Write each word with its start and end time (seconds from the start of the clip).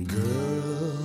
Girl, 0.00 0.96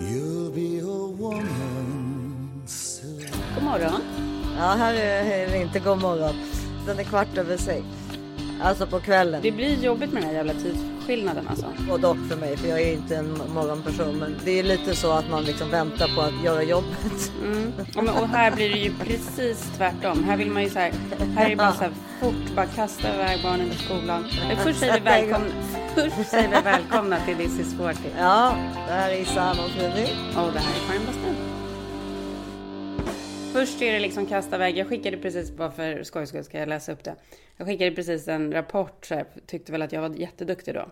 you'll 0.00 0.50
be 0.50 0.78
a 0.78 1.06
woman 1.18 2.62
soon. 2.66 3.26
God 3.54 3.64
morgon. 3.64 4.00
Ja, 4.58 4.74
här 4.78 4.94
är 4.94 5.50
det 5.50 5.58
inte 5.58 5.78
god 5.78 6.02
morgon. 6.02 6.34
Den 6.86 6.98
är 6.98 7.04
kvart 7.04 7.38
över 7.38 7.56
sex. 7.56 7.84
Alltså 8.62 8.86
på 8.86 9.00
kvällen. 9.00 9.42
Det 9.42 9.52
blir 9.52 9.84
jobbigt 9.84 10.12
med 10.12 10.22
den 10.22 10.28
här 10.30 10.36
jävla 10.36 10.54
tidsskillnaden 10.54 11.48
alltså. 11.48 11.66
Och 11.90 12.00
dock 12.00 12.18
för 12.28 12.36
mig, 12.36 12.56
för 12.56 12.68
jag 12.68 12.80
är 12.80 12.92
inte 12.92 13.16
en 13.16 13.38
morgonperson. 13.54 14.18
Men 14.18 14.36
det 14.44 14.58
är 14.58 14.62
lite 14.62 14.96
så 14.96 15.12
att 15.12 15.30
man 15.30 15.44
liksom 15.44 15.70
väntar 15.70 16.08
på 16.16 16.20
att 16.20 16.44
göra 16.44 16.62
jobbet. 16.62 17.32
Mm. 17.44 17.72
Och, 17.96 18.04
men, 18.04 18.14
och 18.14 18.28
här 18.28 18.50
blir 18.50 18.70
det 18.70 18.78
ju 18.78 18.92
precis 18.94 19.72
tvärtom. 19.76 20.24
Här 20.24 20.36
vill 20.36 20.50
man 20.50 20.62
ju 20.62 20.70
så 20.70 20.78
här. 20.78 20.92
Här 21.36 21.46
är 21.46 21.50
det 21.50 21.56
bara 21.56 21.72
så 21.72 21.82
här 21.82 21.92
fort, 22.20 22.54
bara 22.56 22.66
kasta 22.66 23.14
iväg 23.14 23.40
barnen 23.42 23.70
till 23.70 23.78
skolan. 23.78 24.24
Först 24.64 24.78
säger 24.78 24.94
vi 24.94 25.00
välkomna. 25.04 25.46
Först 25.94 26.30
säger 26.30 26.48
vi 26.48 26.60
välkomna 26.62 27.24
till 27.26 27.36
This 27.36 27.58
is 27.58 27.74
40. 27.74 27.98
Ja, 28.18 28.54
det 28.86 28.92
här 28.92 29.10
är 29.10 29.16
Isan 29.16 29.58
och 29.58 29.70
Fredrik. 29.70 30.16
Och 30.36 30.52
det 30.52 30.58
här 30.58 30.82
är 30.82 30.86
Karin 30.88 31.06
Bastin. 31.06 31.34
Först 33.52 33.82
är 33.82 33.92
det 33.92 33.98
liksom 33.98 34.26
kasta 34.26 34.56
iväg. 34.56 34.78
Jag 34.78 34.88
skickade 34.88 35.16
precis, 35.16 35.50
bara 35.50 35.70
för 35.70 36.02
skojs 36.02 36.28
skull 36.28 36.44
ska 36.44 36.58
jag 36.58 36.68
läsa 36.68 36.92
upp 36.92 37.04
det. 37.04 37.14
Jag 37.56 37.66
skickade 37.66 37.90
precis 37.90 38.28
en 38.28 38.52
rapport, 38.52 39.06
så 39.06 39.14
här, 39.14 39.26
tyckte 39.46 39.72
väl 39.72 39.82
att 39.82 39.92
jag 39.92 40.00
var 40.00 40.10
jätteduktig 40.10 40.74
då. 40.74 40.88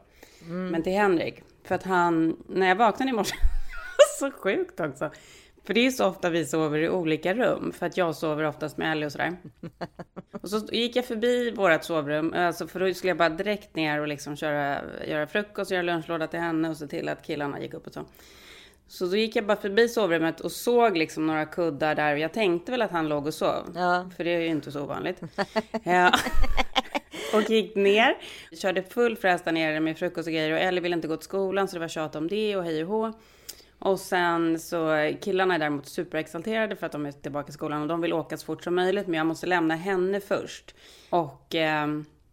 Men 0.47 0.83
till 0.83 0.93
Henrik, 0.93 1.43
för 1.65 1.75
att 1.75 1.83
han, 1.83 2.37
när 2.49 2.69
jag 2.69 2.77
vaknade 2.77 3.11
i 3.11 3.15
morse, 3.15 3.37
så 4.19 4.31
sjukt 4.31 4.81
också. 4.81 5.11
För 5.65 5.75
det 5.75 5.87
är 5.87 5.91
så 5.91 6.07
ofta 6.07 6.31
vi 6.31 6.47
sover 6.47 6.79
i 6.79 6.89
olika 6.89 7.35
rum, 7.35 7.73
för 7.73 7.87
att 7.87 7.97
jag 7.97 8.17
sover 8.17 8.45
oftast 8.45 8.77
med 8.77 8.93
Ellie 8.93 9.07
och 9.07 9.13
sådär. 9.13 9.37
Och 10.43 10.51
så 10.51 10.67
gick 10.73 10.97
jag 10.97 11.05
förbi 11.05 11.51
vårt 11.51 11.85
sovrum, 11.85 12.33
alltså 12.37 12.67
för 12.67 12.81
då 12.81 12.95
skulle 12.95 13.11
jag 13.11 13.17
bara 13.17 13.29
direkt 13.29 13.77
ner 13.77 14.01
och 14.01 14.09
liksom 14.09 14.37
köra, 14.37 14.81
göra 15.09 15.27
frukost, 15.27 15.71
göra 15.71 15.83
lunchlåda 15.83 16.27
till 16.27 16.41
henne 16.41 16.69
och 16.69 16.77
se 16.77 16.87
till 16.87 17.09
att 17.09 17.27
killarna 17.27 17.61
gick 17.61 17.75
upp 17.75 17.87
och 17.87 17.93
så. 17.93 18.05
Så 18.91 19.07
då 19.07 19.17
gick 19.17 19.37
jag 19.37 19.47
bara 19.47 19.57
förbi 19.57 19.89
sovrummet 19.89 20.41
och 20.41 20.53
såg 20.53 20.97
liksom 20.97 21.27
några 21.27 21.47
kuddar 21.47 21.95
där. 21.95 22.17
Jag 22.17 22.33
tänkte 22.33 22.73
väl 22.73 22.83
att 22.83 22.91
han 22.91 23.09
låg 23.09 23.27
och 23.27 23.35
sov. 23.35 23.73
Ja. 23.75 24.11
För 24.17 24.25
det 24.25 24.31
är 24.31 24.41
ju 24.41 24.47
inte 24.47 24.73
så 24.73 24.83
ovanligt. 24.83 25.21
ja. 25.85 26.13
Och 27.35 27.51
gick 27.51 27.77
ner. 27.77 28.17
Körde 28.53 28.83
full 28.83 29.17
fräs 29.17 29.43
där 29.43 29.53
nere 29.53 29.81
med 29.81 29.99
frukost 29.99 30.27
och 30.27 30.33
grejer. 30.33 30.53
Och 30.53 30.59
Ellie 30.59 30.81
ville 30.81 30.97
inte 30.97 31.09
gå 31.09 31.17
till 31.17 31.25
skolan 31.25 31.69
så 31.69 31.77
det 31.77 31.81
var 31.81 31.89
tjat 31.89 32.17
om 32.17 32.29
det 32.29 32.57
och 32.57 32.65
hej 32.65 32.85
och 32.85 32.89
hå. 32.89 33.13
Och 33.81 34.01
sen 34.01 34.59
så 34.59 35.13
killarna 35.23 35.55
är 35.55 35.59
däremot 35.59 35.87
superexalterade 35.89 36.77
för 36.77 36.87
att 36.87 36.93
de 36.93 37.07
är 37.07 37.13
tillbaka 37.13 37.49
i 37.49 37.53
skolan. 37.53 37.83
Och 37.83 37.89
de 37.89 38.01
vill 38.01 38.13
åka 38.13 38.37
så 38.37 38.47
fort 38.47 38.65
som 38.65 38.75
möjligt. 38.75 39.07
Men 39.07 39.15
jag 39.19 39.27
måste 39.27 39.47
lämna 39.47 39.77
henne 39.77 40.21
först. 40.21 40.75
Och 41.11 41.55
eh, 41.55 41.87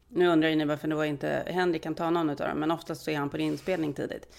nu 0.09 0.28
undrar 0.28 0.50
ju 0.50 0.56
ni 0.56 0.66
varför 0.66 0.88
det 0.88 0.95
var 0.95 1.06
inte 1.06 1.44
Henrik 1.48 1.84
kan 1.84 1.95
ta 1.95 2.09
någon 2.09 2.30
av 2.30 2.36
dem. 2.36 2.58
Men 2.59 2.72
oftast 2.72 3.04
så 3.04 3.12
är 3.12 3.17
han 3.17 3.30
på 3.30 3.38
inspelning 3.38 3.94
tidigt. 3.94 4.36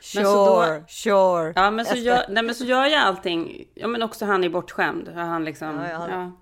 Sure, 0.00 0.22
Men 0.24 0.32
så 0.32 0.46
då- 0.46 0.84
sure. 0.88 1.52
Ja, 1.56 1.70
men 1.70 1.84
så, 1.86 1.96
gör, 1.96 2.24
nej, 2.28 2.42
men 2.42 2.54
så 2.54 2.64
gör 2.64 2.84
jag 2.86 3.00
allting. 3.02 3.64
Ja, 3.74 3.86
men 3.86 4.02
också 4.02 4.24
han 4.24 4.44
är 4.44 4.48
bortskämd. 4.48 5.08
Han 5.08 5.44
liksom, 5.44 5.68
Ja, 5.76 5.90
ja, 5.90 6.08
ja, 6.10 6.32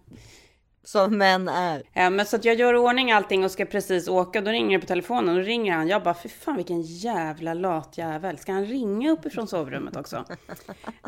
Som 0.85 1.19
män 1.19 1.49
är. 1.49 1.83
Ja, 1.93 2.11
men 2.11 2.27
så 2.27 2.37
att 2.37 2.45
jag 2.45 2.55
gör 2.55 2.75
i 2.75 2.77
ordning 2.77 3.13
allting 3.13 3.45
och 3.45 3.51
ska 3.51 3.65
precis 3.65 4.09
åka. 4.09 4.41
Då 4.41 4.51
ringer 4.51 4.79
det 4.79 4.81
på 4.81 4.87
telefonen. 4.87 5.35
Då 5.35 5.41
ringer 5.41 5.73
han. 5.73 5.89
Jag 5.89 6.03
bara, 6.03 6.15
fy 6.15 6.29
fan 6.29 6.57
vilken 6.57 6.83
jävla 6.83 7.55
lat 7.55 7.99
jävel. 7.99 8.39
Ska 8.39 8.53
han 8.53 8.67
ringa 8.67 9.11
uppifrån 9.11 9.49
sovrummet 9.49 9.97
också? 9.97 10.17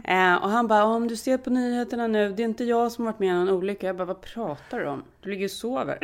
eh, 0.04 0.34
och 0.34 0.50
han 0.50 0.66
bara, 0.66 0.84
om 0.84 1.08
du 1.08 1.16
ser 1.16 1.38
på 1.38 1.50
nyheterna 1.50 2.06
nu. 2.06 2.32
Det 2.32 2.42
är 2.42 2.44
inte 2.44 2.64
jag 2.64 2.92
som 2.92 3.04
varit 3.04 3.18
med 3.18 3.34
om 3.34 3.44
någon 3.44 3.54
olycka. 3.54 3.86
Jag 3.86 3.96
bara, 3.96 4.04
vad 4.04 4.20
pratar 4.20 4.80
du 4.80 4.86
om? 4.86 5.04
Du 5.20 5.30
ligger 5.30 5.44
och 5.44 5.50
sover. 5.50 5.98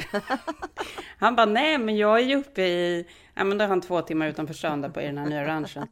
han 1.18 1.36
bara, 1.36 1.46
nej 1.46 1.78
men 1.78 1.96
jag 1.96 2.18
är 2.18 2.24
ju 2.24 2.36
uppe 2.36 2.62
i... 2.62 3.06
Ja 3.34 3.44
men 3.44 3.58
då 3.58 3.64
är 3.64 3.68
han 3.68 3.80
två 3.80 4.02
timmar 4.02 4.26
utanför 4.26 4.54
stan 4.54 4.80
där 4.80 4.88
på 4.88 5.00
i 5.00 5.06
den 5.06 5.18
här 5.18 5.26
nya 5.26 5.46
ranchen. 5.46 5.86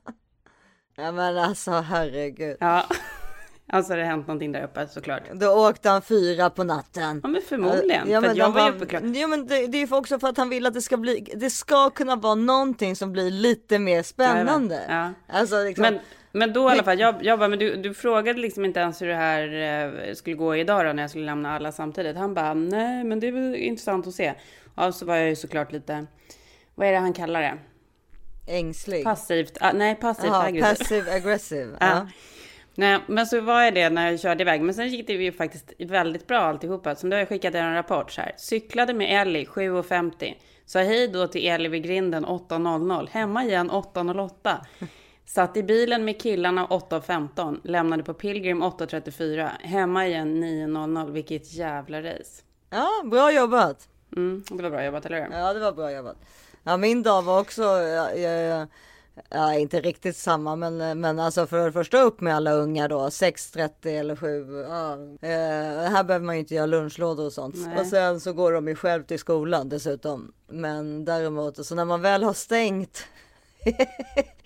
Ja 0.97 1.13
men 1.13 1.39
alltså 1.39 1.71
herregud. 1.71 2.57
Ja, 2.61 2.87
alltså 3.73 3.95
det 3.95 4.03
har 4.03 4.11
hänt 4.11 4.27
någonting 4.27 4.53
där 4.53 4.65
uppe 4.65 4.89
såklart. 4.89 5.23
Då 5.33 5.69
åkte 5.69 5.89
han 5.89 6.03
fyra 6.03 6.51
på 6.51 6.65
natten. 6.65 7.21
Ja 7.23 7.29
men 7.29 7.43
förmodligen. 7.43 8.11
Ja, 8.11 8.21
för 8.21 8.29
men 8.29 8.37
jag 8.37 8.51
var 8.51 8.67
ju 8.67 8.77
uppe 8.77 8.87
klockan... 8.87 9.15
Ja, 9.15 9.27
men 9.27 9.47
det, 9.47 9.67
det 9.67 9.79
är 9.79 9.87
ju 9.87 9.97
också 9.97 10.19
för 10.19 10.29
att 10.29 10.37
han 10.37 10.49
vill 10.49 10.67
att 10.67 10.75
det 10.75 10.83
ska 10.83 10.97
bli, 10.97 11.33
det 11.35 11.51
ska 11.51 11.91
kunna 11.91 12.17
vara 12.17 12.35
någonting 12.35 12.97
som 12.97 13.13
blir 13.13 13.31
lite 13.31 13.79
mer 13.79 14.03
spännande. 14.03 14.81
Ja. 14.89 15.13
Alltså 15.39 15.65
liksom, 15.65 15.83
Men, 15.83 15.99
men 16.33 16.53
då 16.53 16.69
i 16.69 16.73
alla 16.73 16.83
fall, 16.83 17.01
jag, 17.01 17.15
jag 17.25 17.39
bara, 17.39 17.49
men 17.49 17.59
du, 17.59 17.77
du 17.77 17.95
frågade 17.95 18.41
liksom 18.41 18.65
inte 18.65 18.81
ens 18.81 19.03
hur 19.03 19.07
det 19.07 19.15
här 19.15 19.53
eh, 20.09 20.15
skulle 20.15 20.37
gå 20.37 20.57
idag 20.57 20.87
då 20.87 20.93
när 20.93 21.03
jag 21.03 21.11
skulle 21.11 21.27
lämna 21.27 21.57
alla 21.57 21.73
samtidigt. 21.73 22.17
Han 22.17 22.35
bara, 22.35 22.55
nej 22.55 23.05
men 23.05 23.21
det 23.21 23.27
är 23.29 23.33
väl 23.33 23.55
intressant 23.57 24.07
att 24.07 24.15
se. 24.15 24.35
Ja, 24.77 24.93
så 24.93 25.07
var 25.07 25.17
jag 25.17 25.29
ju 25.29 25.37
såklart 25.37 25.73
lite, 25.73 26.07
vad 26.75 26.89
är 26.89 26.93
det 26.93 26.99
han 26.99 27.13
kallar 27.13 27.43
det? 27.43 27.59
ängslig. 28.51 29.05
Passivt, 29.05 29.59
ah, 29.61 29.73
nej 29.73 29.95
passivt 29.95 30.27
Jaha, 30.27 30.45
aggressivt. 30.45 30.79
passive 30.79 31.13
aggressive. 31.13 31.77
Ja. 31.81 32.09
Nej, 32.75 32.99
men 33.07 33.27
så 33.27 33.41
var 33.41 33.63
jag 33.63 33.75
det 33.75 33.91
när 33.91 34.11
jag 34.11 34.21
körde 34.21 34.43
iväg. 34.43 34.63
Men 34.63 34.75
sen 34.75 34.89
gick 34.89 35.07
det 35.07 35.13
ju 35.13 35.33
faktiskt 35.33 35.73
väldigt 35.79 36.27
bra 36.27 36.39
alltihopa. 36.39 36.95
Så 36.95 37.07
då 37.07 37.15
har 37.15 37.19
jag 37.19 37.29
skickat 37.29 37.55
en 37.55 37.75
rapport 37.75 38.11
så 38.11 38.21
här. 38.21 38.35
Cyklade 38.37 38.95
med 38.95 39.23
Ellie 39.23 39.45
7.50. 39.45 40.35
Sa 40.67 40.79
hej 40.79 41.09
då 41.09 41.27
till 41.27 41.47
Ellie 41.47 41.69
vid 41.69 41.83
grinden 41.83 42.27
8.00. 42.27 43.09
Hemma 43.11 43.45
igen 43.45 43.71
8.08. 43.71 44.57
Satt 45.27 45.57
i 45.57 45.63
bilen 45.63 46.05
med 46.05 46.21
killarna 46.21 46.67
8.15. 46.67 47.61
Lämnade 47.65 48.03
på 48.03 48.15
Pilgrim 48.15 48.63
8.34. 48.63 49.49
Hemma 49.63 50.07
igen 50.07 50.45
9.00. 50.45 51.11
Vilket 51.11 51.53
jävla 51.55 52.03
race. 52.03 52.43
ja, 52.71 52.89
bra 53.05 53.33
jobbat. 53.33 53.89
Mm, 54.17 54.45
det 54.51 54.63
var 54.63 54.71
bra 54.71 54.85
jobbat, 54.85 55.07
eller 55.07 55.25
hur? 55.25 55.39
Ja, 55.39 55.53
det 55.53 55.61
var 55.61 55.73
bra 55.73 55.93
jobbat. 55.93 56.17
Ja, 56.63 56.77
min 56.77 57.03
dag 57.03 57.23
var 57.23 57.41
också, 57.41 57.63
ja, 57.63 58.15
ja, 58.15 58.31
ja, 58.31 58.67
inte 59.59 59.81
riktigt 59.81 60.17
samma, 60.17 60.57
men, 60.57 61.01
men 61.01 61.19
alltså 61.19 61.47
för 61.47 61.67
det 61.67 61.73
första 61.73 62.03
upp 62.03 62.21
med 62.21 62.35
alla 62.37 62.53
unga 62.53 62.89
då, 62.89 63.01
6.30 63.01 64.01
eller 64.01 64.17
7. 64.17 64.63
Ja. 64.69 64.93
Eh, 65.29 65.91
här 65.93 66.05
behöver 66.05 66.27
man 66.27 66.35
ju 66.35 66.41
inte 66.41 66.55
göra 66.55 66.67
lunchlådor 66.67 67.27
och 67.27 67.33
sånt. 67.33 67.55
Nej. 67.59 67.79
Och 67.81 67.87
sen 67.87 68.21
så 68.21 68.33
går 68.33 68.53
de 68.53 68.69
ju 68.69 68.75
själv 68.75 69.03
till 69.03 69.19
skolan 69.19 69.69
dessutom. 69.69 70.33
Men 70.49 71.05
däremot, 71.05 71.67
så 71.67 71.75
när 71.75 71.85
man 71.85 72.03
väl 72.03 72.23
har 72.23 72.33
stängt 72.33 73.05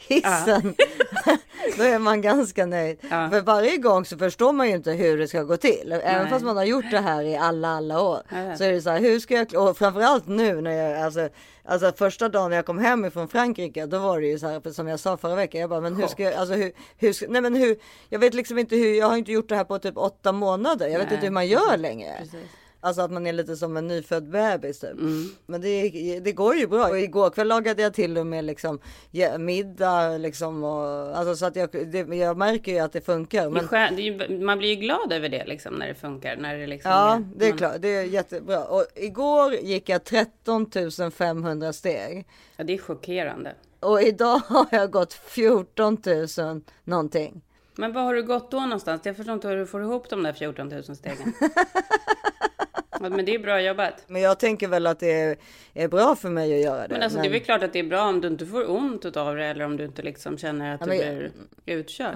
hissen, 0.08 0.74
då 1.76 1.82
är 1.82 1.98
man 1.98 2.20
ganska 2.22 2.66
nöjd. 2.66 2.98
Ja. 3.10 3.30
För 3.30 3.40
varje 3.40 3.76
gång 3.76 4.04
så 4.04 4.18
förstår 4.18 4.52
man 4.52 4.68
ju 4.68 4.74
inte 4.74 4.92
hur 4.92 5.18
det 5.18 5.28
ska 5.28 5.42
gå 5.42 5.56
till. 5.56 5.92
Även 5.92 6.22
Nej. 6.22 6.30
fast 6.30 6.44
man 6.44 6.56
har 6.56 6.64
gjort 6.64 6.90
det 6.90 7.00
här 7.00 7.22
i 7.22 7.36
alla, 7.36 7.68
alla 7.68 8.00
år. 8.02 8.22
Ja. 8.28 8.56
Så 8.56 8.64
är 8.64 8.72
det 8.72 8.82
så 8.82 8.90
här, 8.90 9.00
hur 9.00 9.20
ska 9.20 9.34
jag, 9.34 9.68
och 9.68 9.78
framförallt 9.78 10.26
nu 10.26 10.60
när 10.60 10.70
jag, 10.70 11.02
alltså, 11.02 11.28
alltså 11.64 11.92
första 11.92 12.28
dagen 12.28 12.50
när 12.50 12.56
jag 12.56 12.66
kom 12.66 12.78
hem 12.78 13.04
ifrån 13.04 13.28
Frankrike, 13.28 13.86
då 13.86 13.98
var 13.98 14.20
det 14.20 14.26
ju 14.26 14.38
så 14.38 14.46
här, 14.46 14.72
som 14.72 14.88
jag 14.88 15.00
sa 15.00 15.16
förra 15.16 15.34
veckan, 15.34 15.60
jag 15.60 15.70
bara, 15.70 15.80
men 15.80 15.96
hur 15.96 16.06
ska 16.06 16.22
jag, 16.22 16.34
alltså 16.34 16.54
hur, 16.54 16.72
hur 16.96 17.12
ska, 17.12 17.26
nej 17.28 17.42
men 17.42 17.54
hur, 17.54 17.76
jag 18.08 18.18
vet 18.18 18.34
liksom 18.34 18.58
inte 18.58 18.76
hur, 18.76 18.98
jag 18.98 19.08
har 19.08 19.16
inte 19.16 19.32
gjort 19.32 19.48
det 19.48 19.56
här 19.56 19.64
på 19.64 19.78
typ 19.78 19.96
åtta 19.96 20.32
månader, 20.32 20.86
jag 20.88 20.98
vet 20.98 21.08
Nej, 21.08 21.14
inte 21.14 21.26
hur 21.26 21.32
man 21.32 21.46
gör 21.46 21.76
längre. 21.76 22.12
Precis. 22.18 22.40
Alltså 22.84 23.02
att 23.02 23.10
man 23.10 23.26
är 23.26 23.32
lite 23.32 23.56
som 23.56 23.76
en 23.76 23.86
nyfödd 23.86 24.30
bebis 24.30 24.80
typ. 24.80 24.92
Mm. 24.92 25.28
Men 25.46 25.60
det, 25.60 26.20
det 26.20 26.32
går 26.32 26.54
ju 26.54 26.66
bra. 26.66 26.88
Och 26.88 26.98
igår 26.98 27.30
kväll 27.30 27.48
lagade 27.48 27.82
jag 27.82 27.94
till 27.94 28.18
och 28.18 28.26
med 28.26 28.44
liksom 28.44 28.78
ja, 29.10 29.38
middag 29.38 30.18
liksom. 30.18 30.64
Och, 30.64 31.18
alltså 31.18 31.36
så 31.36 31.46
att 31.46 31.56
jag, 31.56 31.68
det, 31.72 32.16
jag 32.16 32.36
märker 32.36 32.72
ju 32.72 32.78
att 32.78 32.92
det 32.92 33.00
funkar. 33.00 33.46
Är 33.46 33.50
Men, 33.50 33.96
det 33.96 34.02
är 34.02 34.28
ju, 34.28 34.38
man 34.40 34.58
blir 34.58 34.68
ju 34.68 34.74
glad 34.74 35.12
över 35.12 35.28
det 35.28 35.44
liksom 35.46 35.74
när 35.74 35.88
det 35.88 35.94
funkar. 35.94 36.36
När 36.36 36.56
det 36.56 36.66
liksom 36.66 36.90
ja, 36.90 37.22
det 37.36 37.44
är 37.44 37.50
man- 37.50 37.58
klart. 37.58 37.76
Det 37.78 37.88
är 37.88 38.04
jättebra. 38.04 38.64
Och 38.64 38.86
igår 38.94 39.54
gick 39.54 39.88
jag 39.88 40.04
13 40.04 40.70
500 41.16 41.72
steg. 41.72 42.26
Ja, 42.56 42.64
det 42.64 42.74
är 42.74 42.78
chockerande. 42.78 43.54
Och 43.80 44.02
idag 44.02 44.38
har 44.46 44.66
jag 44.70 44.90
gått 44.90 45.12
14 45.12 45.98
000 46.38 46.60
någonting. 46.84 47.42
Men 47.76 47.92
var 47.92 48.02
har 48.02 48.14
du 48.14 48.22
gått 48.22 48.50
då 48.50 48.60
någonstans? 48.60 49.00
Jag 49.04 49.16
förstår 49.16 49.34
inte 49.34 49.48
hur 49.48 49.56
du 49.56 49.66
får 49.66 49.82
ihop 49.82 50.10
de 50.10 50.22
där 50.22 50.32
14 50.32 50.68
000 50.68 50.82
stegen. 50.84 51.32
Ja, 53.00 53.08
Men 53.08 53.24
det 53.24 53.34
är 53.34 53.38
bra 53.38 53.60
jobbat. 53.60 53.94
Men, 54.06 54.12
Men 54.12 54.22
jag 54.22 54.38
tänker 54.38 54.68
väl 54.68 54.86
att 54.86 55.00
det 55.00 55.38
är, 55.74 55.88
bra 55.88 56.16
för 56.16 56.28
mig 56.28 56.54
att 56.54 56.60
göra 56.64 56.88
det. 56.88 57.04
alltså, 57.04 57.18
det 57.18 57.26
är 57.28 57.30
väl 57.30 57.40
klart 57.40 57.62
att 57.62 57.72
det 57.72 57.78
är 57.78 57.84
bra 57.84 58.08
om 58.08 58.20
du 58.20 58.28
inte 58.28 58.46
får 58.46 58.70
ont 58.70 59.04
utav 59.04 59.36
det 59.36 59.44
eller 59.44 59.64
om 59.64 59.76
du 59.76 59.84
inte 59.84 60.02
liksom 60.02 60.38
känner 60.38 60.74
att 60.74 60.80
du 60.80 60.86
men- 60.86 60.98
blir 60.98 61.32
utkörd. 61.66 62.14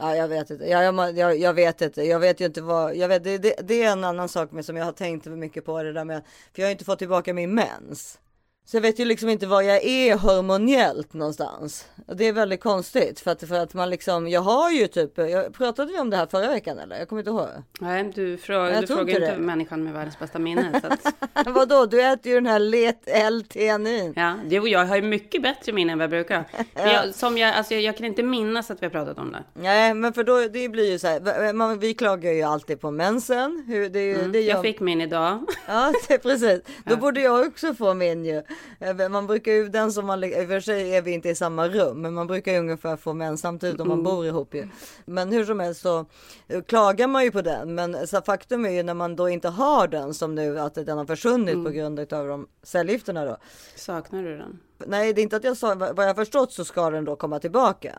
Ja, 0.00 0.16
jag 0.16 0.28
vet 0.28 0.50
inte. 0.50 0.64
Ja, 0.64 0.82
jag, 0.82 1.18
jag, 1.18 1.36
jag 1.38 1.54
vet 1.54 1.80
inte. 1.82 2.02
Jag 2.02 2.20
vet 2.20 2.40
ju 2.40 2.44
inte 2.44 2.62
vad. 2.62 2.96
Jag 2.96 3.08
vet, 3.08 3.24
det, 3.24 3.38
det, 3.38 3.54
det 3.62 3.82
är 3.82 3.92
en 3.92 4.04
annan 4.04 4.28
sak 4.28 4.52
med 4.52 4.64
som 4.64 4.76
jag 4.76 4.84
har 4.84 4.92
tänkt 4.92 5.26
mycket 5.26 5.64
på 5.64 5.82
det 5.82 5.92
där 5.92 6.04
med. 6.04 6.22
För 6.54 6.62
jag 6.62 6.66
har 6.66 6.72
inte 6.72 6.84
fått 6.84 6.98
tillbaka 6.98 7.34
min 7.34 7.54
mens. 7.54 8.18
Så 8.68 8.76
jag 8.76 8.82
vet 8.82 8.98
ju 8.98 9.04
liksom 9.04 9.28
inte 9.28 9.46
var 9.46 9.62
jag 9.62 9.84
är 9.84 10.16
hormoniellt 10.16 11.12
någonstans. 11.14 11.86
Och 12.06 12.16
Det 12.16 12.24
är 12.24 12.32
väldigt 12.32 12.60
konstigt 12.60 13.20
för 13.20 13.30
att, 13.30 13.48
för 13.48 13.54
att 13.54 13.74
man 13.74 13.90
liksom, 13.90 14.28
jag 14.28 14.40
har 14.40 14.70
ju 14.70 14.86
typ, 14.86 15.18
jag, 15.18 15.54
pratade 15.54 15.92
vi 15.92 15.98
om 15.98 16.10
det 16.10 16.16
här 16.16 16.26
förra 16.26 16.48
veckan 16.48 16.78
eller? 16.78 16.98
Jag 16.98 17.08
kommer 17.08 17.20
inte 17.22 17.30
ihåg. 17.30 17.48
Nej, 17.80 18.12
du, 18.14 18.36
frå- 18.36 18.72
Jag 18.72 18.80
du 18.82 18.86
frågar 18.86 19.14
inte 19.14 19.30
det. 19.32 19.38
människan 19.38 19.84
med 19.84 19.92
världens 19.92 20.18
bästa 20.18 20.38
minne. 20.38 20.80
Så 20.80 20.86
att, 20.86 21.46
Vadå, 21.54 21.86
du 21.86 22.02
äter 22.02 22.32
ju 22.32 22.34
den 22.34 22.46
här 22.46 22.60
L-teanin. 23.06 24.12
ja, 24.16 24.34
det, 24.46 24.60
och 24.60 24.68
jag 24.68 24.86
har 24.86 24.96
ju 24.96 25.02
mycket 25.02 25.42
bättre 25.42 25.72
minne 25.72 25.92
än 25.92 25.98
vad 25.98 26.02
jag 26.02 26.10
brukar. 26.10 26.44
För 26.76 26.86
jag, 26.88 27.14
som 27.14 27.38
jag, 27.38 27.54
alltså, 27.54 27.74
jag, 27.74 27.82
jag 27.82 27.96
kan 27.96 28.06
inte 28.06 28.22
minnas 28.22 28.70
att 28.70 28.82
vi 28.82 28.86
har 28.86 28.90
pratat 28.90 29.18
om 29.18 29.32
det. 29.32 29.42
Nej, 29.54 29.94
men 29.94 30.12
för 30.12 30.24
då, 30.24 30.48
det 30.48 30.68
blir 30.68 30.90
ju 30.90 30.98
så 30.98 31.06
här, 31.06 31.52
man, 31.52 31.78
vi 31.78 31.94
klagar 31.94 32.32
ju 32.32 32.42
alltid 32.42 32.80
på 32.80 32.90
mensen. 32.90 33.64
Hur, 33.68 33.88
det, 33.88 34.00
ju- 34.02 34.28
det 34.32 34.40
gör, 34.40 34.54
Jag 34.54 34.62
fick 34.62 34.80
min 34.80 35.00
idag. 35.00 35.46
Ja, 35.66 35.92
det, 36.08 36.18
precis. 36.18 36.60
Då 36.84 36.96
borde 36.96 37.20
jag 37.20 37.46
också 37.46 37.74
få 37.74 37.94
min 37.94 38.24
ju. 38.24 38.42
Eh, 38.80 39.08
man 39.08 39.26
brukar 39.26 39.52
ju 39.52 39.68
den 39.68 39.92
som 39.92 40.06
man, 40.06 40.24
i 40.24 40.44
och 40.44 40.48
för 40.48 40.60
sig 40.60 40.96
är 40.96 41.02
vi 41.02 41.10
inte 41.10 41.28
i 41.28 41.34
samma 41.34 41.68
rum, 41.68 42.02
men 42.02 42.14
man 42.14 42.26
brukar 42.26 42.52
ju 42.52 42.58
ungefär 42.58 42.96
få 42.96 43.12
män 43.12 43.38
samtidigt 43.38 43.80
om 43.80 43.88
man 43.88 43.98
Mm. 43.98 44.04
bor 44.04 44.26
ihop 44.26 44.54
ju. 44.54 44.68
Men 45.04 45.32
hur 45.32 45.44
som 45.44 45.60
helst 45.60 45.80
så 45.80 46.06
eh, 46.48 46.62
klagar 46.62 47.06
man 47.08 47.24
ju 47.24 47.30
på 47.30 47.42
den, 47.42 47.74
men 47.74 48.06
så 48.06 48.22
faktum 48.22 48.64
är 48.64 48.70
ju 48.70 48.82
när 48.82 48.94
man 48.94 49.16
då 49.16 49.28
inte 49.28 49.48
har 49.48 49.88
den 49.88 50.14
som 50.14 50.34
nu 50.34 50.60
att 50.60 50.74
den 50.74 50.98
har 50.98 51.04
försvunnit 51.06 51.54
Mm. 51.54 51.64
på 51.64 51.70
grund 51.70 51.98
av 52.12 52.26
de 52.28 52.46
cellgifterna 52.62 53.24
då. 53.24 53.36
Saknar 53.76 54.22
du 54.22 54.36
den? 54.38 54.58
Nej, 54.86 55.12
det 55.12 55.20
är 55.20 55.22
inte 55.22 55.36
att 55.36 55.44
jag 55.44 55.56
sa, 55.56 55.74
vad 55.74 56.08
jag 56.08 56.16
förstått 56.16 56.52
så 56.52 56.64
ska 56.64 56.90
den 56.90 57.04
då 57.04 57.16
komma 57.16 57.38
tillbaka. 57.38 57.94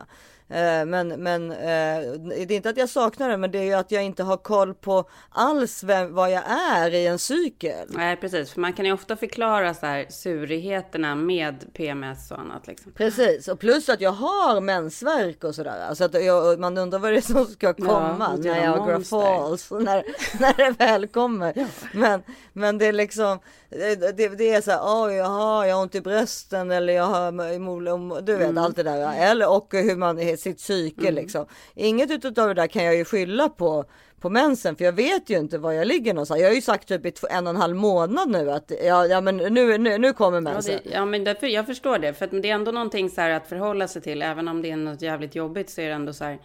Eh, 0.50 0.84
men 0.86 1.08
men 1.08 1.50
eh, 1.50 1.56
det 2.28 2.50
är 2.50 2.52
inte 2.52 2.68
att 2.70 2.76
jag 2.76 2.88
saknar 2.88 3.28
den, 3.28 3.40
men 3.40 3.50
det 3.50 3.58
är 3.58 3.62
ju 3.64 3.72
att 3.74 3.90
jag 3.90 4.04
inte 4.04 4.22
har 4.22 4.36
koll 4.36 4.74
på 4.74 5.04
alls 5.30 5.82
vem, 5.84 6.14
vad 6.14 6.30
jag 6.30 6.42
är 6.50 6.94
i 6.94 7.06
en 7.06 7.18
cykel. 7.18 7.86
Nej, 7.88 8.16
precis. 8.16 8.52
För 8.52 8.60
man 8.60 8.72
kan 8.72 8.84
ju 8.84 8.92
ofta 8.92 9.16
förklara 9.16 9.74
så 9.74 9.86
här 9.86 10.06
surigheterna 10.10 11.14
med 11.14 11.72
PMS 11.72 12.30
och 12.30 12.38
annat 12.38 12.66
liksom. 12.66 12.92
Precis, 12.92 13.48
och 13.48 13.58
plus 13.58 13.88
att 13.88 14.00
jag 14.00 14.10
har 14.12 14.60
mensvärk 14.60 15.44
och 15.44 15.54
sådär. 15.54 15.86
Alltså 15.88 16.04
att 16.04 16.24
jag, 16.24 16.58
man 16.60 16.78
undrar 16.78 16.98
vad 16.98 17.12
det 17.12 17.16
är 17.16 17.20
som 17.20 17.44
ska 17.46 17.74
komma 17.74 18.36
det 18.36 18.48
är 18.48 18.54
när 18.54 18.60
Niagara 18.60 18.92
monster. 18.94 19.20
Falls, 19.20 19.70
när, 19.70 20.04
när 20.40 20.56
det 20.56 20.70
väl 20.78 21.06
kommer. 21.06 21.68
Men, 21.92 22.22
men 22.52 22.78
det 22.78 22.86
är 22.86 22.92
liksom, 22.92 23.38
det, 23.70 24.16
det, 24.16 24.28
det 24.28 24.54
är 24.54 24.60
så 24.60 24.70
här, 24.70 24.80
oj, 24.84 25.14
jaha, 25.14 25.66
jag 25.66 25.74
har 25.74 25.82
ont 25.82 25.94
i 25.94 26.00
brösten 26.00 26.70
eller 26.70 26.92
jag 26.92 27.04
har 27.04 27.28
du 28.22 28.36
vet 28.36 28.48
Mm. 28.48 28.64
allt 28.64 28.76
det 28.76 28.82
där. 28.82 29.14
Eller 29.16 29.50
och 29.50 29.68
hur 29.72 29.96
man, 29.96 30.18
sitt 30.38 30.56
psyke 30.56 31.10
liksom. 31.10 31.46
Inget 31.74 32.10
utav 32.10 32.48
det 32.48 32.54
där 32.54 32.66
kan 32.66 32.84
jag 32.84 32.96
ju 32.96 33.04
skylla 33.04 33.48
på 33.48 33.84
på 34.20 34.30
mensen 34.30 34.76
för 34.76 34.84
jag 34.84 34.92
vet 34.92 35.30
ju 35.30 35.38
inte 35.38 35.58
var 35.58 35.72
jag 35.72 35.86
ligger 35.86 36.14
någonstans. 36.14 36.40
Jag 36.40 36.48
har 36.48 36.54
ju 36.54 36.60
sagt 36.62 36.88
typ 36.88 37.06
i 37.06 37.12
en 37.30 37.46
och 37.46 37.50
en 37.50 37.56
halv 37.56 37.76
månad 37.76 38.28
nu 38.28 38.50
att 38.50 38.72
ja, 38.84 39.06
ja 39.06 39.20
men 39.20 39.36
nu, 39.36 39.78
nu, 39.78 39.98
nu 39.98 40.12
kommer 40.12 40.36
Ja, 40.36 40.40
mensen. 40.40 40.80
det, 40.84 40.90
ja, 40.90 41.04
men 41.04 41.24
därför, 41.24 41.46
jag 41.46 41.66
förstår 41.66 41.98
det. 41.98 42.14
För 42.14 42.26
det 42.26 42.50
är 42.50 42.54
ändå 42.54 42.72
någonting 42.72 43.10
så 43.10 43.20
här 43.20 43.30
att 43.30 43.48
förhålla 43.48 43.88
sig 43.88 44.02
till. 44.02 44.22
Även 44.22 44.48
om 44.48 44.62
det 44.62 44.70
är 44.70 44.76
något 44.76 45.02
jävligt 45.02 45.34
jobbigt 45.34 45.70
så 45.70 45.80
är 45.80 45.88
det 45.88 45.94
ändå 45.94 46.12
så 46.12 46.24
här. 46.24 46.38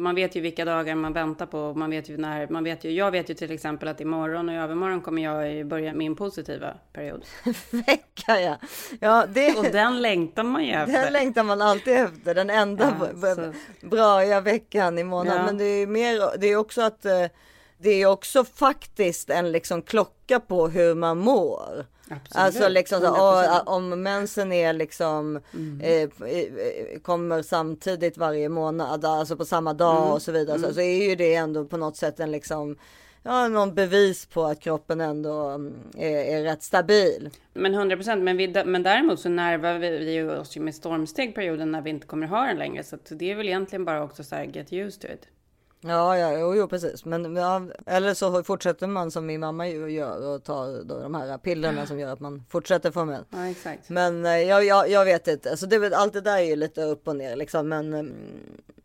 Man 0.00 0.14
vet 0.14 0.36
ju 0.36 0.40
vilka 0.40 0.64
dagar 0.64 0.94
man 0.94 1.12
väntar 1.12 1.46
på. 1.46 1.58
och 1.58 1.76
Man 1.76 1.90
vet 1.90 2.08
ju 2.08 2.16
när. 2.16 2.48
Man 2.48 2.64
vet 2.64 2.84
ju, 2.84 2.90
jag 2.90 3.10
vet 3.10 3.30
ju 3.30 3.34
till 3.34 3.52
exempel 3.52 3.88
att 3.88 4.00
imorgon 4.00 4.48
och 4.48 4.54
i 4.54 4.58
övermorgon 4.58 5.00
kommer 5.00 5.22
jag 5.22 5.66
börja 5.66 5.94
min 5.94 6.16
positiva 6.16 6.74
period. 6.92 7.24
Vecka 7.70 8.40
ja. 8.40 8.56
Ja, 9.00 9.26
det, 9.28 9.58
Och 9.58 9.64
den 9.64 10.02
längtar 10.02 10.42
man 10.42 10.64
ju 10.64 10.72
efter. 10.72 10.92
Den 10.92 11.12
längtar 11.12 11.42
man 11.42 11.62
alltid 11.62 11.96
efter, 11.96 12.34
den 12.34 12.50
enda 12.50 13.12
Ja, 13.22 13.52
braiga 13.88 14.40
veckan 14.40 14.98
i 14.98 15.04
månaden. 15.04 15.40
Ja. 15.40 15.46
Men 15.46 15.58
det 15.58 15.64
är 15.64 15.86
mer, 15.86 16.38
det 16.38 16.46
är 16.46 16.56
också 16.56 16.82
att 16.82 17.04
eh, 17.04 17.26
det 17.82 17.90
är 17.90 18.06
också 18.06 18.44
faktiskt 18.44 19.30
en 19.30 19.52
liksom 19.52 19.82
klocka 19.82 20.40
på 20.40 20.68
hur 20.68 20.94
man 20.94 21.18
mår. 21.18 21.86
Absolut, 22.12 22.28
Alltså 22.44 22.68
liksom 22.68 23.00
så, 23.00 23.06
100%. 23.06 23.62
åh, 23.66 23.74
om 23.74 24.02
mensen 24.02 24.52
är 24.52 24.72
liksom 24.72 25.40
Mm. 25.54 25.80
eh, 25.80 26.28
eh, 26.28 27.00
kommer 27.02 27.42
samtidigt 27.42 28.18
varje 28.18 28.48
månad, 28.48 29.04
alltså 29.04 29.36
på 29.36 29.44
samma 29.44 29.72
dag 29.74 29.96
Mm. 30.02 30.10
och 30.12 30.22
så 30.22 30.32
vidare, 30.32 30.58
så, 30.58 30.74
så 30.74 30.80
är 30.80 31.08
ju 31.08 31.14
det 31.16 31.34
ändå 31.34 31.64
på 31.64 31.76
något 31.76 31.96
sätt 31.96 32.20
en 32.20 32.30
liksom 32.30 32.76
Ja, 33.22 33.48
någon 33.48 33.74
bevis 33.74 34.26
på 34.26 34.44
att 34.44 34.60
kroppen 34.60 35.00
ändå 35.00 35.32
mm, 35.48 35.74
är, 35.96 36.08
är 36.38 36.42
rätt 36.42 36.62
stabil. 36.62 37.30
Men 37.54 37.74
100 37.74 37.96
procent. 37.96 38.22
Men, 38.22 38.36
vi- 38.36 38.64
men 38.64 38.82
däremot 38.82 39.20
så 39.20 39.28
närvar 39.28 39.78
vi 39.78 40.22
oss 40.22 40.56
ju 40.56 40.60
med 40.60 40.74
stormsteg 40.74 41.34
perioden 41.34 41.72
när 41.72 41.82
vi 41.82 41.90
inte 41.90 42.06
kommer 42.06 42.26
ha 42.26 42.46
den 42.46 42.56
längre. 42.58 42.84
Så 42.84 42.96
det 43.10 43.30
är 43.30 43.34
väl 43.34 43.48
egentligen 43.48 43.84
bara 43.84 44.02
också 44.02 44.24
så 44.24 44.34
här 44.34 44.44
get 44.44 44.72
used 44.72 45.00
to 45.00 45.06
it. 45.06 45.26
Ja, 45.82 46.18
ja, 46.18 46.38
jo, 46.38 46.54
jo 46.54 46.68
precis. 46.68 47.04
Men 47.04 47.36
ja, 47.36 47.62
eller 47.86 48.14
så 48.14 48.44
fortsätter 48.44 48.86
man 48.86 49.10
som 49.10 49.26
min 49.26 49.40
mamma 49.40 49.68
gör 49.68 50.26
och 50.26 50.44
tar 50.44 50.84
då 50.84 51.00
de 51.00 51.14
här 51.14 51.38
pillerna 51.38 51.86
som 51.86 51.98
gör 51.98 52.12
att 52.12 52.20
man 52.20 52.44
fortsätter 52.48 52.90
få 52.90 53.04
män. 53.04 53.24
Ja, 53.30 53.46
exakt. 53.46 53.88
Men 53.88 54.26
eh, 54.26 54.32
jag, 54.32 54.64
jag, 54.64 54.90
jag 54.90 55.04
vet 55.04 55.28
inte, 55.28 55.50
alltså 55.50 55.66
det, 55.66 55.96
allt 55.96 56.12
det 56.12 56.20
där 56.20 56.38
är 56.38 56.42
ju 56.42 56.56
lite 56.56 56.82
upp 56.82 57.08
och 57.08 57.16
ner 57.16 57.36
liksom, 57.36 57.68
men 57.68 57.94
mm, 57.94 58.14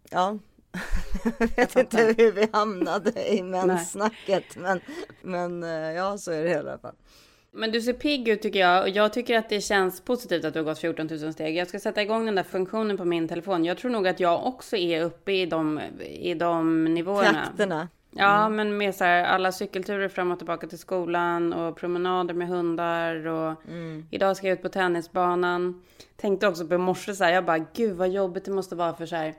ja. 0.10 0.38
jag 1.40 1.56
vet 1.56 1.76
inte 1.76 1.98
hur 2.18 2.32
vi 2.32 2.48
hamnade 2.54 3.34
i 3.34 3.44
menssnacket, 3.44 4.56
men, 4.56 4.80
men 5.22 5.64
eh, 5.64 5.92
ja, 5.92 6.18
så 6.18 6.32
är 6.32 6.44
det 6.44 6.50
i 6.50 6.56
alla 6.56 6.78
fall. 6.78 6.96
Men 7.56 7.72
du 7.72 7.82
ser 7.82 7.94
pigg 7.94 8.28
ut 8.28 8.42
tycker 8.42 8.60
jag. 8.60 8.84
Och 8.84 8.90
jag 8.90 9.14
tycker 9.14 9.38
att 9.38 9.50
det 9.50 9.62
känns 9.62 10.02
positivt 10.02 10.46
att 10.46 10.54
du 10.54 10.60
har 10.60 10.64
gått 10.64 10.80
14 10.80 11.08
000 11.08 11.34
steg. 11.34 11.56
Jag 11.58 11.68
ska 11.68 11.80
sätta 11.80 12.02
igång 12.02 12.26
den 12.26 12.36
där 12.36 12.44
funktionen 12.44 12.98
på 12.98 13.06
min 13.06 13.28
telefon. 13.28 13.66
Jag 13.66 13.78
tror 13.78 13.92
nog 13.92 14.08
att 14.08 14.20
jag 14.20 14.46
också 14.46 14.78
är 14.78 15.04
uppe 15.04 15.32
i 15.32 15.46
de, 15.46 15.82
i 16.00 16.34
de 16.34 16.86
nivåerna. 16.86 17.32
Trakterna. 17.46 17.88
Ja, 18.18 18.50
men 18.50 18.78
med 18.78 18.96
så 18.96 19.04
här, 19.04 19.24
alla 19.24 19.52
cykelturer 19.52 20.10
fram 20.10 20.32
och 20.32 20.38
tillbaka 20.38 20.68
till 20.68 20.80
skolan 20.80 21.54
och 21.54 21.78
promenader 21.78 22.34
med 22.34 22.48
hundar 22.48 23.28
och 23.28 23.54
idag 24.12 24.38
ska 24.38 24.48
jag 24.48 24.54
ut 24.54 24.62
på 24.62 24.70
tennisbanan. 24.70 25.84
Tänkte 26.16 26.48
också 26.48 26.68
på 26.68 26.78
morse 26.78 27.14
så 27.14 27.24
här, 27.24 27.34
jag 27.34 27.46
bara 27.46 27.66
gud 27.74 27.98
vad 27.98 28.10
jobbigt 28.10 28.46
det 28.46 28.52
måste 28.52 28.76
vara 28.76 28.94
för 28.94 29.06
så 29.06 29.16
här 29.16 29.34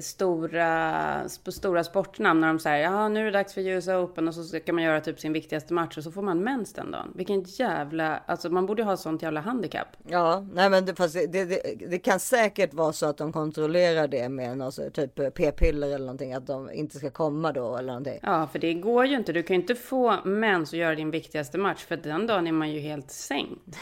stora, 0.00 1.28
på 1.44 1.52
stora 1.52 1.84
sportnamn 1.84 2.40
när 2.40 2.48
de 2.48 2.58
säger 2.58 2.82
ja 2.84 3.08
nu 3.08 3.20
är 3.20 3.24
det 3.24 3.30
dags 3.30 3.54
för 3.54 3.60
US 3.60 3.88
Open 3.88 4.28
och 4.28 4.34
så 4.34 4.44
ska 4.44 4.72
man 4.72 4.84
göra 4.84 5.00
typ 5.00 5.20
sin 5.20 5.32
viktigaste 5.32 5.74
match 5.74 5.98
och 5.98 6.04
så 6.04 6.10
får 6.10 6.22
man 6.22 6.42
mens 6.42 6.72
den 6.72 6.90
dagen. 6.90 7.12
Vilken 7.14 7.42
jävla, 7.42 8.22
alltså 8.26 8.50
man 8.50 8.66
borde 8.66 8.82
ha 8.82 8.96
sånt 8.96 9.22
jävla 9.22 9.40
handikapp. 9.40 9.88
Ja, 10.08 10.46
nej 10.52 10.70
men 10.70 10.84
det, 10.84 10.94
fast 10.94 11.14
det, 11.14 11.44
det, 11.44 11.60
det 11.90 11.98
kan 11.98 12.20
säkert 12.20 12.74
vara 12.74 12.92
så 12.92 13.06
att 13.06 13.16
de 13.16 13.32
kontrollerar 13.32 14.08
det 14.08 14.28
med 14.28 14.58
någon 14.58 14.72
så, 14.72 14.90
typ 14.90 15.18
eh, 15.18 15.30
p-piller 15.30 15.86
eller 15.86 15.98
någonting, 15.98 16.32
att 16.32 16.46
de 16.46 16.70
inte 16.72 16.98
ska 16.98 17.10
komma 17.10 17.52
då 17.52 17.76
eller 17.76 17.88
någonting. 17.88 18.18
Ja, 18.22 18.48
för 18.52 18.58
det 18.58 18.74
går 18.74 19.06
ju 19.06 19.16
inte. 19.16 19.32
Du 19.32 19.42
kan 19.42 19.56
ju 19.56 19.60
inte 19.60 19.74
få 19.74 20.16
mens 20.24 20.72
och 20.72 20.78
göra 20.78 20.94
din 20.94 21.10
viktigaste 21.10 21.58
match 21.58 21.84
för 21.84 21.96
den 21.96 22.26
dagen 22.26 22.46
är 22.46 22.52
man 22.52 22.70
ju 22.70 22.80
helt 22.80 23.10
sänkt. 23.10 23.76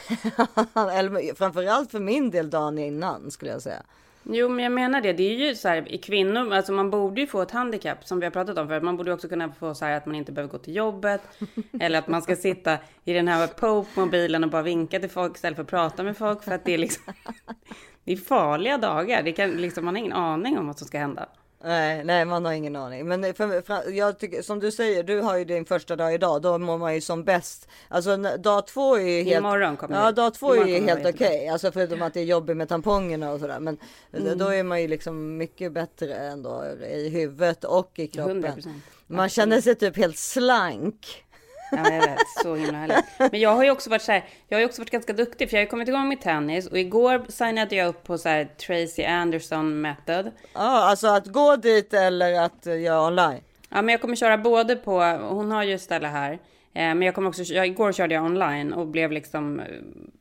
eller 0.75 1.35
framförallt 1.35 1.91
för 1.91 2.01
min 2.01 2.31
del 2.31 2.51
dagen 2.51 2.79
innan 2.79 3.31
skulle 3.31 3.51
jag 3.51 3.63
säga. 3.63 3.83
Jo, 4.27 4.49
men 4.49 4.65
jag 4.65 4.73
menar 4.73 5.01
det. 5.01 5.13
Det 5.13 5.23
är 5.23 5.49
ju 5.49 5.55
så 5.55 5.69
här 5.69 5.93
i 5.93 5.99
kvinnor, 5.99 6.53
alltså 6.53 6.73
man 6.73 6.91
borde 6.91 7.21
ju 7.21 7.27
få 7.27 7.43
ett 7.43 7.51
handikapp 7.51 8.07
som 8.07 8.21
vi 8.21 8.27
har 8.27 8.31
pratat 8.31 8.59
om 8.59 8.69
för 8.69 8.81
Man 8.81 8.97
borde 8.97 9.13
också 9.13 9.29
kunna 9.29 9.53
få 9.53 9.75
så 9.75 9.85
här 9.85 9.97
att 9.97 10.07
man 10.07 10.15
inte 10.15 10.33
behöver 10.33 10.53
gå 10.53 10.59
till 10.59 10.77
jobbet 10.77 11.21
eller 11.81 11.99
att 11.99 12.09
man 12.09 12.23
ska 12.23 12.37
sitta 12.37 12.79
i 13.05 13.13
den 13.13 13.29
här 13.29 13.47
Pope-mobilen 13.47 14.45
och 14.45 14.51
bara 14.51 14.63
vinka 14.63 15.01
till 15.01 15.11
folk 15.11 15.37
istället 15.37 15.57
för 15.57 15.63
att 15.63 15.71
prata 15.71 16.03
med 16.03 16.17
folk 16.17 16.43
för 16.43 16.53
att 16.53 16.65
det 16.65 16.75
är 16.75 16.79
liksom. 16.79 17.13
Det 18.05 18.13
är 18.13 18.17
farliga 18.17 18.79
dagar. 18.79 19.23
Det 19.23 19.33
kan 19.33 19.51
liksom 19.51 19.85
man 19.85 19.95
har 19.95 20.01
ingen 20.01 20.13
aning 20.13 20.59
om 20.59 20.67
vad 20.67 20.79
som 20.79 20.87
ska 20.87 20.99
hända. 20.99 21.29
Nej, 21.65 22.05
nej, 22.05 22.25
man 22.25 22.45
har 22.45 22.53
ingen 22.53 22.77
aning. 22.77 23.09
Men 23.09 23.35
för, 23.35 23.63
för, 23.63 23.91
jag 23.91 24.19
tycker, 24.19 24.43
som 24.43 24.61
du 24.61 24.71
säger, 24.73 25.03
du 25.03 25.21
har 25.21 25.37
ju 25.37 25.45
din 25.45 25.65
första 25.65 25.97
dag 25.97 26.15
idag. 26.15 26.43
Då 26.43 26.59
mår 26.59 26.79
man 26.79 26.95
ju 26.95 27.01
som 27.01 27.25
bäst. 27.25 27.69
Alltså 27.89 28.17
dag 28.17 28.67
två 28.67 28.97
är 28.97 29.01
ju 29.01 29.23
helt. 29.23 29.39
Imorgon 29.39 29.77
kommer 29.77 29.97
Ja, 30.05 30.13
dag 30.13 30.35
två 30.35 30.55
är 30.55 30.67
ju 30.67 30.81
helt 30.87 31.01
okej. 31.07 31.13
jättebra. 31.21 31.53
Alltså 31.53 31.73
förutom 31.73 32.03
att 32.03 32.15
det 32.15 32.21
är 32.21 32.25
jobbigt 32.25 32.57
med 32.57 32.69
tampongerna 32.69 33.33
och 33.33 33.41
sådär. 33.41 33.61
Men 33.61 33.79
Mm. 34.13 34.39
då 34.39 34.49
är 34.49 34.63
man 34.63 34.83
ju 34.83 34.89
liksom 34.89 35.37
mycket 35.37 35.73
bättre 35.73 36.15
ändå 36.15 36.65
i 36.93 37.09
huvudet 37.09 37.65
och 37.65 37.99
i 37.99 38.07
kroppen. 38.07 38.45
100%. 38.45 38.69
Man 39.07 39.29
känner 39.29 39.61
sig 39.61 39.75
typ 39.75 39.97
helt 39.97 40.19
slank. 40.19 41.25
Ja, 41.71 41.93
jag 41.93 42.01
vet. 42.01 42.19
Så 42.43 42.55
himla 42.55 42.79
härligt. 42.79 43.05
Men 43.33 43.41
jag 43.41 43.55
har 43.55 43.65
ju 43.65 43.71
också 43.71 43.91
varit 43.91 44.03
så 44.03 44.13
här, 44.13 44.25
jag 44.49 44.57
har 44.57 44.61
ju 44.61 44.67
också 44.67 44.81
varit 44.81 44.91
ganska 44.91 45.13
duktig 45.13 45.51
för 45.51 45.57
jag 45.57 45.65
har 45.65 45.71
kommit 45.71 45.89
igång 45.89 46.09
med 46.09 46.21
tennis 46.21 46.67
och 46.67 46.79
igår 46.79 47.25
signade 47.29 47.77
jag 47.77 47.89
upp 47.89 48.05
på 48.05 48.19
så 48.19 48.29
här 48.29 48.45
Tracy 48.45 49.05
Anderson 49.05 49.81
method. 49.81 50.31
Ja, 50.55 50.85
alltså 50.91 51.07
att 51.09 51.27
gå 51.27 51.57
dit 51.57 51.95
eller 51.95 52.41
att 52.41 52.67
eh, 52.67 52.81
göra 52.81 53.07
online. 53.07 53.41
Ja, 53.69 53.83
men 53.83 53.89
jag 53.89 54.01
kommer 54.01 54.17
köra 54.17 54.39
både 54.39 54.77
på, 54.77 55.01
hon 55.29 55.51
har 55.51 55.63
ju 55.63 55.79
ställe 55.79 56.09
här, 56.09 56.39
men 56.75 57.03
jag 57.03 57.15
kommer 57.15 57.29
också, 57.29 57.43
jag, 57.43 57.67
igår 57.67 57.93
körde 57.93 58.15
jag 58.15 58.25
online 58.25 58.73
och 58.73 58.87
blev 58.87 59.13
liksom 59.13 59.61
eh, 59.61 59.67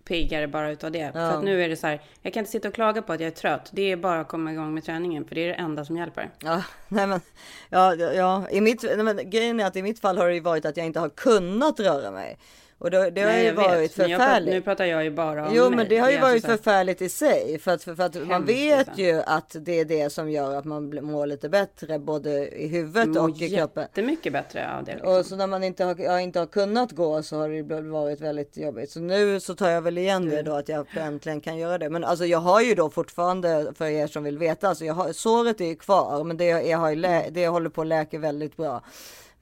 piggare 0.04 0.48
bara 0.48 0.72
utav 0.72 0.92
det. 0.92 1.12
För 1.12 1.20
att 1.20 1.44
nu 1.44 1.64
är 1.64 1.70
det 1.70 1.76
så 1.76 1.88
här, 1.88 2.02
jag 2.22 2.34
kan 2.34 2.42
inte 2.42 2.52
sitta 2.52 2.68
och 2.68 2.74
klaga 2.74 3.02
på 3.02 3.14
att 3.14 3.20
jag 3.20 3.28
är 3.28 3.32
trött. 3.32 3.70
Det 3.74 3.92
är 3.92 3.98
bara 3.98 4.20
att 4.20 4.28
komma 4.28 4.52
igång 4.52 4.74
med 4.74 4.84
träningen, 4.84 5.26
för 5.26 5.36
det 5.36 5.42
är 5.42 5.48
det 5.48 5.54
enda 5.54 5.86
som 5.86 5.98
hjälper. 5.98 6.30
Ja, 6.40 6.64
nej 6.88 7.08
men, 7.08 7.22
ja, 7.70 7.96
ja, 7.96 8.50
i 8.52 8.62
mitt, 8.62 8.84
nej 8.84 9.04
men 9.04 9.30
grejen 9.30 9.60
är 9.60 9.66
att 9.66 9.76
i 9.76 9.82
mitt 9.82 10.00
fall 10.00 10.18
har 10.18 10.28
det 10.28 10.34
ju 10.34 10.40
varit 10.40 10.66
att 10.66 10.78
jag 10.78 10.86
inte 10.86 11.00
har 11.00 11.10
kunnat 11.10 11.80
röra 11.80 12.12
mig. 12.12 12.38
Och 12.84 12.92
då, 12.92 13.10
det 13.10 13.22
har 13.22 13.28
Nej, 13.28 13.46
ju 13.46 13.52
vet, 13.52 13.56
varit 13.56 13.98
jag 13.98 14.08
pratar, 14.10 14.26
förfärligt. 14.26 14.54
nu 14.54 14.62
pratar 14.62 14.86
jag 14.86 15.04
ju 15.04 15.12
bara 15.12 15.48
om 15.48 15.56
Jo, 15.56 15.70
men 15.70 15.90
det 15.90 15.98
har 15.98 16.10
ju 16.10 16.16
är 16.16 16.22
alltså 16.22 16.48
varit 16.48 16.60
förfärligt 16.60 17.02
i 17.02 17.10
sig. 17.10 17.60
För 17.60 17.72
att, 17.72 17.84
för, 17.84 17.96
för 17.96 18.04
att 18.04 18.28
man 18.28 18.46
vet 18.46 18.88
alltså. 18.88 19.04
ju 19.04 19.22
att 19.26 19.56
det 19.60 19.80
är 19.80 19.86
det 19.86 20.10
som 20.10 20.32
gör 20.32 20.56
att 20.56 20.66
man 20.66 21.06
mår 21.06 21.26
lite 21.26 21.50
bättre 21.50 22.00
både 22.00 22.50
i 22.50 22.68
huvudet 22.68 23.10
Mår 23.10 23.30
och 23.30 23.42
i 23.42 23.50
kroppen. 23.50 23.84
jättemycket 23.84 24.34
bättre 24.34 24.78
av 24.78 24.84
det. 24.84 24.94
Liksom. 24.94 25.14
Och 25.18 25.26
så 25.26 25.36
när 25.36 25.48
man 25.48 25.64
inte 25.64 25.84
har, 25.84 26.20
inte 26.20 26.40
har 26.40 26.46
kunnat 26.46 26.92
gå 26.92 27.24
så 27.24 27.38
har 27.38 27.50
det 27.50 27.82
varit 27.82 28.22
väldigt 28.22 28.58
jobbigt. 28.58 28.92
Så 28.92 29.00
nu 29.00 29.40
så 29.40 29.56
tar 29.56 29.70
jag 29.70 29.82
väl 29.82 29.98
igen 29.98 30.30
det 30.30 30.42
då 30.42 30.54
att 30.54 30.70
jag 30.70 30.86
äntligen 30.98 31.42
kan 31.42 31.58
göra 31.58 31.78
det. 31.78 31.90
Men 31.90 32.04
alltså 32.04 32.26
jag 32.26 32.40
har 32.40 32.62
ju 32.62 32.76
då 32.76 32.90
fortfarande 32.90 33.72
för 33.76 33.86
er 33.86 34.08
som 34.08 34.24
vill 34.24 34.38
veta, 34.38 34.70
alltså 34.70 34.86
jag 34.86 34.94
har, 34.94 35.14
såret 35.14 35.62
är 35.62 35.66
ju 35.66 35.76
kvar, 35.76 36.24
men 36.24 36.38
det, 36.38 36.46
jag 36.46 36.78
har 36.78 36.90
ju 36.90 36.96
lä, 36.96 37.26
det 37.32 37.48
håller 37.48 37.70
på 37.70 37.82
att 37.82 37.88
läka 37.88 38.20
väldigt 38.20 38.58
bra. 38.58 38.82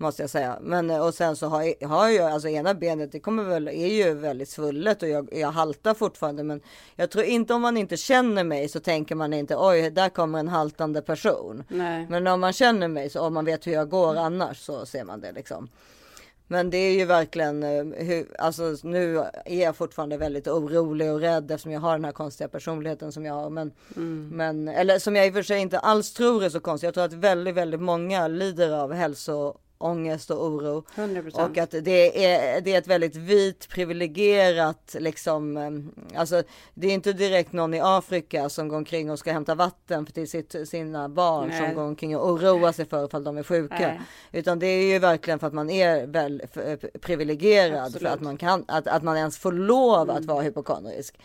Måste 0.01 0.23
jag 0.23 0.29
säga. 0.29 0.57
Men 0.61 0.89
eh, 0.89 1.05
och 1.05 1.13
sen 1.13 1.35
så 1.35 1.47
har 1.47 1.63
jag, 1.63 1.87
har 1.87 2.09
jag 2.09 2.31
alltså 2.31 2.47
ena 2.47 2.73
benet, 2.73 3.11
det 3.11 3.19
kommer 3.19 3.43
väl, 3.43 3.67
är 3.67 3.87
ju 3.87 4.13
väldigt 4.13 4.49
svullet 4.49 5.03
och 5.03 5.09
jag, 5.09 5.29
jag 5.31 5.51
haltar 5.51 5.93
fortfarande. 5.93 6.43
Men 6.43 6.61
jag 6.95 7.11
tror 7.11 7.25
inte 7.25 7.53
om 7.53 7.61
man 7.61 7.77
inte 7.77 7.97
känner 7.97 8.43
mig 8.43 8.69
så 8.69 8.79
tänker 8.79 9.15
man 9.15 9.33
inte 9.33 9.55
oj, 9.57 9.89
där 9.89 10.09
kommer 10.09 10.39
en 10.39 10.47
haltande 10.47 11.01
person. 11.01 11.63
Nej. 11.67 12.07
Men 12.09 12.27
om 12.27 12.39
man 12.39 12.53
känner 12.53 12.87
mig 12.87 13.09
så 13.09 13.21
om 13.21 13.33
man 13.33 13.45
vet 13.45 13.67
hur 13.67 13.71
jag 13.71 13.89
går 13.89 14.15
annars 14.15 14.59
så 14.59 14.85
ser 14.85 15.03
man 15.03 15.21
det 15.21 15.31
liksom. 15.31 15.69
Men 16.47 16.69
det 16.69 16.77
är 16.77 16.93
ju 16.93 17.05
verkligen, 17.05 17.63
eh, 17.63 18.23
alltså 18.39 18.75
nu 18.83 19.17
är 19.45 19.61
jag 19.63 19.75
fortfarande 19.75 20.17
väldigt 20.17 20.47
orolig 20.47 21.11
och 21.11 21.19
rädd 21.19 21.51
eftersom 21.51 21.71
jag 21.71 21.79
har 21.79 21.91
den 21.91 22.05
här 22.05 22.11
konstiga 22.11 22.47
personligheten 22.47 23.11
som 23.11 23.25
jag 23.25 23.33
har. 23.33 23.49
Men, 23.49 23.71
men 24.29 24.67
eller 24.67 24.99
som 24.99 25.15
jag 25.15 25.27
i 25.27 25.29
och 25.29 25.33
för 25.33 25.43
sig 25.43 25.59
inte 25.59 25.79
alls 25.79 26.13
tror 26.13 26.43
är 26.43 26.49
så 26.49 26.59
konstig. 26.59 26.87
Jag 26.87 26.93
tror 26.93 27.03
att 27.03 27.13
väldigt, 27.13 27.55
väldigt 27.55 27.81
många 27.81 28.27
lider 28.27 28.71
av 28.71 28.93
hälsoångest 29.81 30.31
och 30.31 30.45
oro. 30.45 30.83
100%. 30.95 31.49
Och 31.49 31.57
att 31.57 31.71
det 31.71 32.25
är, 32.25 32.61
det 32.61 32.73
är 32.73 32.77
ett 32.77 32.87
väldigt 32.87 33.15
vit 33.15 33.69
privilegierat 33.69 34.95
liksom, 34.99 35.57
eh, 35.57 36.19
alltså 36.19 36.43
det 36.73 36.87
är 36.87 36.93
inte 36.93 37.13
direkt 37.13 37.53
någon 37.53 37.73
i 37.73 37.79
Afrika 37.83 38.49
som 38.49 38.67
går 38.67 38.77
omkring 38.77 39.11
och 39.11 39.19
ska 39.19 39.31
hämta 39.31 39.55
vatten 39.55 40.05
till 40.05 40.29
sitt, 40.29 40.55
sina 40.69 41.09
barn 41.09 41.47
Nej. 41.47 41.59
som 41.59 41.75
går 41.75 41.83
omkring 41.83 42.17
och 42.17 42.29
oroar 42.29 42.71
sig 42.71 42.85
för 42.85 43.05
ifall 43.05 43.23
de 43.23 43.37
är 43.37 43.43
sjuka. 43.43 43.75
Nej. 43.79 44.01
Utan 44.31 44.59
det 44.59 44.67
är 44.67 44.93
ju 44.93 44.99
verkligen 44.99 45.39
för 45.39 45.47
att 45.47 45.53
man 45.53 45.69
är 45.69 46.07
väl 46.07 46.41
privilegierad 47.01 47.77
för 47.77 47.85
Absolut. 47.85 48.01
Mm. 48.01 48.13
att 48.13 48.21
man 48.21 48.37
kan, 48.37 48.65
att, 48.67 48.87
att 48.87 49.03
man 49.03 49.17
ens 49.17 49.37
får 49.37 49.51
lov 49.51 50.09
att 50.09 50.25
vara 50.25 50.41
hypokondrisk. 50.41 51.15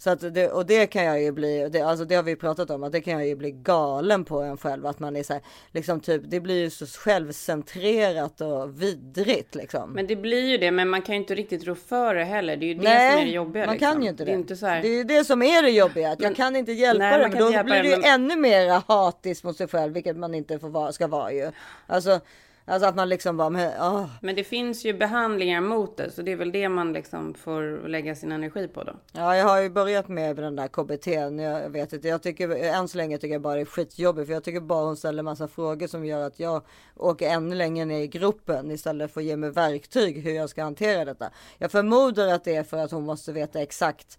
Så 0.00 0.10
att 0.10 0.34
det, 0.34 0.48
och 0.50 0.66
det 0.66 0.86
kan 0.86 1.04
jag 1.04 1.22
ju 1.22 1.32
bli, 1.32 1.68
det, 1.68 1.80
alltså 1.80 2.04
det 2.04 2.14
har 2.14 2.22
vi 2.22 2.36
pratat 2.36 2.70
om, 2.70 2.82
att 2.82 2.92
det 2.92 3.00
kan 3.00 3.12
jag 3.12 3.26
ju 3.26 3.36
bli 3.36 3.50
galen 3.50 4.24
på 4.24 4.40
en 4.40 4.56
själv, 4.56 4.86
att 4.86 4.98
man 4.98 5.16
är 5.16 5.22
så 5.22 5.32
här, 5.32 5.42
liksom 5.72 6.00
typ, 6.00 6.22
det 6.24 6.40
blir 6.40 6.60
ju 6.60 6.70
så 6.70 6.86
självcentrerat 6.86 8.40
och 8.40 8.82
vidrigt 8.82 9.54
liksom. 9.54 9.92
Men 9.92 10.06
det 10.06 10.16
blir 10.16 10.48
ju 10.50 10.58
det, 10.58 10.70
men 10.70 10.88
man 10.88 11.02
kan 11.02 11.14
ju 11.14 11.20
inte 11.20 11.34
riktigt 11.34 11.64
rå 11.64 11.74
för 11.74 12.14
det 12.14 12.24
heller. 12.24 12.56
Det 12.56 12.66
är 12.66 12.68
ju 12.68 12.74
det 12.74 12.84
som 12.84 12.92
är 12.92 13.24
det 13.24 13.30
jobbiga. 13.30 13.66
man 13.66 13.74
liksom. 13.74 13.92
kan 13.92 14.02
ju 14.02 14.08
inte 14.08 14.24
det. 14.24 14.30
Det 14.30 14.34
är 14.34 14.38
inte 14.38 14.56
så 14.56 14.66
här... 14.66 14.82
Det 14.82 14.88
är 14.88 14.96
ju 14.96 15.04
det 15.04 15.24
som 15.24 15.42
är 15.42 15.62
det 15.62 15.70
jobbiga, 15.70 16.10
att 16.10 16.20
jag 16.20 16.28
Men- 16.28 16.34
kan 16.34 16.56
inte 16.56 16.72
hjälpa 16.72 17.04
Nej, 17.04 17.18
det, 17.18 17.28
men 17.28 17.38
då 17.38 17.64
blir 17.64 17.82
det, 17.82 17.88
ju 17.88 17.96
men- 17.96 18.04
ännu 18.04 18.36
mer 18.36 18.82
hatiskt 18.88 19.44
mot 19.44 19.56
sig 19.56 19.68
själv, 19.68 19.92
vilket 19.92 20.16
man 20.16 20.34
inte 20.34 20.58
får 20.58 20.68
vara, 20.68 20.92
ska 20.92 21.06
vara 21.06 21.32
ju. 21.32 21.50
Alltså, 21.86 22.20
alltså 22.68 22.88
att 22.88 22.96
man 22.96 23.08
liksom 23.08 23.36
bara, 23.36 23.50
men, 23.50 23.72
åh. 23.80 24.06
Men 24.22 24.36
det 24.36 24.44
finns 24.44 24.84
ju 24.84 24.94
behandlingar 24.94 25.60
mot 25.60 25.96
det, 25.96 26.10
så 26.10 26.22
det 26.22 26.32
är 26.32 26.36
väl 26.36 26.52
det 26.52 26.68
man 26.68 26.92
liksom 26.92 27.34
får 27.34 27.88
lägga 27.88 28.14
sin 28.14 28.32
energi 28.32 28.68
på 28.68 28.84
då. 28.84 28.92
Ja, 29.12 29.36
jag 29.36 29.44
har 29.44 29.60
ju 29.60 29.70
börjat 29.70 30.08
med 30.08 30.36
den 30.36 30.56
där 30.56 30.68
KBT. 30.68 31.06
Jag 31.42 31.70
vet 31.70 31.92
inte, 31.92 32.08
jag 32.08 32.22
tycker 32.22 32.50
än 32.50 32.88
så 32.88 32.98
länge 32.98 33.18
tycker 33.18 33.34
jag 33.34 33.42
bara 33.42 33.54
det 33.54 33.60
är 33.60 33.64
skitjobbigt 33.64 34.26
för 34.26 34.34
jag 34.34 34.44
tycker 34.44 34.60
bara 34.60 34.84
hon 34.84 34.96
ställer 34.96 35.22
massa 35.22 35.48
frågor 35.48 35.86
som 35.86 36.06
gör 36.06 36.26
att 36.26 36.40
jag 36.40 36.62
åker 36.96 37.30
ännu 37.30 37.54
längre 37.54 37.84
ner 37.84 38.00
i 38.00 38.06
gropen 38.06 38.70
istället 38.70 39.12
för 39.12 39.20
att 39.20 39.26
ge 39.26 39.36
mig 39.36 39.50
verktyg 39.50 40.22
hur 40.22 40.32
jag 40.32 40.50
ska 40.50 40.62
hantera 40.62 41.04
detta. 41.04 41.30
Jag 41.58 41.70
förmodar 41.70 42.28
att 42.28 42.44
det 42.44 42.56
är 42.56 42.64
för 42.64 42.78
att 42.78 42.90
hon 42.90 43.04
måste 43.04 43.32
veta 43.32 43.62
exakt 43.62 44.18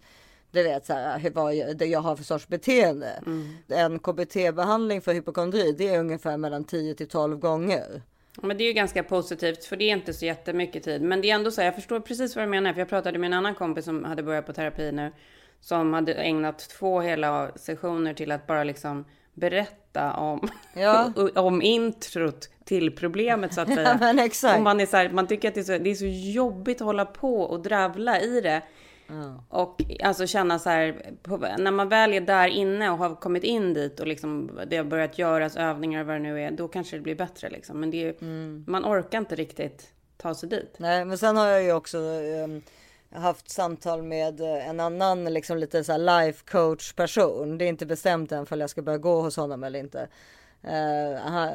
du 0.52 0.62
vet 0.62 0.86
så 0.86 0.92
här, 0.92 1.30
vad 1.34 1.54
jag, 1.54 1.76
det 1.76 1.86
jag 1.86 2.00
har 2.00 2.16
för 2.16 2.24
sorts 2.24 2.48
beteende. 2.48 3.22
En 3.68 3.98
KBT-behandling 3.98 5.00
för 5.00 5.14
hypokondri, 5.14 5.72
det 5.72 5.88
är 5.88 6.00
ungefär 6.00 6.36
mellan 6.36 6.64
10 6.64 6.94
till 6.94 7.08
12 7.08 7.38
gånger. 7.38 8.02
Men 8.42 8.58
det 8.58 8.64
är 8.64 8.66
ju 8.66 8.72
ganska 8.72 9.02
positivt, 9.02 9.64
för 9.64 9.76
det 9.76 9.84
är 9.84 9.92
inte 9.92 10.12
så 10.14 10.24
jättemycket 10.24 10.82
tid. 10.82 11.02
Men 11.02 11.20
det 11.20 11.30
är 11.30 11.34
ändå 11.34 11.50
så 11.50 11.60
här, 11.60 11.66
jag 11.66 11.74
förstår 11.74 12.00
precis 12.00 12.36
vad 12.36 12.44
du 12.44 12.48
menar, 12.48 12.72
för 12.72 12.80
jag 12.80 12.88
pratade 12.88 13.18
med 13.18 13.26
en 13.26 13.32
annan 13.32 13.54
kompis 13.54 13.84
som 13.84 14.04
hade 14.04 14.22
börjat 14.22 14.46
på 14.46 14.52
terapi 14.52 14.92
nu, 14.92 15.12
som 15.60 15.92
hade 15.94 16.14
ägnat 16.14 16.58
två 16.58 17.00
hela 17.00 17.50
sessioner 17.56 18.14
till 18.14 18.32
att 18.32 18.46
bara 18.46 18.64
liksom 18.64 19.04
berätta 19.34 20.12
om, 20.12 20.48
Ja. 20.74 21.12
om 21.34 21.62
introt 21.62 22.48
till 22.64 22.96
problemet 22.96 23.54
så 23.54 23.60
att 23.60 23.68
säga. 23.74 23.98
Ja, 24.42 24.58
man, 24.60 24.80
är 24.80 24.86
så 24.86 24.96
här, 24.96 25.10
man 25.10 25.26
tycker 25.26 25.48
att 25.48 25.54
det 25.54 25.60
är, 25.60 25.64
så, 25.64 25.78
det 25.78 25.90
är 25.90 25.94
så 25.94 26.06
jobbigt 26.32 26.80
att 26.80 26.84
hålla 26.86 27.04
på 27.04 27.40
och 27.42 27.62
dravla 27.62 28.20
i 28.20 28.40
det. 28.40 28.62
Och 29.48 29.82
alltså 30.02 30.26
känna 30.26 30.58
så 30.58 30.70
här, 30.70 31.12
på, 31.22 31.36
när 31.36 31.70
man 31.70 31.88
väl 31.88 32.12
är 32.12 32.20
där 32.20 32.48
inne 32.48 32.90
och 32.90 32.98
har 32.98 33.14
kommit 33.14 33.44
in 33.44 33.74
dit 33.74 34.00
och 34.00 34.06
liksom 34.06 34.60
det 34.66 34.76
har 34.76 34.84
börjat 34.84 35.18
göras 35.18 35.56
övningar 35.56 36.00
och 36.00 36.06
vad 36.06 36.16
det 36.16 36.20
nu 36.20 36.42
är, 36.42 36.50
då 36.50 36.68
kanske 36.68 36.96
det 36.96 37.02
blir 37.02 37.14
bättre 37.14 37.50
liksom. 37.50 37.80
Men 37.80 37.90
det 37.90 38.08
är, 38.08 38.24
man 38.70 38.84
orkar 38.84 39.18
inte 39.18 39.34
riktigt 39.34 39.92
ta 40.16 40.34
sig 40.34 40.48
dit. 40.48 40.74
Nej, 40.78 41.04
men 41.04 41.18
sen 41.18 41.36
har 41.36 41.46
jag 41.46 41.62
ju 41.62 41.72
också 41.72 41.98
ehm, 41.98 42.62
haft 43.10 43.50
samtal 43.50 44.02
med 44.02 44.40
eh, 44.40 44.68
en 44.68 44.80
annan 44.80 45.24
liksom 45.24 45.58
lite 45.58 45.84
så 45.84 45.96
life 45.96 46.44
coach 46.50 46.92
person. 46.92 47.58
Det 47.58 47.64
är 47.64 47.68
inte 47.68 47.86
bestämt 47.86 48.32
än 48.32 48.46
för 48.46 48.56
jag 48.56 48.70
ska 48.70 48.82
börja 48.82 48.98
gå 48.98 49.20
hos 49.20 49.36
honom 49.36 49.64
eller 49.64 49.78
inte. 49.78 50.08
Eh, 50.62 51.20
han, 51.22 51.48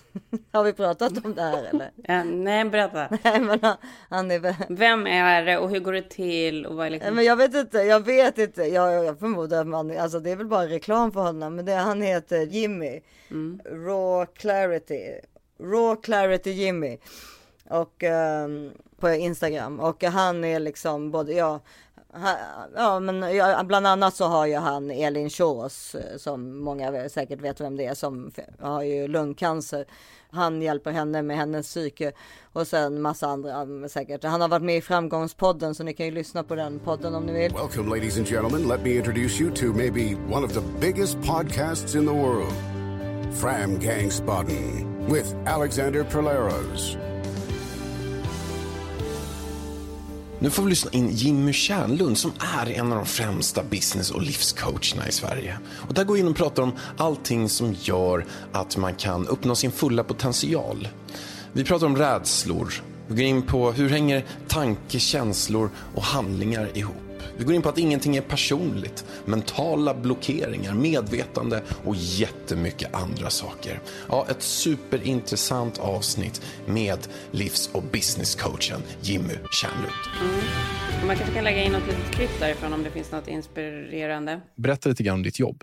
har 0.52 0.64
vi 0.64 0.72
pratat 0.72 1.24
om 1.24 1.34
det 1.34 1.42
här 1.42 1.64
eller? 1.64 1.90
Eh, 2.04 2.24
nej, 2.24 2.64
berätta. 2.64 3.08
Nej, 3.24 3.40
men 3.40 3.58
han, 3.62 3.76
han 4.08 4.30
är. 4.30 4.74
Vem 4.74 5.06
är 5.06 5.44
det 5.44 5.58
och 5.58 5.70
hur 5.70 5.80
går 5.80 5.92
det 5.92 6.10
till 6.10 6.66
och 6.66 6.76
vad 6.76 6.86
är 6.86 6.90
liksom... 6.90 7.14
Men 7.14 7.24
jag 7.24 7.36
vet 7.36 7.54
inte, 7.54 7.78
jag 7.78 8.00
vet 8.00 8.38
inte. 8.38 8.62
Jag, 8.62 9.04
jag 9.04 9.18
förmodar 9.18 9.60
att 9.60 9.66
man, 9.66 9.98
alltså 9.98 10.20
det 10.20 10.30
är 10.30 10.36
väl 10.36 10.46
bara 10.46 10.66
reklam 10.66 11.12
för 11.12 11.20
honom. 11.20 11.56
Men 11.56 11.64
det, 11.64 11.72
han 11.72 12.02
heter 12.02 12.46
Jimmy. 12.46 13.00
Raw 13.64 14.26
Clarity. 14.34 15.20
Raw 15.60 16.02
Clarity 16.02 16.50
Jimmy. 16.50 16.98
Och 17.68 18.02
ehm, 18.02 18.70
på 19.00 19.10
Instagram. 19.10 19.80
Och 19.80 20.04
han 20.04 20.44
är 20.44 20.60
liksom 20.60 21.10
både, 21.10 21.32
ja. 21.32 21.60
Ja 22.74 23.00
men 23.00 23.24
bland 23.66 23.86
annat 23.86 24.14
så 24.14 24.24
har 24.24 24.46
ju 24.46 24.56
han 24.56 24.90
Elin 24.90 25.30
Chås 25.30 25.94
eh, 25.94 26.16
som 26.16 26.58
många 26.58 27.08
säkert 27.08 27.40
vet 27.40 27.60
vem 27.60 27.76
det 27.76 27.86
är 27.86 27.94
som 27.94 28.30
har 28.60 28.82
ju 28.82 29.08
lungcancer. 29.08 29.86
Han 30.30 30.62
hjälper 30.62 30.90
henne 30.90 31.22
med 31.22 31.36
hennes 31.36 31.66
psyke 31.66 32.12
och 32.52 32.66
sen 32.66 33.02
massa 33.02 33.26
andra 33.26 33.88
säkert. 33.88 34.24
Han 34.24 34.40
har 34.40 34.48
varit 34.48 34.62
med 34.62 34.76
i 34.76 34.80
Framgångspodden 34.80 35.74
så 35.74 35.82
ni 35.84 35.94
kan 35.94 36.06
ju 36.06 36.12
lyssna 36.12 36.42
på 36.42 36.54
den 36.54 36.78
podden 36.78 37.14
om 37.14 37.26
ni 37.26 37.32
vill. 37.32 37.52
Welcome, 37.52 37.90
ladies 37.96 38.18
and 38.18 38.26
gentlemen. 38.26 38.68
Let 38.68 38.82
me 38.82 38.96
introduce 38.96 39.42
you 39.42 39.54
to 39.54 39.66
maybe 39.66 40.16
one 40.30 40.46
of 40.46 40.52
the 40.54 40.62
biggest 40.80 41.18
podcasts 41.18 41.96
in 41.96 42.06
the 42.06 42.14
world 42.14 42.52
Framgangspodden 43.32 45.08
with 45.08 45.34
Alexander 45.46 46.04
Perleros. 46.04 47.05
Nu 50.38 50.50
får 50.50 50.62
vi 50.62 50.70
lyssna 50.70 50.90
in 50.90 51.10
Jimmy 51.10 51.52
Kärnlund 51.52 52.18
som 52.18 52.32
är 52.56 52.70
en 52.70 52.92
av 52.92 52.98
de 52.98 53.06
främsta 53.06 53.62
business 53.62 54.10
och 54.10 54.22
livscoacherna 54.22 55.08
i 55.08 55.12
Sverige. 55.12 55.58
Och 55.88 55.94
där 55.94 56.04
går 56.04 56.14
vi 56.14 56.20
in 56.20 56.28
och 56.28 56.36
pratar 56.36 56.62
om 56.62 56.72
allting 56.96 57.48
som 57.48 57.74
gör 57.80 58.26
att 58.52 58.76
man 58.76 58.94
kan 58.94 59.28
uppnå 59.28 59.54
sin 59.54 59.72
fulla 59.72 60.04
potential. 60.04 60.88
Vi 61.52 61.64
pratar 61.64 61.86
om 61.86 61.96
rädslor. 61.96 62.72
Vi 63.06 63.14
går 63.14 63.24
in 63.24 63.42
på 63.42 63.72
hur 63.72 63.88
hänger 63.88 64.24
tanke, 64.48 64.98
känslor 64.98 65.70
och 65.94 66.02
handlingar 66.02 66.78
ihop. 66.78 67.05
Vi 67.38 67.44
går 67.44 67.54
in 67.54 67.62
på 67.62 67.68
att 67.68 67.78
ingenting 67.78 68.16
är 68.16 68.20
personligt, 68.20 69.04
mentala 69.24 69.94
blockeringar, 69.94 70.74
medvetande 70.74 71.62
och 71.84 71.94
jättemycket 71.96 72.94
andra 72.94 73.30
saker. 73.30 73.80
Ja, 74.08 74.26
ett 74.30 74.42
superintressant 74.42 75.78
avsnitt 75.78 76.42
med 76.66 76.98
livs 77.30 77.70
och 77.72 77.82
businesscoachen 77.82 78.82
Jimmy 79.00 79.34
Kärnlund. 79.50 79.92
Man 81.06 81.16
kanske 81.16 81.34
kan 81.34 81.44
lägga 81.44 81.62
in 81.62 81.72
något 81.72 81.86
litet 81.86 82.14
klipp 82.14 82.30
därifrån 82.40 82.72
om 82.72 82.82
det 82.82 82.90
finns 82.90 83.12
något 83.12 83.28
inspirerande. 83.28 84.40
Berätta 84.56 84.88
lite 84.88 85.02
grann 85.02 85.14
om 85.14 85.22
ditt 85.22 85.38
jobb. 85.38 85.62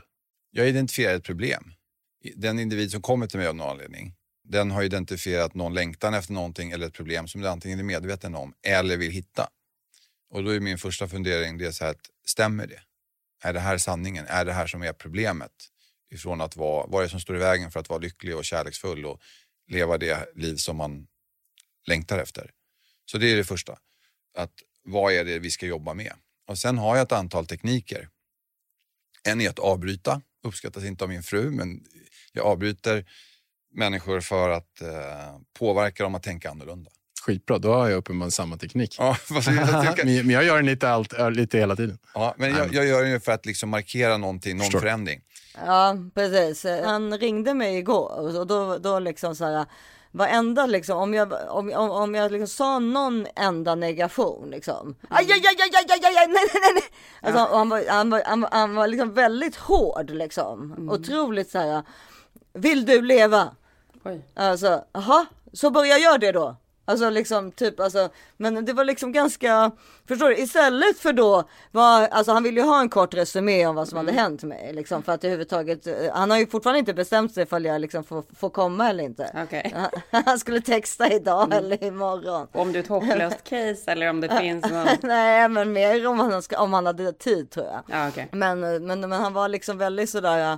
Jag 0.51 0.69
identifierar 0.69 1.15
ett 1.15 1.23
problem. 1.23 1.63
Den 2.35 2.59
individ 2.59 2.91
som 2.91 3.01
kommer 3.01 3.27
till 3.27 3.39
mig 3.39 3.47
av 3.47 3.55
någon 3.55 3.69
anledning, 3.69 4.13
den 4.49 4.71
har 4.71 4.83
identifierat 4.83 5.55
någon 5.55 5.73
längtan 5.73 6.13
efter 6.13 6.33
någonting 6.33 6.71
eller 6.71 6.87
ett 6.87 6.93
problem 6.93 7.27
som 7.27 7.41
den 7.41 7.51
antingen 7.51 7.79
är 7.79 7.83
medveten 7.83 8.35
om 8.35 8.53
eller 8.67 8.97
vill 8.97 9.11
hitta. 9.11 9.47
Och 10.33 10.43
då 10.43 10.49
är 10.49 10.59
min 10.59 10.77
första 10.77 11.07
fundering, 11.07 11.57
det 11.57 11.65
är 11.65 11.71
så 11.71 11.83
här 11.83 11.91
att 11.91 12.09
stämmer 12.25 12.67
det? 12.67 12.81
Är 13.43 13.53
det 13.53 13.59
här 13.59 13.77
sanningen? 13.77 14.25
Är 14.27 14.45
det 14.45 14.53
här 14.53 14.67
som 14.67 14.83
är 14.83 14.93
problemet? 14.93 15.51
Ifrån 16.11 16.41
att 16.41 16.55
vara, 16.55 16.87
vad 16.87 17.01
är 17.01 17.03
det 17.03 17.09
som 17.09 17.19
står 17.19 17.35
i 17.35 17.39
vägen 17.39 17.71
för 17.71 17.79
att 17.79 17.89
vara 17.89 17.99
lycklig 17.99 18.35
och 18.35 18.45
kärleksfull 18.45 19.05
och 19.05 19.21
leva 19.67 19.97
det 19.97 20.35
liv 20.35 20.55
som 20.55 20.77
man 20.77 21.07
längtar 21.87 22.19
efter? 22.19 22.51
Så 23.05 23.17
det 23.17 23.31
är 23.31 23.35
det 23.35 23.43
första. 23.43 23.77
Att 24.37 24.53
vad 24.83 25.13
är 25.13 25.25
det 25.25 25.39
vi 25.39 25.51
ska 25.51 25.65
jobba 25.65 25.93
med? 25.93 26.13
Och 26.47 26.57
sen 26.57 26.77
har 26.77 26.95
jag 26.95 27.03
ett 27.03 27.11
antal 27.11 27.45
tekniker. 27.45 28.09
En 29.23 29.41
är 29.41 29.49
att 29.49 29.59
avbryta, 29.59 30.21
uppskattas 30.43 30.83
inte 30.83 31.03
av 31.03 31.09
min 31.09 31.23
fru, 31.23 31.51
men 31.51 31.85
jag 32.31 32.45
avbryter 32.45 33.05
människor 33.71 34.21
för 34.21 34.49
att 34.49 34.81
eh, 34.81 35.39
påverka 35.59 36.03
dem 36.03 36.15
att 36.15 36.23
tänka 36.23 36.49
annorlunda. 36.51 36.91
Skitbra, 37.25 37.57
då 37.57 37.73
har 37.73 37.89
jag 37.89 37.97
uppenbarligen 37.97 38.31
samma 38.31 38.57
teknik. 38.57 38.95
Ja, 38.99 39.13
fast 39.33 39.47
jag 39.47 39.95
tycker- 39.95 40.05
men 40.05 40.15
men 40.27 40.29
jag 40.29 40.43
gör 40.43 40.55
den 40.55 40.65
lite, 40.65 40.89
allt, 40.89 41.13
lite 41.31 41.57
hela 41.57 41.75
tiden. 41.75 41.97
ja, 42.13 42.33
men 42.37 42.55
jag, 42.55 42.73
jag 42.73 42.85
gör 42.85 43.03
det 43.03 43.09
ju 43.09 43.19
för 43.19 43.31
att 43.31 43.45
liksom 43.45 43.69
markera 43.69 44.17
någonting, 44.17 44.57
någon 44.57 44.63
Förstår. 44.65 44.79
förändring. 44.79 45.21
Ja, 45.65 45.95
precis. 46.15 46.65
Han 46.85 47.17
ringde 47.17 47.53
mig 47.53 47.77
igår 47.77 48.37
och 48.39 48.47
då, 48.47 48.77
då 48.77 48.99
liksom 48.99 49.35
så 49.35 49.45
här, 49.45 49.65
varenda 50.11 50.65
liksom, 50.65 50.97
om 50.97 51.13
jag, 51.13 51.33
om, 51.49 51.73
om, 51.73 51.91
om 51.91 52.15
jag 52.15 52.31
liksom 52.31 52.47
sa 52.47 52.79
någon 52.79 53.27
enda 53.35 53.75
negation 53.75 54.49
liksom. 54.49 54.95
Aj, 55.09 55.25
aj, 55.31 55.31
aj, 55.31 55.55
aj, 55.59 55.69
aj, 55.73 55.85
aj, 55.89 56.15
aj, 56.17 56.27
nej, 56.27 56.27
nej, 56.27 56.45
nej, 56.53 56.73
nej. 56.73 56.83
Alltså, 57.21 57.43
och 57.53 57.57
han, 57.57 57.69
var, 57.69 57.83
han, 57.89 58.09
var, 58.09 58.21
han, 58.25 58.41
var, 58.41 58.49
han 58.51 58.75
var 58.75 58.87
liksom 58.87 59.13
väldigt 59.13 59.55
hård 59.55 60.09
liksom. 60.09 60.89
Otroligt 60.91 61.49
så 61.51 61.59
här, 61.59 61.83
vill 62.53 62.85
du 62.85 63.01
leva? 63.01 63.55
Oj. 64.05 64.21
Alltså, 64.35 64.83
jaha, 64.93 65.25
så 65.53 65.71
börja 65.71 65.97
göra 65.97 66.17
det 66.17 66.31
då. 66.31 66.57
Alltså 66.85 67.09
liksom 67.09 67.51
typ 67.51 67.79
alltså, 67.79 68.09
men 68.37 68.65
det 68.65 68.73
var 68.73 68.83
liksom 68.83 69.11
ganska, 69.11 69.71
förstår 70.07 70.29
du, 70.29 70.37
istället 70.37 70.99
för 70.99 71.13
då 71.13 71.43
var, 71.71 72.07
alltså 72.07 72.31
han 72.31 72.43
ville 72.43 72.61
ju 72.61 72.67
ha 72.67 72.79
en 72.81 72.89
kort 72.89 73.13
resumé 73.13 73.65
om 73.67 73.75
vad 73.75 73.87
som 73.87 73.97
hade 73.97 74.11
hänt 74.11 74.43
mig 74.43 74.73
liksom 74.73 75.03
för 75.03 75.11
att 75.11 75.23
överhuvudtaget, 75.23 75.87
eh, 75.87 75.93
han 76.13 76.31
har 76.31 76.37
ju 76.37 76.47
fortfarande 76.47 76.79
inte 76.79 76.93
bestämt 76.93 77.33
sig 77.33 77.43
ifall 77.43 77.65
jag 77.65 77.81
liksom 77.81 78.03
får, 78.03 78.23
får 78.39 78.49
komma 78.49 78.89
eller 78.89 79.03
inte. 79.03 79.43
Okej. 79.43 79.73
Han- 80.11 80.23
Han 80.25 80.39
skulle 80.39 80.61
texta 80.61 81.09
idag 81.13 81.53
eller 81.53 81.83
imorgon. 81.83 82.47
Om 82.51 82.71
du 82.73 82.79
är 82.79 82.83
ett 82.83 82.89
hopplöst 82.89 83.43
case 83.49 83.91
eller 83.91 84.09
om 84.09 84.21
det 84.21 84.37
finns 84.39 84.69
någon... 84.71 84.87
Nej, 85.01 85.49
men 85.49 85.73
mer 85.73 86.07
om 86.07 86.19
han, 86.19 86.41
om 86.57 86.73
han 86.73 86.85
hade 86.85 87.11
tid 87.13 87.49
tror 87.51 87.65
jag. 87.65 87.81
Ja, 87.87 88.07
okej. 88.07 88.27
Men, 88.31 88.59
men, 88.59 88.99
men 88.99 89.11
han 89.11 89.33
var 89.33 89.47
liksom 89.49 89.77
väldigt 89.77 90.09
sådär, 90.09 90.57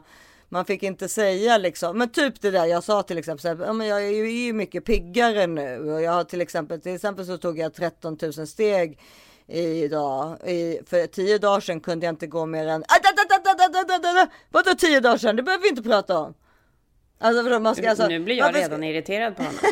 man 0.49 0.65
fick 0.65 0.83
inte 0.83 1.09
säga 1.09 1.57
liksom, 1.57 1.97
men 1.97 2.09
typ 2.09 2.41
det 2.41 2.51
där 2.51 2.65
jag 2.65 2.83
sa 2.83 3.03
till 3.03 3.17
exempel, 3.17 3.41
så 3.41 3.47
här, 3.47 3.65
ja, 3.65 3.73
men 3.73 3.87
jag 3.87 4.05
är 4.05 4.11
ju, 4.11 4.25
är 4.25 4.45
ju 4.45 4.53
mycket 4.53 4.85
piggare 4.85 5.47
nu 5.47 5.93
och 5.93 6.01
jag 6.01 6.11
har 6.11 6.23
till 6.23 6.41
exempel, 6.41 6.81
till 6.81 6.95
exempel 6.95 7.25
så 7.25 7.37
tog 7.37 7.59
jag 7.59 7.73
13 7.73 8.17
000 8.21 8.47
steg 8.47 8.99
idag. 9.47 10.47
I, 10.49 10.79
för 10.85 11.07
tio 11.07 11.37
dagar 11.37 11.59
sedan 11.59 11.79
kunde 11.79 12.05
jag 12.05 12.13
inte 12.13 12.27
gå 12.27 12.45
mer 12.45 12.67
än, 12.67 12.83
vadå 14.51 14.75
tio 14.75 14.99
dagar 14.99 15.17
sedan? 15.17 15.35
Det 15.35 15.43
behöver 15.43 15.63
vi 15.63 15.69
inte 15.69 15.83
prata 15.83 16.19
om. 16.19 16.33
Alltså, 17.19 17.43
för 17.43 17.59
man 17.59 17.75
ska, 17.75 17.89
alltså, 17.89 18.07
nu 18.07 18.19
blir 18.19 18.35
jag 18.35 18.45
varför 18.45 18.59
redan 18.59 18.83
irriterad 18.83 19.35
på 19.35 19.43
honom. 19.43 19.59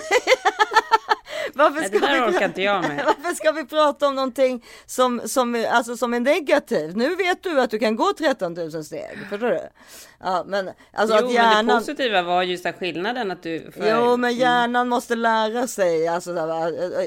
Varför 1.55 1.79
Nej, 1.79 1.89
ska, 1.89 1.99
det 1.99 2.07
där 2.07 2.27
vi, 2.27 2.35
orkar 2.35 2.45
inte 2.45 2.61
jag 2.61 2.81
med. 2.87 3.05
varför 3.23 3.35
ska 3.35 3.51
vi 3.51 3.65
prata 3.65 4.07
om 4.07 4.15
någonting 4.15 4.65
som, 4.85 5.21
som, 5.25 5.65
alltså, 5.69 5.97
som 5.97 6.13
är 6.13 6.19
negativt? 6.19 6.95
Nu 6.95 7.15
vet 7.15 7.43
du 7.43 7.61
att 7.61 7.69
du 7.69 7.79
kan 7.79 7.95
gå 7.95 8.13
13 8.17 8.53
000 8.53 8.83
steg, 8.83 9.17
förstår 9.29 9.47
du? 9.47 9.69
Ja, 10.23 10.43
men 10.47 10.69
alltså 10.91 11.15
jo, 11.15 11.17
att 11.17 11.23
men 11.23 11.27
det 11.27 11.33
hjärnan... 11.33 11.79
positiva 11.79 12.21
var 12.21 12.43
just 12.43 12.63
den 12.63 12.73
skillnaden 12.73 13.31
att 13.31 13.43
du... 13.43 13.71
För... 13.71 13.89
Jo, 13.89 14.17
men 14.17 14.35
hjärnan 14.35 14.89
måste 14.89 15.15
lära 15.15 15.67
sig. 15.67 16.07
Alltså, 16.07 16.39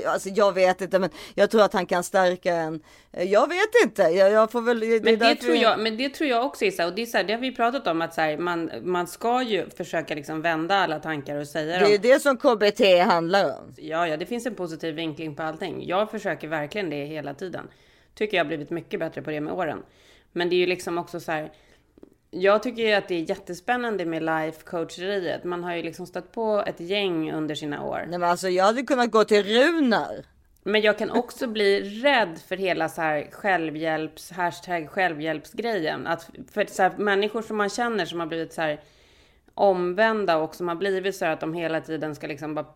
alltså, 0.06 0.28
jag 0.28 0.52
vet 0.52 0.80
inte, 0.80 0.98
men 0.98 1.10
jag 1.34 1.50
tror 1.50 1.62
att 1.62 1.72
han 1.72 1.86
kan 1.86 2.04
stärka 2.04 2.54
en. 2.54 2.80
Jag 3.10 3.48
vet 3.48 3.84
inte. 3.84 4.02
Jag, 4.02 4.32
jag 4.32 4.52
får 4.52 4.62
väl. 4.62 4.82
är 4.82 5.00
Men 5.00 5.18
det, 5.18 5.34
tror 5.34 5.56
jag, 5.56 5.80
men 5.80 5.96
det 5.96 6.08
tror 6.08 6.30
jag 6.30 6.46
också 6.46 6.64
Issa, 6.64 6.86
och 6.86 6.94
det, 6.94 7.02
är 7.02 7.06
så 7.06 7.16
här, 7.16 7.24
det 7.24 7.32
har 7.32 7.40
vi 7.40 7.52
pratat 7.52 7.86
om 7.86 8.02
att 8.02 8.14
så 8.14 8.20
här, 8.20 8.38
man, 8.38 8.70
man 8.82 9.06
ska 9.06 9.42
ju 9.42 9.70
försöka 9.70 10.14
liksom 10.14 10.42
vända 10.42 10.74
alla 10.74 10.98
tankar 10.98 11.36
och 11.36 11.46
säga 11.46 11.78
Det 11.78 11.94
är 11.94 11.98
dem. 11.98 11.98
det 12.02 12.20
som 12.20 12.36
KBT 12.36 12.80
handlar 13.06 13.44
om. 13.44 13.74
Ja, 13.76 14.08
ja, 14.08 14.16
det 14.16 14.26
finns 14.26 14.46
en 14.46 14.54
positiv 14.54 14.94
vinkling 14.94 15.34
på 15.34 15.42
allting. 15.42 15.86
Jag 15.86 16.10
försöker 16.10 16.48
verkligen 16.48 16.90
det 16.90 17.04
hela 17.04 17.34
tiden. 17.34 17.68
Tycker 18.14 18.36
jag 18.36 18.44
har 18.44 18.48
blivit 18.48 18.70
mycket 18.70 19.00
bättre 19.00 19.22
på 19.22 19.30
det 19.30 19.40
med 19.40 19.52
åren. 19.52 19.82
Men 20.32 20.48
det 20.48 20.56
är 20.56 20.58
ju 20.58 20.66
liksom 20.66 20.98
också 20.98 21.20
så 21.20 21.32
här. 21.32 21.52
Jag 22.38 22.62
tycker 22.62 22.82
ju 22.82 22.92
att 22.92 23.08
det 23.08 23.14
är 23.14 23.30
jättespännande 23.30 24.04
med 24.04 24.22
life 24.22 24.62
coacheriet. 24.64 25.44
Man 25.44 25.64
har 25.64 25.74
ju 25.74 25.82
liksom 25.82 26.06
stött 26.06 26.32
på 26.32 26.64
ett 26.66 26.80
gäng 26.80 27.32
under 27.32 27.54
sina 27.54 27.84
år. 27.84 28.04
Nej, 28.08 28.18
men 28.18 28.30
alltså, 28.30 28.48
jag 28.48 28.64
hade 28.64 28.82
kunnat 28.82 29.10
gå 29.10 29.24
till 29.24 29.42
Runar. 29.42 30.24
Men 30.62 30.80
jag 30.80 30.98
kan 30.98 31.10
också 31.10 31.46
bli 31.46 31.80
rädd 32.02 32.38
för 32.48 32.56
hela 32.56 32.88
så 32.88 33.00
här 33.02 33.28
självhjälps, 33.32 34.30
hashtag 34.30 34.88
självhjälpsgrejen. 34.90 36.06
Att 36.06 36.30
för 36.52 36.66
så 36.66 36.82
här, 36.82 36.92
människor 36.98 37.42
som 37.42 37.56
man 37.56 37.68
känner 37.68 38.04
som 38.04 38.20
har 38.20 38.26
blivit 38.26 38.52
så 38.52 38.62
här 38.62 38.80
omvända 39.54 40.36
och 40.36 40.54
som 40.54 40.68
har 40.68 40.74
blivit 40.74 41.16
så 41.16 41.24
här 41.24 41.32
att 41.32 41.40
de 41.40 41.54
hela 41.54 41.80
tiden 41.80 42.14
ska 42.14 42.26
liksom 42.26 42.54
bara 42.54 42.66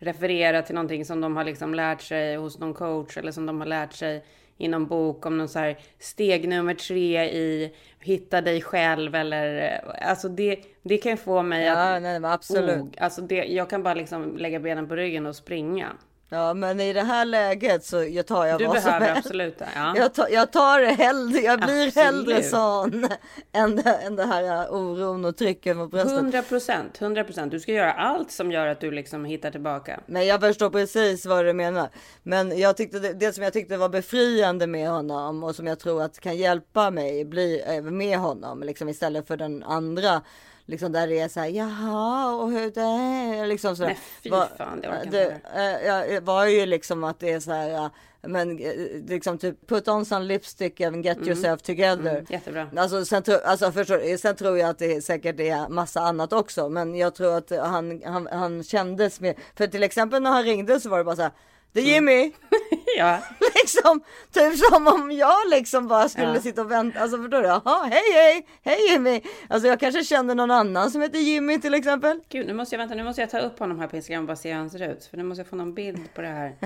referera 0.00 0.62
till 0.62 0.74
någonting 0.74 1.04
som 1.04 1.20
de 1.20 1.36
har 1.36 1.44
liksom 1.44 1.74
lärt 1.74 2.02
sig 2.02 2.36
hos 2.36 2.58
någon 2.58 2.74
coach 2.74 3.16
eller 3.16 3.32
som 3.32 3.46
de 3.46 3.60
har 3.60 3.66
lärt 3.66 3.92
sig 3.92 4.24
i 4.58 4.68
någon 4.68 4.86
bok 4.86 5.26
om 5.26 5.38
någon 5.38 5.48
så 5.48 5.58
här 5.58 5.78
steg 5.98 6.48
nummer 6.48 6.74
tre 6.74 7.24
i 7.24 7.74
hitta 8.00 8.40
dig 8.40 8.62
själv 8.62 9.14
eller 9.14 9.70
alltså 10.02 10.28
det, 10.28 10.58
det 10.82 10.96
kan 10.96 11.16
få 11.16 11.42
mig 11.42 11.64
Ja, 11.64 11.96
att 11.96 12.02
nej, 12.02 12.20
absolut. 12.24 12.82
Oh, 12.82 12.88
alltså 12.98 13.22
det, 13.22 13.44
jag 13.44 13.70
kan 13.70 13.82
bara 13.82 13.94
liksom 13.94 14.36
lägga 14.36 14.60
benen 14.60 14.88
på 14.88 14.96
ryggen 14.96 15.26
och 15.26 15.36
springa. 15.36 15.88
Ja, 16.32 16.54
men 16.54 16.80
i 16.80 16.92
det 16.92 17.02
här 17.02 17.24
läget 17.24 17.84
så 17.84 18.02
jag 18.04 18.26
tar 18.26 18.46
jag 18.46 18.58
Du 18.58 18.66
vad 18.66 18.82
som 18.82 18.92
helst. 18.92 19.26
absolut 19.26 19.58
det. 19.58 19.68
Ja. 19.74 19.94
Jag 19.96 20.14
tar, 20.14 20.28
jag 20.28 20.52
tar 20.52 20.80
det 20.80 20.92
hellre, 20.92 21.38
jag 21.38 21.60
blir 21.60 21.86
Absolut. 21.86 21.94
hellre 21.94 22.42
sån 22.42 23.08
än, 23.52 23.78
än 23.78 24.16
det 24.16 24.24
här 24.24 24.72
oron 24.74 25.24
och 25.24 25.36
trycket 25.36 25.76
mot 25.76 25.90
bröstet. 25.90 26.12
100 26.12 26.42
procent, 26.42 27.00
100 27.02 27.24
procent. 27.24 27.50
Du 27.52 27.60
ska 27.60 27.72
göra 27.72 27.92
allt 27.92 28.30
som 28.30 28.52
gör 28.52 28.66
att 28.66 28.80
du 28.80 28.90
liksom 28.90 29.24
hittar 29.24 29.50
tillbaka. 29.50 30.00
Men 30.06 30.26
jag 30.26 30.40
förstår 30.40 30.70
precis 30.70 31.26
vad 31.26 31.44
du 31.44 31.52
menar. 31.52 31.88
Men 32.22 32.58
jag 32.58 32.76
tyckte 32.76 32.98
det, 32.98 33.12
det 33.12 33.32
som 33.32 33.44
jag 33.44 33.52
tyckte 33.52 33.76
var 33.76 33.88
befriande 33.88 34.66
med 34.66 34.88
honom 34.90 35.44
och 35.44 35.54
som 35.54 35.66
jag 35.66 35.78
tror 35.78 36.02
att 36.02 36.20
kan 36.20 36.36
hjälpa 36.36 36.90
mig 36.90 37.24
bli 37.24 37.62
eh, 37.66 37.82
med 37.82 38.18
honom 38.18 38.62
liksom 38.62 38.88
istället 38.88 39.26
för 39.26 39.36
den 39.36 39.62
andra. 39.62 40.22
Liksom 40.70 40.92
där 40.92 41.06
det 41.08 41.18
är 41.18 41.28
så 41.28 41.40
här, 41.40 41.48
jaha, 41.48 42.34
och 42.34 42.50
hur 42.50 42.70
det 42.70 42.80
är, 42.80 43.46
liksom 43.46 43.76
sådär. 43.76 43.88
Nej, 43.88 43.98
fy 44.22 44.30
Var- 44.30 44.48
fan, 44.58 44.80
det 44.80 44.88
orkar 44.88 45.04
inte 45.04 45.18
det, 45.18 45.40
eh, 45.54 45.86
ja, 45.86 46.06
det 46.06 46.20
var 46.20 46.46
ju 46.46 46.66
liksom 46.66 47.04
att 47.04 47.20
det 47.20 47.32
är 47.32 47.40
så 47.40 47.52
här, 47.52 47.90
men 48.22 48.58
eh, 48.58 48.72
liksom 49.08 49.38
typ 49.38 49.66
put 49.66 49.88
on 49.88 50.04
some 50.06 50.24
lipstick 50.24 50.80
and 50.80 51.04
get 51.04 51.18
yourself 51.26 51.62
together. 51.62 52.10
Mm, 52.10 52.26
jättebra. 52.28 52.68
Alltså, 52.76 53.04
sen, 53.04 53.22
alltså 53.44 53.72
förstår, 53.72 54.16
sen 54.16 54.36
tror 54.36 54.58
jag 54.58 54.70
att 54.70 54.78
det 54.78 55.04
säkert 55.04 55.40
är 55.40 55.68
massa 55.68 56.00
annat 56.00 56.32
också, 56.32 56.68
men 56.68 56.94
jag 56.94 57.14
tror 57.14 57.36
att 57.36 57.50
han, 57.50 58.02
han, 58.04 58.28
han 58.32 58.62
kändes 58.64 59.20
med, 59.20 59.34
för 59.56 59.66
till 59.66 59.82
exempel 59.82 60.22
när 60.22 60.30
han 60.30 60.42
ringde 60.44 60.80
så 60.80 60.88
var 60.88 60.98
det 60.98 61.04
bara 61.04 61.16
så 61.16 61.22
här, 61.22 61.32
det 61.72 61.80
är 61.80 61.84
Jimmy, 61.84 62.32
Ja, 62.98 63.18
liksom, 63.54 64.00
typ 64.32 64.56
som 64.58 64.86
om 64.86 65.10
jag 65.10 65.48
liksom 65.50 65.88
bara 65.88 66.08
skulle 66.08 66.34
Ja. 66.34 66.40
sitta 66.40 66.60
och 66.62 66.70
vänta, 66.70 67.00
alltså 67.00 67.16
förstår 67.16 67.42
du, 67.42 67.48
jaha, 67.48 67.82
hej 67.84 68.02
hej, 68.14 68.46
hej 68.62 68.90
Jimmy, 68.90 69.20
alltså 69.48 69.68
jag 69.68 69.80
kanske 69.80 70.04
känner 70.04 70.34
någon 70.34 70.50
annan 70.50 70.90
som 70.90 71.02
heter 71.02 71.18
Jimmy 71.18 71.60
till 71.60 71.74
exempel. 71.74 72.20
gud, 72.28 72.46
nu 72.46 72.52
måste 72.54 72.74
jag 72.74 72.78
vänta, 72.78 72.94
nu 72.94 73.04
måste 73.04 73.20
jag 73.22 73.30
ta 73.30 73.38
upp 73.38 73.58
honom 73.58 73.80
här 73.80 73.86
på 73.88 73.96
Instagram 73.96 74.22
och 74.22 74.26
bara 74.26 74.36
se 74.36 74.48
hur 74.52 74.58
han 74.58 74.70
ser 74.70 74.92
ut. 74.92 75.04
För 75.04 75.16
nu 75.16 75.22
måste 75.22 75.40
jag 75.40 75.46
få 75.48 75.56
någon 75.56 75.74
bild 75.74 76.14
på 76.14 76.20
det 76.22 76.28
här. 76.28 76.56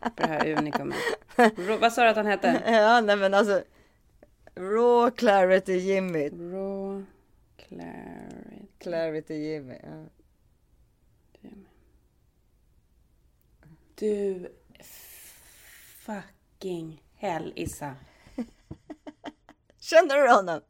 På 0.00 0.10
det 0.22 0.26
här 0.26 0.52
unikumet. 0.58 0.96
Vad 1.80 1.92
sa 1.92 2.02
du 2.02 2.08
att 2.08 2.16
han 2.16 2.26
hette? 2.26 2.62
Ja, 2.72 3.00
nej 3.00 3.16
men 3.16 3.34
alltså, 3.34 3.62
raw 4.54 5.10
clarity 5.16 5.72
Jimmy, 5.72 6.28
Raw 6.28 7.04
Clarity. 7.68 8.66
clarity 8.78 9.34
Jimmy. 9.34 9.74
Ja. 9.82 10.04
Du 13.94 14.48
fucking 16.06 17.02
hell 17.16 17.52
Issa. 17.56 17.94
Känner 19.80 20.16
du 20.16 20.32
honom? 20.32 20.60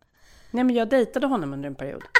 Nej 0.51 0.64
men 0.64 0.75
jag 0.75 0.88
dejtade 0.88 1.27
honom 1.27 1.53
under 1.53 1.66
en 1.66 1.75
period. 1.75 2.05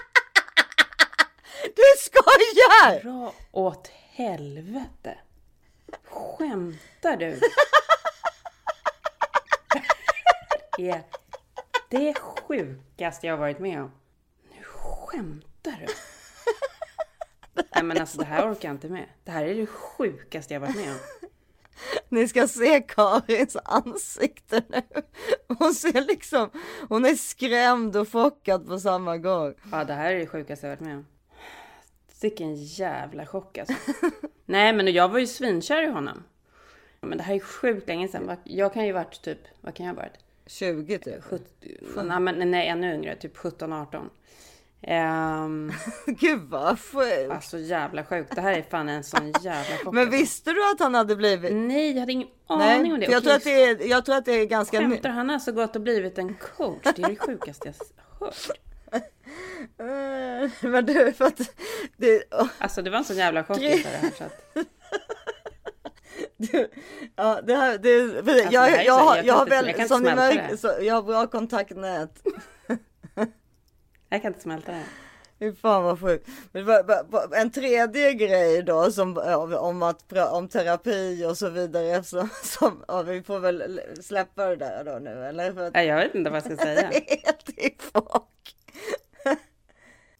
Du 1.63 1.83
skojar! 1.99 3.03
Dra 3.03 3.33
åt 3.53 3.89
helvete. 3.89 5.19
Skämtar 6.05 7.17
du? 7.17 7.41
Det 10.77 10.89
är 10.91 11.03
det 11.89 12.15
sjukaste 12.15 13.27
jag 13.27 13.35
har 13.35 13.39
varit 13.39 13.59
med 13.59 13.83
om. 13.83 13.93
Nu 14.51 14.63
skämtar 14.65 15.87
du? 15.87 15.87
Nej 17.75 17.85
men 17.85 18.01
alltså 18.01 18.19
det 18.19 18.25
här 18.25 18.53
orkar 18.53 18.69
jag 18.69 18.75
inte 18.75 18.89
med. 18.89 19.09
Det 19.25 19.31
här 19.31 19.45
är 19.45 19.55
det 19.55 19.67
sjukaste 19.67 20.55
jag 20.55 20.61
varit 20.61 20.77
med 20.77 20.91
om. 20.91 20.99
Ni 22.09 22.29
ska 22.29 22.49
se 22.49 22.81
Karins 22.81 23.57
ansikte 23.65 24.63
nu. 24.69 24.83
Hon 25.59 25.75
ser 25.75 26.07
liksom, 26.07 26.51
hon 26.89 27.05
är 27.05 27.15
skrämd 27.15 27.97
och 27.97 28.13
chockad 28.13 28.67
på 28.67 28.79
samma 28.79 29.19
gång. 29.19 29.55
Ja, 29.73 29.85
det 29.85 29.93
här 29.93 30.13
är 30.13 30.19
det 30.19 30.27
sjukaste 30.27 30.67
jag 30.67 30.73
varit 30.73 30.81
med 30.81 30.97
om. 30.97 31.07
Vilken 32.23 32.55
jävla 32.55 33.27
chock 33.27 33.59
alltså. 33.59 33.75
Nej, 34.45 34.73
men 34.73 34.93
jag 34.93 35.09
var 35.09 35.19
ju 35.19 35.27
svinkär 35.27 35.83
i 35.83 35.87
honom. 35.87 36.23
Men 37.01 37.19
det 37.19 37.25
här 37.25 37.35
är 37.35 37.41
sjukt 37.41 37.89
länge 37.89 38.09
sedan. 38.09 38.37
Jag 38.45 38.75
kan 38.75 38.87
ju 38.87 38.93
varit 38.93 39.23
typ, 39.23 39.39
vad 39.61 39.75
kan 39.75 39.87
jag 39.87 39.95
ha 39.95 40.03
varit? 40.03 40.19
20 40.47 40.99
typ. 40.99 41.25
70, 41.25 41.45
nej, 42.05 42.21
men, 42.21 42.51
nej, 42.51 42.69
ännu 42.69 42.95
yngre, 42.95 43.17
typ 43.17 43.37
17, 43.37 43.73
18. 43.73 44.11
Um, 44.89 45.73
Gud 46.07 46.41
vad 46.51 46.81
sjukt. 46.81 47.31
alltså 47.31 47.59
jävla 47.59 48.05
sjukt. 48.05 48.35
Det 48.35 48.41
här 48.41 48.53
är 48.53 48.63
fan 48.63 48.89
en 48.89 49.05
sån 49.05 49.33
jävla 49.43 49.77
chock. 49.85 49.95
Men 49.95 50.03
alltså. 50.03 50.19
visste 50.19 50.53
du 50.53 50.71
att 50.71 50.81
han 50.81 50.95
hade 50.95 51.17
blivit? 51.17 51.53
Nej, 51.55 51.93
jag 51.93 52.01
hade 52.01 52.13
ingen 52.13 52.29
aning 52.47 52.93
om 52.95 53.01
det. 53.01 53.07
jag, 53.07 53.23
tror 53.23 53.35
att 53.35 53.45
det 53.45 53.63
är, 53.65 53.87
jag 53.91 54.05
tror 54.05 54.17
att 54.17 54.25
det 54.25 54.33
är 54.33 54.45
ganska 54.47 54.81
nytt. 54.81 55.05
Han 55.05 55.29
har 55.29 55.35
alltså 55.35 55.53
gått 55.53 55.77
och 55.77 55.83
blivit 55.83 56.19
en 56.19 56.35
coach? 56.35 56.79
Det 56.83 57.03
är 57.03 57.09
det 57.09 57.17
sjukaste 57.17 57.73
jag 58.19 58.27
hört. 58.27 58.51
Men 60.61 60.87
du, 60.87 61.13
för 61.13 61.25
att 61.25 61.41
det, 61.97 62.23
Alltså 62.59 62.83
det 62.83 62.91
var 62.91 62.99
en 62.99 63.05
sån 63.05 63.17
jävla 63.17 63.45
chock 63.45 63.59
det 63.59 63.87
här. 63.87 64.11
Så 64.19 64.25
att, 64.25 64.67
du, 66.37 66.71
ja, 67.17 67.41
det 67.47 67.55
här, 67.55 67.79
det, 67.79 68.03
Alltså, 68.03 68.23
det 68.23 68.33
här 68.33 68.47
är 68.47 68.53
jag, 68.53 68.85
jag, 68.85 68.99
så- 69.01 69.05
har- 69.07 69.17
jag 69.17 69.25
jag 69.27 69.39
jag 69.39 69.49
märker, 70.17 70.49
det. 70.51 70.57
så 70.59 70.73
jag 70.81 70.95
har 70.95 71.03
bra 71.03 71.27
kontaktnät. 71.27 72.23
Jag 74.17 74.23
kan 74.23 74.31
inte 74.33 74.43
smälta 74.43 74.73
det. 74.73 74.85
Fy 75.39 75.53
fan 75.53 75.85
vad 75.85 76.01
sjukt. 76.01 76.29
En 77.33 77.51
tredje 77.51 78.15
grej 78.15 78.63
då 78.63 78.91
som 78.93 79.19
om 79.59 79.83
att 79.83 80.13
om 80.13 80.49
terapi 80.49 81.25
och 81.25 81.39
så 81.39 81.49
vidare 81.49 82.03
som, 82.05 82.29
som 82.43 82.85
ja, 82.89 83.03
vi 83.03 83.23
får 83.23 83.41
väl 83.41 83.81
släppa 84.03 84.47
det 84.47 84.57
där 84.57 84.85
då 84.85 84.99
nu 84.99 85.27
eller? 85.27 85.53
För 85.53 85.67
att 85.67 85.87
jag 85.87 85.97
vet 85.97 86.15
inte 86.15 86.31
vad 86.31 86.37
jag 86.37 86.45
ska 86.45 86.65
säga. 86.65 86.89
det 86.91 87.13
är 87.13 87.27
helt 87.27 87.49
i. 87.49 87.77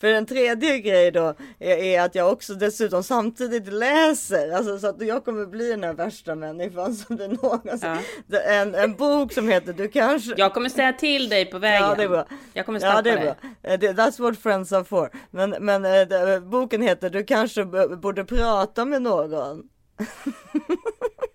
För 0.07 0.13
en 0.13 0.27
tredje 0.27 0.79
grej 0.79 1.11
då 1.11 1.35
är, 1.59 1.77
är 1.77 2.03
att 2.03 2.15
jag 2.15 2.33
också 2.33 2.55
dessutom 2.55 3.03
samtidigt 3.03 3.73
läser. 3.73 4.51
Alltså 4.53 4.79
så 4.79 4.87
att 4.87 5.03
jag 5.03 5.25
kommer 5.25 5.47
bli 5.47 5.71
den 5.71 5.85
här 5.85 5.93
värsta 5.95 6.35
människan 6.35 6.95
som 6.95 7.17
det 7.17 7.29
någonsin. 7.29 7.97
Ja. 8.29 8.39
En, 8.41 8.75
en 8.75 8.95
bok 8.97 9.33
som 9.33 9.49
heter 9.49 9.73
Du 9.73 9.89
kanske. 9.89 10.35
Jag 10.37 10.55
kommer 10.55 10.69
säga 10.69 10.93
till 10.93 11.29
dig 11.29 11.47
på 11.47 11.59
vägen. 11.59 11.89
Ja, 11.89 11.95
det 11.95 12.03
är 12.03 12.09
bra. 12.09 12.27
Jag 12.53 12.67
kommer 12.67 12.79
stoppa 12.79 12.95
Ja, 12.95 13.03
det 13.03 13.11
är 13.11 13.17
dig. 13.17 13.35
bra. 13.63 13.71
Eh, 13.73 13.79
det- 13.79 13.93
That's 13.93 14.23
what 14.23 14.39
friends 14.39 14.73
are 14.73 14.85
for. 14.85 15.11
Men, 15.31 15.51
men 15.61 15.83
det- 15.83 16.41
boken 16.45 16.83
heter 16.83 17.11
Du 17.11 17.25
kanske 17.25 17.65
borde 17.97 18.25
prata 18.25 18.85
med 18.85 19.03
någon. 19.03 19.63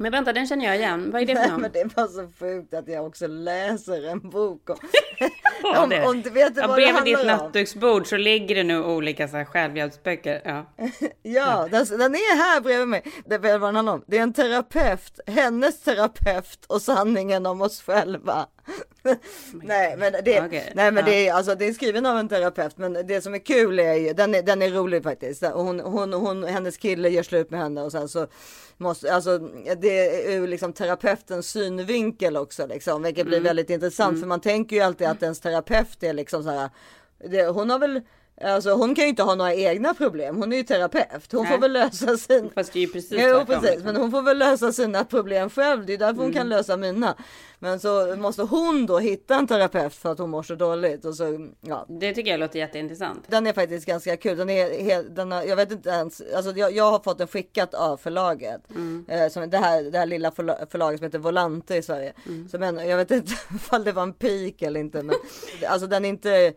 Men 0.00 0.12
vänta, 0.12 0.32
den 0.32 0.46
känner 0.46 0.66
jag 0.66 0.76
igen. 0.76 1.10
Vad 1.10 1.22
är 1.22 1.26
det 1.26 1.34
för 1.34 1.40
Nej, 1.40 1.50
någon? 1.50 1.60
men 1.60 1.72
det 1.72 1.94
bara 1.94 2.06
så 2.08 2.28
sjukt 2.38 2.74
att 2.74 2.88
jag 2.88 3.06
också 3.06 3.26
läser 3.26 4.08
en 4.08 4.30
bok. 4.30 4.70
Om, 4.70 4.76
Ja, 5.62 5.82
om, 5.82 5.92
om 6.10 6.22
du 6.22 6.30
vet 6.30 6.56
Ja, 6.56 6.66
vad 6.66 6.78
det 6.78 6.82
bredvid 6.82 7.04
ditt 7.04 7.16
handlar 7.16 7.38
om. 7.38 7.44
nattduksbord 7.44 8.06
så 8.06 8.16
ligger 8.16 8.54
det 8.54 8.62
nu 8.62 8.82
olika 8.84 9.28
så 9.28 9.36
här 9.36 9.44
självhjälpsböcker. 9.44 10.40
Ja. 10.44 10.66
Ja, 11.22 11.68
den, 11.70 11.86
den 11.98 12.14
är 12.14 12.36
här 12.36 12.60
bredvid 12.60 12.88
mig. 12.88 13.02
Det 13.26 13.34
är 13.34 13.58
vad 13.58 13.68
den 13.68 13.76
handlar 13.76 13.92
om. 13.92 14.04
Det 14.06 14.18
är 14.18 14.22
en 14.22 14.32
terapeut, 14.32 15.20
hennes 15.26 15.80
terapeut 15.80 16.64
och 16.66 16.82
sanningen 16.82 17.46
om 17.46 17.62
oss 17.62 17.82
själva. 17.82 18.46
Nej, 19.62 19.96
men 19.96 20.12
det, 20.12 20.40
Okej, 20.40 20.72
nej, 20.74 20.92
men 20.92 20.96
ja. 20.96 21.12
det 21.12 21.28
är 21.28 21.32
alltså 21.32 21.54
det 21.54 21.66
är 21.66 21.72
skriven 21.72 22.06
av 22.06 22.18
en 22.18 22.28
terapeut, 22.28 22.78
men 22.78 22.92
det 22.92 23.20
som 23.20 23.34
är 23.34 23.38
kul 23.38 23.78
är 23.78 23.94
ju 23.94 24.12
den 24.12 24.34
är, 24.34 24.42
den 24.42 24.62
är 24.62 24.70
rolig 24.70 25.02
faktiskt. 25.02 25.46
Hon, 25.46 25.80
hon, 25.80 26.12
hon, 26.12 26.44
hennes 26.44 26.76
kille 26.76 27.08
gör 27.08 27.22
slut 27.22 27.50
med 27.50 27.60
henne 27.60 27.82
och 27.82 27.92
sen 27.92 28.08
så 28.08 28.26
måste 28.76 29.14
alltså 29.14 29.38
det 29.80 30.26
är 30.26 30.32
ur 30.32 30.48
liksom 30.48 30.72
terapeutens 30.72 31.50
synvinkel 31.50 32.36
också 32.36 32.66
liksom, 32.66 33.02
vilket 33.02 33.26
blir 33.26 33.40
väldigt 33.40 33.70
intressant 33.70 34.20
för 34.20 34.26
man 34.26 34.40
tänker 34.40 34.76
ju 34.76 34.82
alltid 34.82 35.06
att 35.06 35.22
ens 35.22 35.40
terapeut 35.40 36.02
är 36.02 36.12
liksom 36.12 36.42
så 36.42 36.50
här. 36.50 36.70
Det, 37.30 37.46
hon 37.46 37.70
har 37.70 37.78
väl 37.78 38.00
Alltså 38.44 38.70
hon 38.70 38.94
kan 38.94 39.04
ju 39.04 39.08
inte 39.08 39.22
ha 39.22 39.34
några 39.34 39.54
egna 39.54 39.94
problem. 39.94 40.36
Hon 40.36 40.52
är 40.52 40.56
ju 40.56 40.62
terapeut. 40.62 41.32
Hon 41.32 41.42
Nej. 41.42 41.52
får 41.52 41.58
väl 41.58 41.72
lösa 41.72 42.16
sin, 42.16 42.50
Fast 42.54 42.72
det 42.72 42.78
är 42.78 42.80
ju 42.80 42.86
precis 42.92 43.10
tvärtom, 43.10 43.46
precis, 43.46 43.62
liksom. 43.70 43.84
men 43.84 43.96
hon 43.96 44.10
får 44.10 44.22
väl 44.22 44.38
lösa 44.38 44.72
sina 44.72 45.04
problem 45.04 45.50
själv. 45.50 45.86
Det 45.86 45.92
är 45.92 45.98
därför 45.98 46.22
hon 46.22 46.32
kan 46.32 46.48
lösa 46.48 46.76
mina. 46.76 47.14
Men 47.58 47.80
så 47.80 48.16
måste 48.16 48.42
hon 48.42 48.86
då 48.86 48.98
hitta 48.98 49.34
en 49.34 49.46
terapeut 49.46 49.94
för 49.94 50.12
att 50.12 50.18
hon 50.18 50.30
mår 50.30 50.42
så 50.42 50.54
dåligt. 50.54 51.04
Och 51.04 51.14
så, 51.14 51.48
ja. 51.60 51.86
Det 51.88 52.14
tycker 52.14 52.30
jag 52.30 52.40
låter 52.40 52.58
jätteintressant. 52.58 53.24
Den 53.26 53.46
är 53.46 53.52
faktiskt 53.52 53.86
ganska 53.86 54.16
kul. 54.16 54.36
Den 54.38 54.50
är 54.50 54.82
helt, 54.84 55.16
den 55.16 55.32
har, 55.32 55.42
jag 55.42 55.56
vet 55.56 55.72
inte 55.72 55.90
ens, 55.90 56.22
alltså 56.36 56.52
jag, 56.52 56.72
jag 56.72 56.90
har 56.90 56.98
fått 56.98 57.18
den 57.18 57.28
skickat 57.28 57.74
av 57.74 57.96
förlaget. 57.96 58.60
Eh, 59.08 59.28
som 59.28 59.50
det, 59.50 59.58
här, 59.58 59.82
det 59.82 59.98
här 59.98 60.06
lilla 60.06 60.30
förla- 60.30 60.66
förlaget 60.70 60.98
som 61.00 61.04
heter 61.04 61.18
Volante 61.18 61.76
i 61.76 61.82
Sverige. 61.82 62.12
Så 62.50 62.58
men, 62.58 62.88
jag 62.88 62.96
vet 62.96 63.10
inte 63.10 63.32
ifall 63.54 63.84
det 63.84 63.92
var 63.92 64.02
en 64.02 64.12
pik 64.12 64.62
eller 64.62 64.80
inte. 64.80 65.02
Men, 65.02 65.16
alltså 65.68 65.86
den 65.86 66.04
är 66.04 66.08
inte 66.08 66.52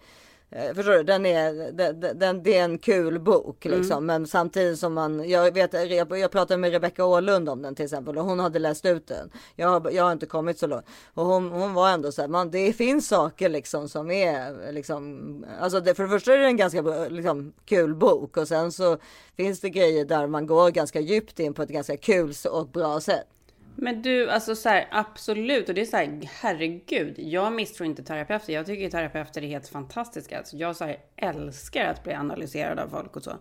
Förstår 0.76 0.92
du? 0.92 1.04
Den 1.04 1.26
är, 1.26 1.72
den, 1.72 2.20
den, 2.20 2.44
det 2.44 2.58
är 2.58 2.64
en 2.64 2.78
kul 2.78 3.20
bok 3.20 3.66
liksom. 3.66 4.06
Men 4.06 4.28
samtidigt 4.28 4.80
som 4.80 4.94
man, 4.94 5.30
jag 5.30 5.54
vet, 5.54 5.74
jag, 6.20 6.32
pratade 6.32 6.58
med 6.58 6.72
Rebecca 6.72 7.06
Åhlund 7.06 7.50
om 7.50 7.62
den 7.62 7.76
till 7.76 7.86
exempel 7.86 8.18
och 8.18 8.26
hon 8.26 8.40
hade 8.40 8.60
läst 8.60 8.86
ut 8.86 9.08
den. 9.08 9.30
Jag, 9.56 9.68
har- 9.68 9.92
jag 9.92 10.04
har 10.04 10.12
inte 10.12 10.26
kommit 10.26 10.60
så 10.60 10.68
långt. 10.68 10.86
Och 11.14 11.26
hon, 11.26 11.52
hon 11.52 11.74
var 11.74 11.90
ändå 11.90 12.12
så 12.12 12.22
här, 12.22 12.28
man, 12.30 12.52
det 12.52 12.74
finns 12.74 13.08
saker 13.08 13.50
liksom 13.50 13.90
som 13.90 14.12
är 14.12 14.72
liksom, 14.72 15.46
alltså 15.60 15.80
det, 15.80 15.96
för 15.96 16.04
det 16.04 16.10
första 16.10 16.34
är 16.34 16.38
det 16.38 16.46
en 16.46 16.58
ganska 16.58 16.82
liksom, 17.10 17.54
kul 17.66 17.96
bok 17.96 18.38
och 18.38 18.48
sen 18.48 18.72
så 18.72 18.98
finns 19.38 19.60
det 19.60 19.70
grejer 19.70 20.06
där 20.06 20.28
man 20.28 20.48
går 20.48 20.70
ganska 20.72 21.00
djupt 21.00 21.40
in 21.40 21.54
på 21.54 21.62
ett 21.64 21.70
ganska 21.70 21.98
kul 21.98 22.34
och 22.52 22.68
bra 22.68 23.00
sätt. 23.02 23.28
Men 23.76 24.02
du, 24.02 24.30
alltså 24.30 24.56
så 24.56 24.70
här, 24.70 24.88
absolut. 24.92 25.70
Och 25.70 25.76
det 25.76 25.82
är 25.82 25.86
så 25.86 25.98
här, 25.98 26.20
herregud. 26.42 27.16
Jag 27.18 27.54
misstror 27.54 27.86
inte 27.86 28.04
terapeuter. 28.04 28.54
Jag 28.54 28.66
tycker 28.66 28.90
terapeuter 28.90 29.42
är 29.44 29.48
helt 29.48 29.68
fantastiska. 29.68 30.38
Alltså, 30.38 30.58
jag 30.58 30.76
så 30.76 30.86
här, 30.86 30.98
älskar 31.16 31.86
att 31.86 32.04
bli 32.04 32.14
analyserad 32.14 32.80
av 32.80 32.88
folk 32.88 33.16
och 33.16 33.24
så. 33.24 33.32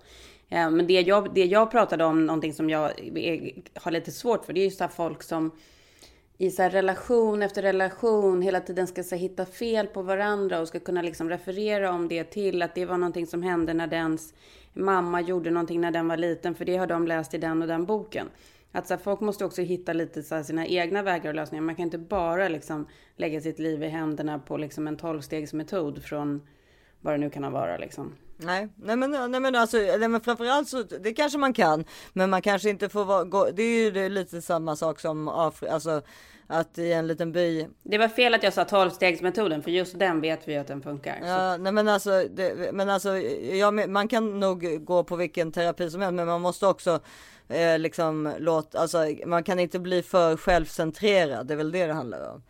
Eh, 0.49 0.71
Men 0.71 0.87
det 0.87 1.01
jag, 1.01 1.35
det 1.35 1.45
jag 1.45 1.71
pratade 1.71 2.05
om, 2.05 2.27
någonting 2.27 2.53
som 2.53 2.71
jag 2.71 2.99
är, 3.16 3.53
har 3.75 3.90
lite 3.90 4.12
svårt 4.12 4.45
för, 4.45 4.53
det 4.53 4.61
är 4.61 4.64
ju 4.64 4.71
så 4.71 4.85
här 4.85 4.90
folk 4.90 5.23
som 5.23 5.51
i 6.38 6.51
så 6.51 6.62
här 6.62 6.71
relation 6.71 7.42
efter 7.42 7.62
relation 7.62 8.42
hela 8.42 8.61
tiden 8.61 8.87
ska 8.87 9.03
så 9.03 9.14
hitta 9.14 9.47
fel 9.47 9.87
på 9.87 10.03
varandra 10.03 10.61
och 10.61 10.68
ska 10.68 10.81
kunna 10.81 11.03
liksom 11.03 11.29
referera 11.29 11.90
om 11.92 12.09
det 12.09 12.25
till 12.25 12.62
att 12.62 12.75
det 12.75 12.85
var 12.85 12.99
någonting 12.99 13.27
som 13.27 13.42
hände 13.42 13.75
när 13.75 13.87
dens 13.87 14.35
mamma 14.73 15.21
gjorde 15.21 15.51
någonting 15.51 15.81
när 15.81 15.90
den 15.90 16.09
var 16.09 16.16
liten, 16.16 16.55
för 16.55 16.64
det 16.64 16.77
har 16.77 16.87
de 16.87 17.07
läst 17.07 17.35
i 17.35 17.38
den 17.38 17.62
och 17.62 17.68
den 17.68 17.85
boken. 17.85 18.29
Att 18.73 18.87
så 18.87 18.95
här, 18.95 19.01
folk 19.01 19.21
måste 19.21 19.45
också 19.45 19.63
hitta 19.63 19.93
lite 19.93 20.23
så 20.23 20.35
här, 20.35 20.43
sina 20.43 20.67
egna 20.67 21.03
vägar 21.03 21.29
och 21.29 21.35
lösningar. 21.35 21.63
Man 21.63 21.75
kan 21.75 21.83
inte 21.83 21.99
bara 21.99 22.49
liksom 22.49 22.87
lägga 23.17 23.41
sitt 23.41 23.59
liv 23.59 23.83
i 23.83 23.89
händerna 23.89 24.39
på 24.39 24.57
liksom 24.57 24.87
en 24.87 24.97
tolvstegsmetod 24.97 26.03
från 26.03 26.47
vad 27.01 27.15
det 27.15 27.19
nu 27.19 27.31
kan 27.31 27.45
ha 27.45 27.51
vara 27.51 27.77
liksom. 27.77 28.15
Nej, 28.37 28.69
nej 28.77 28.97
men, 28.97 29.11
nej 29.11 29.41
men 29.41 29.55
alltså, 29.55 29.77
nej 29.77 30.09
men 30.09 30.21
framförallt 30.21 30.69
så, 30.69 30.83
det 30.83 31.13
kanske 31.13 31.39
man 31.39 31.53
kan, 31.53 31.85
men 32.13 32.31
man 32.31 32.43
kanske 32.43 32.71
inte 32.71 32.89
får 32.89 33.05
vara, 33.05 33.25
gå, 33.25 33.51
det 33.51 33.63
är 33.63 33.85
ju 33.85 33.91
det 33.91 34.01
är 34.01 34.11
lite 34.11 34.43
samma 34.43 34.77
sak 34.77 35.01
som 35.01 35.29
Afri, 35.29 35.69
alltså 35.69 36.03
att 36.53 36.79
i 36.79 36.93
en 36.93 37.07
liten 37.07 37.33
by, 37.33 37.67
Det 37.83 37.99
var 37.99 38.09
fel 38.09 38.35
att 38.35 38.43
jag 38.43 38.53
sa 38.53 38.65
tolvstegsmetoden, 38.65 39.62
för 39.62 39.71
just 39.71 39.99
den 39.99 40.21
vet 40.21 40.49
vi 40.49 40.57
att 40.57 40.67
den 40.67 40.83
funkar. 40.83 41.19
Så 41.21 41.27
ja, 41.27 41.57
nej 41.57 41.73
men 41.73 41.88
alltså, 41.88 42.25
det, 42.31 42.73
men 42.73 42.88
alltså, 42.88 43.19
ja, 43.53 43.71
man 43.71 44.09
kan 44.09 44.41
nog 44.41 44.85
gå 44.85 45.05
på 45.05 45.17
vilken 45.17 45.53
terapi 45.53 45.91
som 45.91 46.01
helst, 46.01 46.15
men 46.15 46.27
man 46.27 46.41
måste 46.41 46.67
också 46.67 47.01
eh, 47.49 47.79
liksom 47.79 48.33
låta, 48.38 48.79
alltså 48.79 48.99
man 49.27 49.45
kan 49.45 49.59
inte 49.59 49.79
bli 49.79 50.03
för 50.03 50.37
självcentrerad, 50.37 51.47
det 51.47 51.55
är 51.55 51.59
väl 51.59 51.73
det 51.73 51.87
det 51.87 51.93
handlar 51.93 52.33
om. 52.33 52.43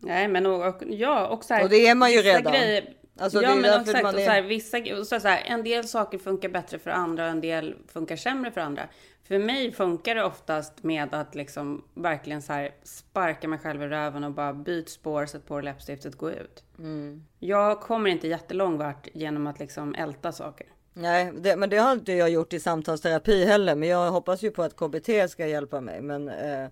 Nej, 0.00 0.28
men 0.28 0.46
och, 0.46 0.66
och, 0.66 0.82
ja, 0.88 1.26
och 1.26 1.44
så 1.44 1.54
här, 1.54 1.62
Och 1.62 1.68
det 1.68 1.86
är 1.86 1.94
man 1.94 2.12
ju 2.12 2.22
redan. 2.22 2.52
Grejer, 2.52 2.84
Alltså, 3.18 3.42
ja, 3.42 3.50
är 3.50 3.56
men 3.56 3.80
exakt. 3.80 4.02
man 4.02 4.14
Och 4.14 4.20
är- 4.20 4.24
så 4.24 4.30
här, 4.30 4.42
vissa, 4.42 4.78
så 5.04 5.20
så 5.20 5.28
här, 5.28 5.42
en 5.46 5.64
del 5.64 5.88
saker 5.88 6.18
funkar 6.18 6.48
bättre 6.48 6.78
för 6.78 6.90
andra 6.90 7.24
och 7.24 7.30
en 7.30 7.40
del 7.40 7.74
funkar 7.88 8.16
sämre 8.16 8.50
för 8.50 8.60
andra. 8.60 8.82
För 9.28 9.38
mig 9.38 9.72
funkar 9.72 10.14
det 10.14 10.24
oftast 10.24 10.82
med 10.82 11.14
att 11.14 11.34
liksom 11.34 11.84
verkligen 11.94 12.42
så 12.42 12.52
här 12.52 12.70
sparka 12.82 13.48
mig 13.48 13.58
själv 13.58 13.82
i 13.82 13.86
röven 13.86 14.24
och 14.24 14.32
bara 14.32 14.52
byt 14.52 14.88
spår, 14.88 15.26
sätt 15.26 15.46
på 15.46 15.60
läppstiftet, 15.60 16.14
gå 16.14 16.30
ut. 16.30 16.64
Mm. 16.78 17.24
Jag 17.38 17.80
kommer 17.80 18.10
inte 18.10 18.28
jättelång 18.28 18.78
vart 18.78 19.08
genom 19.12 19.46
att 19.46 19.58
liksom 19.58 19.94
älta 19.94 20.32
saker. 20.32 20.66
Nej, 20.92 21.32
det, 21.38 21.56
men 21.56 21.70
det 21.70 21.76
har 21.76 21.92
inte 21.92 22.12
jag 22.12 22.30
gjort 22.30 22.52
i 22.52 22.60
samtalsterapi 22.60 23.44
heller, 23.44 23.74
men 23.74 23.88
jag 23.88 24.10
hoppas 24.10 24.42
ju 24.42 24.50
på 24.50 24.62
att 24.62 24.76
KBT 24.76 25.30
ska 25.30 25.46
hjälpa 25.46 25.80
mig, 25.80 26.02
men 26.02 26.28
eh, 26.28 26.68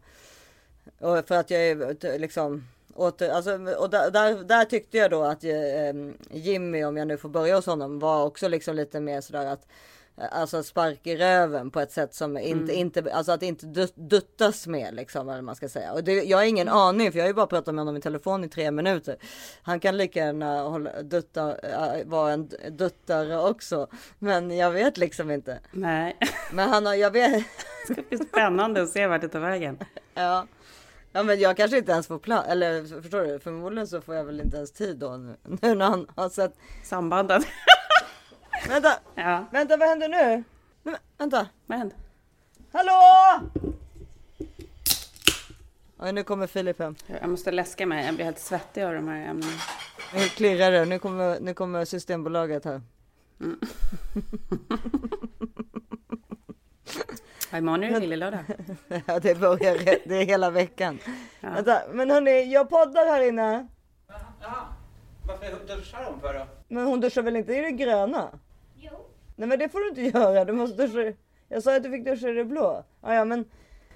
för 1.00 1.32
att 1.32 1.50
jag 1.50 1.60
är 1.68 2.06
eh, 2.06 2.18
liksom 2.18 2.64
åter, 2.96 3.30
alltså, 3.30 3.52
och 3.78 3.90
där, 3.90 4.44
där, 4.44 4.64
tyckte 4.64 4.98
jag 4.98 5.10
då 5.10 5.22
att 5.22 5.44
eh, 5.44 5.50
Jimmy, 6.30 6.84
om 6.84 6.96
jag 6.96 7.08
nu 7.08 7.16
får 7.16 7.28
börja 7.28 7.56
hos 7.56 7.66
honom, 7.66 7.98
var 7.98 8.24
också 8.24 8.48
liksom 8.48 8.76
lite 8.76 9.00
mer 9.00 9.20
sådär 9.20 9.46
att 9.46 9.66
eh, 10.18 10.26
Alltså 10.30 10.62
spark 10.62 11.06
i 11.06 11.16
röven 11.16 11.70
på 11.70 11.80
ett 11.80 11.92
sätt 11.92 12.14
som 12.14 12.38
inte, 12.38 12.72
inte, 12.72 13.12
alltså 13.12 13.32
att 13.32 13.42
inte 13.42 13.66
dut- 13.66 13.92
duttas 13.96 14.66
med 14.66 14.94
liksom, 14.94 15.26
vad 15.26 15.44
man 15.44 15.56
ska 15.56 15.68
säga. 15.68 15.92
Och 15.92 16.04
det, 16.04 16.12
jag 16.24 16.38
har 16.38 16.44
ingen 16.44 16.68
aning, 16.68 17.12
för 17.12 17.18
jag 17.18 17.24
har 17.24 17.28
ju 17.28 17.34
bara 17.34 17.46
pratat 17.46 17.74
med 17.74 17.80
honom 17.82 17.96
i 17.96 18.00
telefon 18.00 18.44
i 18.44 18.48
tre 18.48 18.70
minuter. 18.70 19.16
Han 19.62 19.80
kan 19.80 19.96
lika 19.96 20.20
gärna 20.20 20.62
hålla, 20.62 21.02
dutta, 21.02 21.56
äh, 21.58 22.04
vara 22.06 22.32
en 22.32 22.48
duttare 22.70 23.38
också. 23.38 23.86
Men 24.18 24.56
jag 24.56 24.70
vet 24.70 24.96
liksom 24.98 25.30
inte. 25.30 25.58
Nej, 25.72 26.16
Men 26.52 26.68
han 26.68 26.86
har, 26.86 26.94
jag 26.94 27.10
vet, 27.10 27.32
det 27.88 27.92
ska 27.94 28.02
bli 28.08 28.18
spännande 28.18 28.82
att 28.82 28.88
se 28.90 29.06
vart 29.06 29.20
det 29.20 29.28
tar 29.28 29.40
vägen. 29.40 29.78
ja. 30.14 30.46
Ja 31.16 31.22
men 31.22 31.40
jag 31.40 31.56
kanske 31.56 31.78
inte 31.78 31.92
ens 31.92 32.06
får 32.06 32.18
plats, 32.18 32.48
eller 32.48 33.02
förstår 33.02 33.20
du? 33.20 33.38
Förmodligen 33.38 33.86
så 33.86 34.00
får 34.00 34.14
jag 34.14 34.24
väl 34.24 34.40
inte 34.40 34.56
ens 34.56 34.72
tid 34.72 34.96
då 34.96 35.16
nu, 35.16 35.36
nu 35.42 35.74
när 35.74 35.90
han 35.90 36.06
har 36.16 36.28
sett. 36.28 36.54
Sambandet. 36.84 37.46
Vänta, 38.68 38.92
ja, 39.14 39.44
vänta 39.52 39.76
vad 39.76 39.88
händer 39.88 40.08
nu? 40.08 40.44
Men, 40.82 40.96
vänta, 41.18 41.46
vad 41.66 41.78
hände? 41.78 41.94
hallå! 42.72 43.40
Oj, 45.98 46.12
nu 46.12 46.22
kommer 46.22 46.46
Filip 46.46 46.78
hem. 46.78 46.94
Jag 47.06 47.30
måste 47.30 47.50
läska 47.50 47.86
mig, 47.86 48.06
jag 48.06 48.14
blir 48.14 48.24
helt 48.24 48.38
svettig 48.38 48.82
av 48.82 48.94
de 48.94 49.08
här 49.08 49.28
ämnena. 49.28 49.52
Nu 50.14 50.20
klirrar 50.20 50.72
det, 50.72 50.84
nu 50.84 50.98
kommer, 50.98 51.40
nu 51.40 51.54
kommer 51.54 51.84
Systembolaget 51.84 52.64
här. 52.64 52.82
Ja, 53.38 53.46
imorgon 57.58 57.84
är 57.84 57.90
det 57.90 57.98
lillelördag. 58.00 58.40
Ja 59.06 59.18
det 59.20 59.40
börjar, 59.40 59.74
re- 59.74 60.02
det 60.04 60.16
är 60.16 60.24
hela 60.24 60.50
veckan. 60.50 60.98
Ja. 61.40 61.50
Vänta, 61.50 61.82
men 61.92 62.10
hörni, 62.10 62.52
jag 62.52 62.68
poddar 62.70 63.06
här 63.06 63.20
inne. 63.28 63.66
Varför 65.26 65.76
duschar 65.76 66.04
hon 66.10 66.20
för 66.20 66.34
då? 66.34 66.46
Men 66.68 66.86
hon 66.86 67.00
duschar 67.00 67.22
väl 67.22 67.36
inte 67.36 67.52
i 67.54 67.60
det 67.60 67.70
gröna? 67.70 68.38
Jo. 68.74 68.92
Nej 69.36 69.48
men 69.48 69.58
det 69.58 69.68
får 69.68 69.80
du 69.80 69.88
inte 69.88 70.18
göra, 70.18 70.44
du 70.44 70.52
måste 70.52 70.86
duscha 70.86 71.12
Jag 71.48 71.62
sa 71.62 71.76
att 71.76 71.82
du 71.82 71.90
fick 71.90 72.04
duscha 72.04 72.28
i 72.28 72.32
det 72.32 72.44
blå. 72.44 72.84
Ja, 73.02 73.14
ja 73.14 73.24
men 73.24 73.44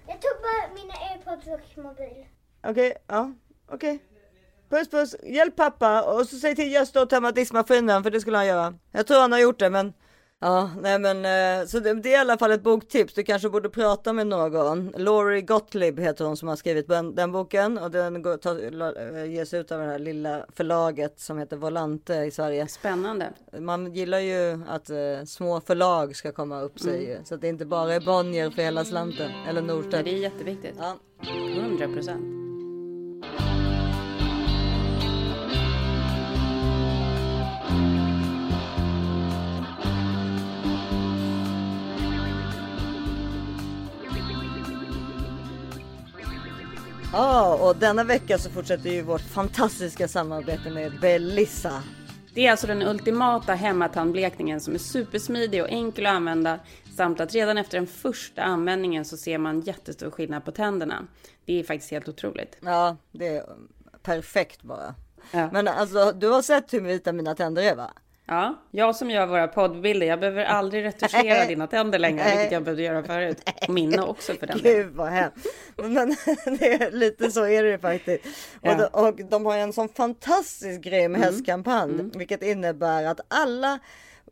Jag 0.06 0.20
tog 0.20 0.30
bara 0.42 0.74
mina 0.74 0.94
airpods 0.94 1.46
och 1.76 1.84
mobil. 1.84 2.26
okej, 2.66 2.96
ja, 3.06 3.32
okej. 3.68 3.98
Puss 4.68 4.88
puss, 4.90 5.16
hjälp 5.22 5.56
pappa 5.56 6.02
och 6.02 6.26
så 6.26 6.36
säg 6.36 6.56
till 6.56 6.72
Gösta 6.72 7.02
att 7.02 7.10
tömma 7.10 7.32
diskmaskinen 7.32 8.02
för 8.02 8.10
det 8.10 8.20
skulle 8.20 8.36
han 8.36 8.46
göra. 8.46 8.74
Jag 8.92 9.06
tror 9.06 9.20
han 9.20 9.32
har 9.32 9.38
gjort 9.38 9.58
det 9.58 9.70
men 9.70 9.92
Ja, 10.42 10.70
nej 10.80 10.98
men 10.98 11.24
eh, 11.24 11.66
så 11.66 11.80
det, 11.80 11.94
det 11.94 12.08
är 12.14 12.18
i 12.18 12.20
alla 12.20 12.38
fall 12.38 12.50
ett 12.50 12.62
boktips. 12.62 13.14
Du 13.14 13.22
kanske 13.22 13.48
borde 13.50 13.68
prata 13.68 14.12
med 14.12 14.26
någon. 14.26 14.92
Laurie 14.96 15.42
Gottlieb 15.42 16.00
heter 16.00 16.24
hon 16.24 16.36
som 16.36 16.48
har 16.48 16.56
skrivit 16.56 16.88
den, 16.88 17.14
den 17.14 17.32
boken 17.32 17.78
och 17.78 17.90
den 17.90 18.22
går, 18.22 18.38
eh, 19.16 19.24
ges 19.24 19.54
ut 19.54 19.72
av 19.72 19.78
det 19.78 19.86
här 19.86 19.98
lilla 19.98 20.46
förlaget 20.52 21.20
som 21.20 21.38
heter 21.38 21.56
Volante 21.56 22.14
i 22.14 22.30
Sverige. 22.30 22.68
Spännande. 22.68 23.32
Man 23.58 23.94
gillar 23.94 24.18
ju 24.18 24.60
att 24.68 24.90
eh, 24.90 25.24
små 25.26 25.60
förlag 25.60 26.16
ska 26.16 26.32
komma 26.32 26.60
upp 26.60 26.80
sig 26.80 27.04
ju, 27.04 27.18
så 27.24 27.34
att 27.34 27.40
det 27.40 27.48
inte 27.48 27.66
bara 27.66 27.94
är 27.94 28.00
Bonnier 28.00 28.50
för 28.50 28.62
hela 28.62 28.84
slanten 28.84 29.30
eller 29.48 29.62
Norstedt. 29.62 30.04
det 30.04 30.14
är 30.14 30.18
jätteviktigt. 30.18 30.74
Ja. 30.78 30.96
100 31.56 31.88
procent. 31.88 32.39
Ja, 47.12 47.54
och 47.54 47.76
denna 47.76 48.04
vecka 48.04 48.38
så 48.38 48.50
fortsätter 48.50 48.90
ju 48.90 49.02
vårt 49.02 49.20
fantastiska 49.20 50.08
samarbete 50.08 50.70
med 50.70 51.00
Belissa. 51.00 51.82
Det 52.34 52.46
är 52.46 52.50
alltså 52.50 52.66
den 52.66 52.82
ultimata 52.82 53.54
hemmatandblekningen 53.54 54.60
som 54.60 54.74
är 54.74 54.78
supersmidig 54.78 55.62
och 55.62 55.68
enkel 55.68 56.06
att 56.06 56.12
använda 56.12 56.58
samt 56.96 57.20
att 57.20 57.34
redan 57.34 57.58
efter 57.58 57.78
den 57.78 57.86
första 57.86 58.42
användningen 58.42 59.04
så 59.04 59.16
ser 59.16 59.38
man 59.38 59.60
jättestor 59.60 60.10
skillnad 60.10 60.44
på 60.44 60.52
tänderna. 60.52 61.06
Det 61.44 61.60
är 61.60 61.64
faktiskt 61.64 61.90
helt 61.90 62.08
otroligt. 62.08 62.56
Ja, 62.60 62.96
det 63.12 63.36
är 63.36 63.44
perfekt 64.02 64.62
bara. 64.62 64.94
Ja. 65.32 65.50
Men 65.52 65.68
alltså, 65.68 66.12
du 66.12 66.28
har 66.28 66.42
sett 66.42 66.72
hur 66.72 66.80
vita 66.80 67.12
mina 67.12 67.34
tänder 67.34 67.62
är 67.62 67.76
va? 67.76 67.90
Ja, 68.30 68.54
jag 68.70 68.96
som 68.96 69.10
gör 69.10 69.26
våra 69.26 69.48
poddbilder, 69.48 70.06
jag 70.06 70.20
behöver 70.20 70.44
aldrig 70.44 70.84
retuschera 70.84 71.44
dina 71.46 71.66
tänder 71.66 71.98
längre, 71.98 72.24
vilket 72.24 72.52
jag 72.52 72.62
behövde 72.62 72.82
göra 72.82 73.02
förut. 73.02 73.50
Och 73.62 73.74
mina 73.74 74.06
också 74.06 74.32
för 74.34 74.46
den. 74.46 74.58
Gud 74.62 74.90
vad 74.94 75.08
hemskt. 75.08 75.46
Men 75.76 76.08
det 76.58 76.72
är 76.72 76.90
lite 76.90 77.30
så 77.30 77.46
är 77.46 77.62
det 77.64 77.78
faktiskt. 77.78 78.24
Ja. 78.62 78.70
Och, 78.72 78.78
de, 78.78 79.08
och 79.08 79.30
de 79.30 79.46
har 79.46 79.56
en 79.56 79.72
sån 79.72 79.88
fantastiskt 79.88 80.80
grym 80.80 81.14
Mm. 81.14 81.22
hästkampanj, 81.22 82.10
vilket 82.14 82.42
innebär 82.42 83.04
att 83.04 83.20
alla 83.28 83.78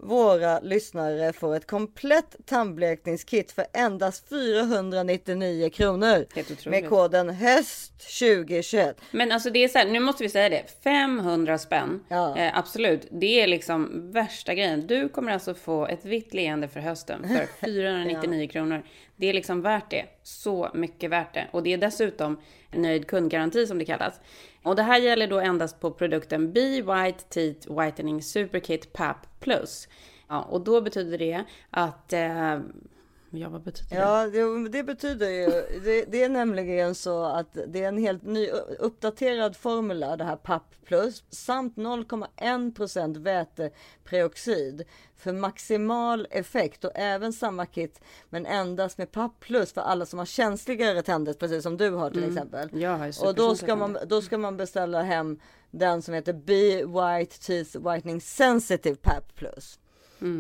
våra 0.01 0.61
lyssnare 0.61 1.33
får 1.33 1.57
ett 1.57 1.67
komplett 1.67 2.37
tandblekningskit 2.47 3.53
för 3.53 3.65
endast 3.73 4.29
499 4.29 5.71
kronor 5.71 6.27
med 6.71 6.89
koden 6.89 7.31
HÖST 7.31 7.93
2021. 8.19 8.97
Men 9.11 9.33
alltså 9.33 9.51
det 9.51 9.65
är 9.65 9.69
så 9.69 9.79
här, 9.79 9.87
nu 9.87 10.01
måste 10.01 10.23
vi 10.23 10.29
säga 10.29 10.49
det, 10.49 10.63
500 10.85 11.59
spänn, 11.59 12.05
Ja. 12.09 12.37
eh, 12.39 12.59
absolut, 12.59 13.09
det 13.11 13.41
är 13.43 13.47
liksom 13.47 14.11
värsta 14.13 14.55
grejen. 14.55 14.87
Du 14.87 15.09
kommer 15.09 15.33
alltså 15.33 15.55
få 15.55 15.87
ett 15.87 16.05
vitt 16.05 16.35
leende 16.35 16.69
för 16.69 16.81
hösten 16.81 17.29
för 17.29 17.47
499 17.67 18.49
kronor. 18.49 18.83
Det 19.21 19.27
är 19.27 19.33
liksom 19.33 19.63
värt 19.63 19.91
det, 19.91 20.07
så 20.23 20.71
mycket 20.75 21.11
värt 21.11 21.35
det. 21.35 21.49
Och 21.51 21.63
det 21.63 21.73
är 21.73 21.79
dessutom 21.79 22.41
en 22.71 22.83
nöjd 22.83 23.07
kundgaranti 23.07 23.67
som 23.67 23.79
det 23.79 23.85
kallas. 23.85 24.21
Och 24.63 24.77
det 24.77 24.83
här 24.83 24.99
gäller 24.99 25.27
då 25.27 25.41
endast 25.41 25.81
på 25.81 25.91
produkten 25.91 26.53
Be 26.53 26.83
White 26.83 27.25
Teeth 27.29 27.81
Whitening 27.81 28.23
Superkit 28.23 28.93
PAP 28.93 29.17
Plus. 29.41 29.89
Ja, 30.29 30.43
och 30.43 30.61
då 30.61 30.81
betyder 30.81 31.19
det 31.19 31.45
att, 31.71 32.13
eh, 32.13 32.59
ja 33.31 33.49
vad 33.49 33.63
betyder 33.63 33.97
det? 33.97 34.03
Ja, 34.03 34.27
det, 34.27 34.69
det 34.69 34.85
betyder 34.85 35.31
ju, 35.31 35.47
det, 35.85 36.05
det 36.05 36.23
är 36.23 36.29
nämligen 36.29 36.95
så 36.95 37.25
att 37.25 37.59
det 37.67 37.85
är 37.85 37.89
en 37.89 37.99
helt 37.99 38.23
ny 38.23 38.49
uppdaterad 38.79 39.57
formula, 39.57 40.17
det 40.17 40.25
här 40.25 40.37
PAP 40.37 40.63
plus, 40.85 41.25
samt 41.31 41.77
0,1 41.77 42.75
procent 42.75 43.17
väteperoxid 43.17 44.85
för 45.17 45.33
maximal 45.33 46.27
effekt 46.31 46.85
och 46.85 46.93
även 46.95 47.33
samma 47.33 47.67
kit, 47.67 48.01
men 48.31 48.47
endast 48.47 48.99
med 48.99 49.13
PAP 49.13 49.41
plus 49.41 49.73
för 49.73 49.81
alla 49.81 50.07
som 50.07 50.19
har 50.19 50.27
känsligare 50.27 51.03
tänder, 51.03 51.33
precis 51.33 51.63
som 51.63 51.77
du 51.77 51.91
har 51.91 52.11
till 52.11 52.25
exempel. 52.25 52.69
Jag 52.73 52.99
har 52.99 53.07
ju 53.07 53.13
Och 53.27 53.35
då 53.35 53.55
ska, 53.55 53.77
man, 53.77 53.99
då 54.07 54.23
ska 54.23 54.39
man 54.39 54.57
beställa 54.57 55.03
hem 55.03 55.41
den 55.71 56.03
som 56.03 56.15
heter 56.15 56.33
Be 56.33 56.85
White 56.87 57.39
Teeth 57.39 57.79
Whitening 57.79 58.21
Sensitive 58.21 58.97
PAP 58.97 59.35
plus. 59.35 59.79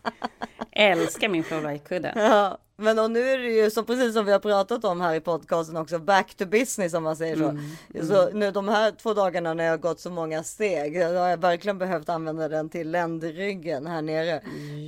Älskar 0.72 1.28
min 1.28 1.44
Flow 1.44 1.62
Life-kudde. 1.62 2.12
Ja, 2.16 2.58
men 2.80 2.98
och 2.98 3.10
nu 3.10 3.28
är 3.30 3.38
det 3.38 3.44
ju 3.50 3.70
så 3.70 3.82
precis 3.84 4.14
som 4.14 4.24
vi 4.24 4.32
har 4.32 4.38
pratat 4.38 4.84
om 4.84 5.00
här 5.00 5.14
i 5.14 5.20
podcasten 5.20 5.76
också 5.76 5.98
back 5.98 6.34
to 6.34 6.46
business 6.46 6.94
om 6.94 7.02
man 7.02 7.16
säger 7.16 7.36
så. 7.36 7.48
Mm, 7.48 8.06
Så 8.08 8.30
nu 8.30 8.50
de 8.50 8.68
här 8.68 8.90
två 8.90 9.14
dagarna 9.14 9.54
när 9.54 9.64
jag 9.64 9.70
har 9.72 9.78
gått 9.78 10.00
så 10.00 10.10
många 10.10 10.42
steg, 10.42 11.00
då 11.00 11.06
har 11.18 11.28
jag 11.28 11.36
verkligen 11.40 11.78
behövt 11.78 12.08
använda 12.08 12.48
den 12.48 12.68
till 12.68 12.90
ländryggen 12.90 13.86
här 13.86 14.02
nere. 14.02 14.40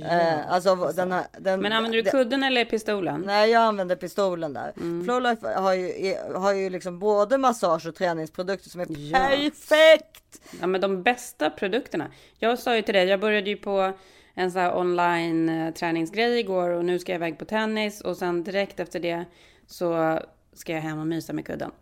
eh, 0.09 0.51
alltså 0.53 0.75
den 0.75 1.11
här. 1.11 1.25
Den, 1.39 1.61
Men 1.61 1.71
använder 1.71 1.97
du 1.97 2.01
det- 2.01 2.11
kudden 2.11 2.43
eller 2.43 2.65
pistolen? 2.65 3.23
Nej, 3.25 3.51
jag 3.51 3.61
använder 3.61 3.95
pistolen 3.95 4.53
där. 4.53 4.73
Mm. 4.77 5.03
Flowlife 5.05 5.47
har 5.47 5.73
ju, 5.73 6.15
har 6.35 6.53
ju 6.53 6.69
liksom 6.69 6.99
både 6.99 7.37
massage 7.37 7.87
och 7.87 7.95
träningsprodukter 7.95 8.69
som 8.69 8.81
är 8.81 8.87
Ja. 8.89 9.17
perfekt. 9.19 10.41
Ja, 10.61 10.67
men 10.67 10.81
de 10.81 11.03
bästa 11.03 11.49
produkterna. 11.49 12.11
Jag 12.39 12.59
sa 12.59 12.75
ju 12.75 12.81
till 12.81 12.93
dig, 12.93 13.07
jag 13.07 13.19
började 13.19 13.49
ju 13.49 13.57
på 13.57 13.93
en 14.33 14.51
sån 14.51 14.61
här 14.61 14.77
online 14.77 15.49
eh, 15.49 15.73
träningsgrej 15.73 16.39
igår 16.39 16.69
och 16.69 16.85
nu 16.85 16.99
ska 16.99 17.11
jag 17.11 17.17
iväg 17.19 17.37
på 17.39 17.45
tennis 17.45 18.01
och 18.01 18.17
sen 18.17 18.43
direkt 18.43 18.79
efter 18.79 18.99
det 18.99 19.25
så 19.67 20.19
ska 20.53 20.73
jag 20.73 20.81
hem 20.81 20.99
och 20.99 21.07
mysa 21.07 21.33
med 21.33 21.45
kudden. 21.45 21.71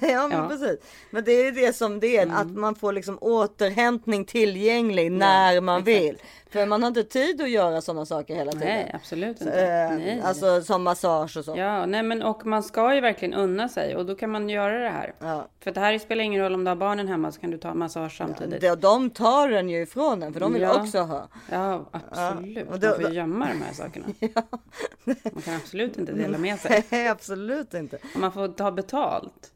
Ja, 0.00 0.28
men 0.28 0.38
Ja. 0.38 0.48
precis. 0.48 0.76
Men 1.10 1.24
det 1.24 1.32
är 1.32 1.44
ju 1.44 1.50
det 1.50 1.72
som 1.72 2.00
det 2.00 2.16
är, 2.16 2.22
Mm. 2.22 2.36
att 2.36 2.50
man 2.50 2.74
får 2.74 2.92
liksom 2.92 3.18
återhämtning 3.20 4.24
tillgänglig 4.24 5.12
när 5.12 5.60
man 5.60 5.82
exakt. 5.82 6.02
vill. 6.04 6.18
För 6.50 6.66
man 6.66 6.82
har 6.82 6.88
inte 6.88 7.04
tid 7.04 7.40
att 7.42 7.50
göra 7.50 7.80
sådana 7.80 8.06
saker 8.06 8.34
hela 8.34 8.52
tiden. 8.52 8.66
Nej, 8.68 8.90
absolut 8.94 9.40
inte. 9.40 9.62
Eh, 9.62 9.90
Nej. 9.90 10.20
Alltså 10.24 10.62
som 10.62 10.82
massage 10.82 11.36
och 11.36 11.44
så. 11.44 11.54
Ja, 11.56 11.86
nej 11.86 12.02
men 12.02 12.22
och 12.22 12.46
man 12.46 12.62
ska 12.62 12.94
ju 12.94 13.00
verkligen 13.00 13.34
unna 13.34 13.68
sig 13.68 13.96
och 13.96 14.06
då 14.06 14.14
kan 14.14 14.30
man 14.30 14.48
göra 14.48 14.78
det 14.78 14.88
här. 14.90 15.14
Ja. 15.18 15.48
För 15.60 15.70
det 15.72 15.80
här 15.80 15.98
spelar 15.98 16.24
ingen 16.24 16.42
roll 16.42 16.54
om 16.54 16.64
du 16.64 16.70
har 16.70 16.76
barnen 16.76 17.08
hemma 17.08 17.32
så 17.32 17.40
kan 17.40 17.50
du 17.50 17.58
ta 17.58 17.74
massage 17.74 18.16
samtidigt. 18.18 18.60
De, 18.60 18.74
de 18.76 19.10
tar 19.10 19.48
den 19.48 19.68
ju 19.68 19.82
ifrån 19.82 20.22
en 20.22 20.32
för 20.32 20.40
de 20.40 20.52
vill 20.52 20.62
Ja. 20.62 20.80
också 20.82 20.98
ha. 20.98 21.28
Ja, 21.50 21.84
absolut. 21.92 22.68
och 22.70 22.80
då- 22.80 22.86
Man 22.88 22.96
får 23.00 23.10
ju 23.10 23.16
gömma 23.16 23.46
de 23.48 23.62
här 23.62 23.72
sakerna. 23.74 24.06
Man 25.32 25.42
kan 25.44 25.54
absolut 25.54 25.98
inte 25.98 26.12
dela 26.12 26.38
med 26.38 26.58
sig. 26.58 26.84
Nej, 26.90 27.08
absolut 27.08 27.74
inte. 27.74 27.98
Och 28.14 28.20
man 28.20 28.32
får 28.32 28.48
ta 28.48 28.70
betalt. 28.72 29.52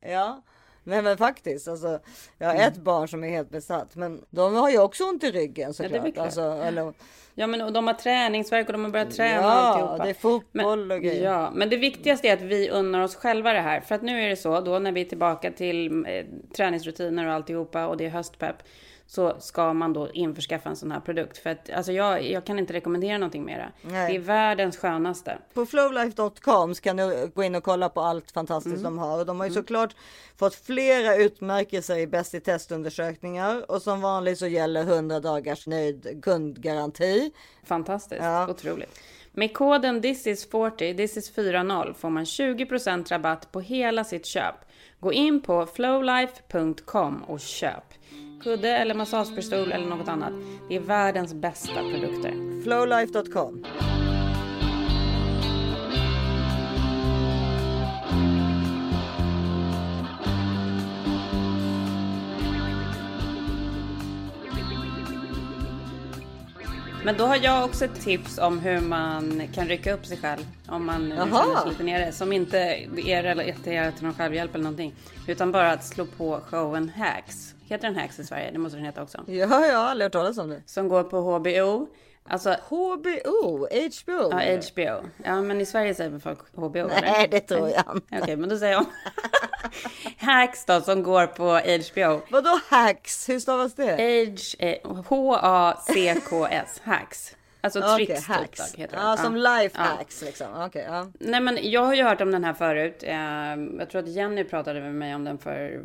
Ja, 0.00 0.42
nej 0.86 1.02
men 1.02 1.16
faktiskt. 1.16 1.68
Alltså, 1.68 1.98
jag 2.38 2.46
har 2.48 2.54
ett 2.54 2.76
barn 2.76 3.08
som 3.08 3.24
är 3.24 3.28
helt 3.28 3.50
besatt, 3.50 3.94
men 3.96 4.22
de 4.30 4.54
har 4.54 4.70
ju 4.70 4.78
också 4.78 5.04
ont 5.04 5.24
i 5.24 5.30
ryggen 5.30 5.64
Mm. 5.64 5.74
såklart. 5.74 6.14
klart. 6.14 6.24
alltså, 6.24 6.40
eller, 6.42 6.92
Ja, 7.38 7.46
men 7.46 7.60
och 7.62 7.72
de 7.72 7.86
har 7.86 7.94
träningsverk 7.94 8.66
och 8.66 8.72
de 8.72 8.84
har 8.84 8.90
börjat 8.90 9.10
träna 9.10 9.38
och 9.38 9.44
ja, 9.44 9.48
alltihopa. 9.50 10.04
det 10.04 10.10
är 10.10 10.14
fotboll 10.14 10.86
Men, 10.86 10.96
och 10.96 11.02
grejer. 11.04 11.24
ja, 11.24 11.50
men 11.54 11.70
det 11.70 11.76
viktigaste 11.76 12.28
är 12.28 12.32
att 12.32 12.42
vi 12.42 12.70
unnar 12.70 13.02
oss 13.02 13.16
själva 13.16 13.52
det 13.52 13.60
här. 13.60 13.80
För 13.80 13.94
att 13.94 14.02
nu 14.02 14.22
är 14.22 14.28
det 14.28 14.36
så, 14.36 14.60
då 14.60 14.78
när 14.78 14.92
vi 14.92 15.00
är 15.00 15.04
tillbaka 15.04 15.50
till 15.50 16.06
eh, 16.06 16.24
träningsrutiner 16.56 17.26
och 17.26 17.32
alltihopa 17.32 17.86
och 17.86 17.96
det 17.96 18.04
är 18.06 18.10
höstpepp. 18.10 18.56
Så 19.08 19.36
ska 19.40 19.72
man 19.72 19.92
då 19.92 20.10
införskaffa 20.12 20.68
en 20.68 20.76
sån 20.76 20.90
här 20.92 21.00
produkt. 21.00 21.38
För 21.38 21.50
att 21.50 21.70
alltså 21.70 21.92
jag, 21.92 22.22
jag 22.30 22.44
kan 22.44 22.58
inte 22.58 22.72
rekommendera 22.72 23.18
någonting 23.18 23.44
mera. 23.44 23.72
Nej. 23.82 24.10
Det 24.12 24.16
är 24.16 24.20
världens 24.20 24.76
skönaste. 24.76 25.38
På 25.54 25.66
flowlife.com 25.66 26.74
kan 26.74 26.96
du 26.96 27.30
gå 27.34 27.42
in 27.42 27.54
och 27.54 27.62
kolla 27.64 27.88
på 27.88 28.00
allt 28.00 28.30
fantastiskt 28.30 28.72
Mm. 28.76 28.82
de 28.82 28.98
har. 28.98 29.18
Och 29.18 29.26
de 29.26 29.40
har 29.40 29.46
ju 29.46 29.52
såklart 29.52 29.96
fått 30.38 30.54
flera 30.54 31.16
utmärkelser 31.16 31.96
i 31.98 32.06
Bäst 32.06 32.34
i 32.34 32.40
testundersökningar. 32.40 33.70
Och 33.70 33.82
som 33.82 34.00
vanligt 34.00 34.38
så 34.38 34.46
gäller 34.46 34.82
100 34.82 35.20
dagars 35.20 35.66
nöjd 35.66 36.20
kundgaranti. 36.24 37.30
Fantastiskt, 37.64 38.22
Ja. 38.22 38.48
otroligt. 38.50 39.00
Med 39.32 39.54
koden 39.54 40.02
thisis40, 40.02 40.94
thisis40 40.96 41.94
får 41.94 42.10
man 42.10 42.24
20% 42.24 43.10
rabatt 43.10 43.52
på 43.52 43.60
hela 43.60 44.04
sitt 44.04 44.26
köp. 44.26 44.54
Gå 45.00 45.12
in 45.12 45.40
på 45.42 45.66
flowlife.com 45.66 47.22
och 47.22 47.40
köp. 47.40 47.84
Kudde 48.42 48.76
eller 48.76 48.94
massagepistol 48.94 49.72
eller 49.72 49.86
något 49.86 50.08
annat. 50.08 50.32
Det 50.68 50.76
är 50.76 50.80
världens 50.80 51.34
bästa 51.34 51.74
produkter. 51.74 52.62
Flowlife.com. 52.62 53.64
Men 67.06 67.16
då 67.16 67.24
har 67.24 67.36
jag 67.36 67.64
också 67.64 67.84
ett 67.84 68.00
tips 68.00 68.38
om 68.38 68.58
hur 68.58 68.80
man 68.80 69.42
kan 69.54 69.68
rycka 69.68 69.94
upp 69.94 70.06
sig 70.06 70.16
själv. 70.16 70.46
Om 70.68 70.86
man 70.86 71.10
känner 71.10 71.60
sig 71.60 71.70
lite 71.70 71.82
nere. 71.82 72.12
Som 72.12 72.32
inte 72.32 72.58
är 73.06 73.22
relaterat 73.22 73.96
till 73.96 74.04
någon 74.04 74.14
självhjälp 74.14 74.54
eller 74.54 74.64
någonting. 74.64 74.94
Utan 75.26 75.52
bara 75.52 75.72
att 75.72 75.84
slå 75.84 76.06
på 76.06 76.40
showen 76.50 76.92
Hacks. 76.96 77.55
Heter 77.68 77.88
den 77.88 77.96
Hacks 77.96 78.18
i 78.18 78.24
Sverige? 78.24 78.50
Det 78.50 78.58
måste 78.58 78.76
den 78.76 78.86
heta 78.86 79.02
också. 79.02 79.24
Ja, 79.26 79.66
jag 79.66 79.78
har 79.78 79.84
aldrig 79.84 80.04
hört 80.04 80.12
talas 80.12 80.38
om 80.38 80.50
det. 80.50 80.62
Som 80.66 80.88
går 80.88 81.02
på 81.02 81.20
HBO. 81.20 81.88
Alltså 82.28 82.56
HBO, 82.68 83.66
HBO. 83.66 84.30
Ja, 84.30 84.58
HBO. 84.58 85.08
Ja, 85.24 85.42
men 85.42 85.60
i 85.60 85.66
Sverige 85.66 85.94
säger 85.94 86.10
väl 86.10 86.20
folk 86.20 86.38
HBO? 86.54 86.72
Nej, 86.72 87.02
eller? 87.02 87.28
det 87.28 87.40
tror 87.40 87.68
jag 87.68 87.84
Okej, 87.86 88.22
okay, 88.22 88.36
men 88.36 88.48
då 88.48 88.58
säger 88.58 88.72
jag 88.72 88.86
Hacks 90.18 90.64
då, 90.64 90.80
som 90.80 91.02
går 91.02 91.26
på 91.26 91.44
HBO. 91.44 92.20
Vadå 92.30 92.60
hacks? 92.68 93.28
Hur 93.28 93.40
stavas 93.40 93.74
det? 93.74 93.96
H-A-C-K-S. 95.08 96.80
Hacks. 96.84 97.36
Alltså 97.66 97.94
Okej, 97.94 98.06
tricks 98.06 98.26
hacks. 98.26 98.70
typ. 98.72 98.80
Heter 98.80 98.96
det. 98.96 99.02
Ja, 99.02 99.16
som 99.16 99.36
life 99.36 99.70
Ja. 99.78 99.82
hacks 99.84 100.22
liksom. 100.22 100.46
Okej, 100.66 100.86
ja. 100.88 101.06
Nej 101.20 101.40
men 101.40 101.58
jag 101.70 101.84
har 101.84 101.94
ju 101.94 102.02
hört 102.02 102.20
om 102.20 102.30
den 102.30 102.44
här 102.44 102.54
förut. 102.54 103.02
Eh, 103.02 103.14
Jag 103.78 103.90
tror 103.90 104.02
att 104.02 104.08
Jenny 104.08 104.44
pratade 104.44 104.80
med 104.80 104.94
mig 104.94 105.14
om 105.14 105.24
den 105.24 105.38
för 105.38 105.80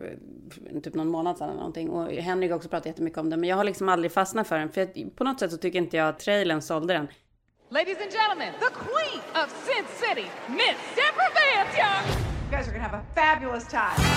eh, 0.74 0.80
typ 0.82 0.94
någon 0.94 1.08
månad 1.08 1.38
sedan 1.38 1.48
eller 1.50 1.58
någonting. 1.58 1.90
Och 1.90 2.12
Henrik 2.12 2.52
också 2.52 2.70
pratat 2.70 2.86
jättemycket 2.86 3.20
om 3.20 3.30
den. 3.30 3.40
Men 3.40 3.50
jag 3.50 3.58
har 3.58 3.64
liksom 3.64 3.90
aldrig 3.90 4.12
fastnat 4.12 4.48
för 4.48 4.58
den. 4.60 4.70
För 4.72 5.10
på 5.16 5.24
något 5.24 5.40
sätt 5.40 5.52
så 5.52 5.58
tycker 5.58 5.80
inte 5.80 5.98
jag 5.98 6.08
att 6.08 6.20
trailern 6.20 6.62
sålde 6.62 6.94
den. 6.94 7.08
Ladies 7.70 7.98
and 8.02 8.12
gentlemen, 8.12 8.54
the 8.60 8.74
queen 8.74 9.22
of 9.44 9.66
Sin 9.66 9.86
City, 10.00 10.28
Miss 10.48 10.78
Deborah 10.96 11.32
Vance 11.34 11.78
Young. 11.80 12.06
You 12.44 12.52
guys 12.58 12.68
are 12.68 12.74
gonna 12.78 12.88
have 12.88 12.98
a 12.98 13.04
fabulous 13.16 13.68
time. 13.68 14.08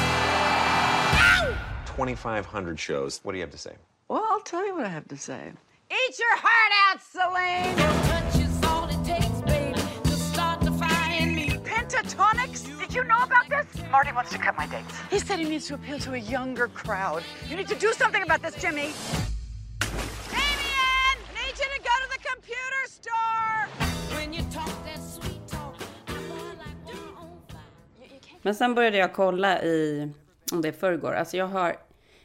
2,500 1.96 2.80
shows. 2.80 3.20
What 3.24 3.32
do 3.32 3.38
you 3.38 3.42
have 3.46 3.52
to 3.52 3.58
say? 3.58 3.72
Well, 4.08 4.22
I'll 4.30 4.42
tell 4.44 4.66
you 4.66 4.74
what 4.74 4.84
I 4.86 4.88
have 4.88 5.08
to 5.08 5.16
say. 5.16 5.52
Eat 5.90 6.18
your 6.18 6.36
heart 6.36 6.72
out, 6.84 7.02
Celine! 7.02 7.76
Well 7.76 8.04
touches 8.08 8.64
all 8.64 8.88
it 8.88 9.04
takes, 9.04 9.40
baby, 9.42 9.80
to 10.04 10.10
start 10.10 10.60
the 10.60 10.72
fire 10.72 11.20
in 11.20 11.34
me. 11.34 11.48
Pentatonics? 11.64 12.78
Did 12.78 12.94
you 12.94 13.04
know 13.04 13.22
about 13.22 13.48
this? 13.48 13.66
Marty 13.90 14.12
wants 14.12 14.30
to 14.32 14.38
cut 14.38 14.56
my 14.56 14.66
dates. 14.66 14.94
He 15.10 15.18
said 15.18 15.38
he 15.38 15.44
needs 15.44 15.66
to 15.68 15.74
appeal 15.74 15.98
to 16.00 16.14
a 16.14 16.18
younger 16.18 16.68
crowd. 16.68 17.22
You 17.48 17.56
need 17.56 17.68
to 17.68 17.74
do 17.74 17.92
something 17.92 18.22
about 18.22 18.42
this, 18.42 18.54
Jimmy. 18.60 18.92
Damien! 20.30 21.16
Need 21.38 21.56
you 21.62 21.68
to 21.76 21.80
go 21.90 21.94
to 22.02 22.08
the 22.14 22.20
computer 22.32 22.82
store! 22.86 23.68
When 24.16 24.32
you 24.32 24.42
talk 24.50 24.72
that 24.86 25.00
sweet 25.02 25.46
talk, 25.46 25.76
I'm 26.08 26.28
more 26.28 26.54
like 26.64 26.78
one 26.86 27.16
on 27.18 27.38
fire. 27.48 28.38
Men 28.42 28.54
sen 28.54 28.74
började 28.74 28.96
jag 28.96 29.12
kolla 29.12 29.62
i, 29.62 30.10
om 30.52 30.62
det 30.62 30.68
är 30.68 30.72
förrgår, 30.72 31.12
alltså 31.12 31.36
jag 31.36 31.46
har 31.46 31.76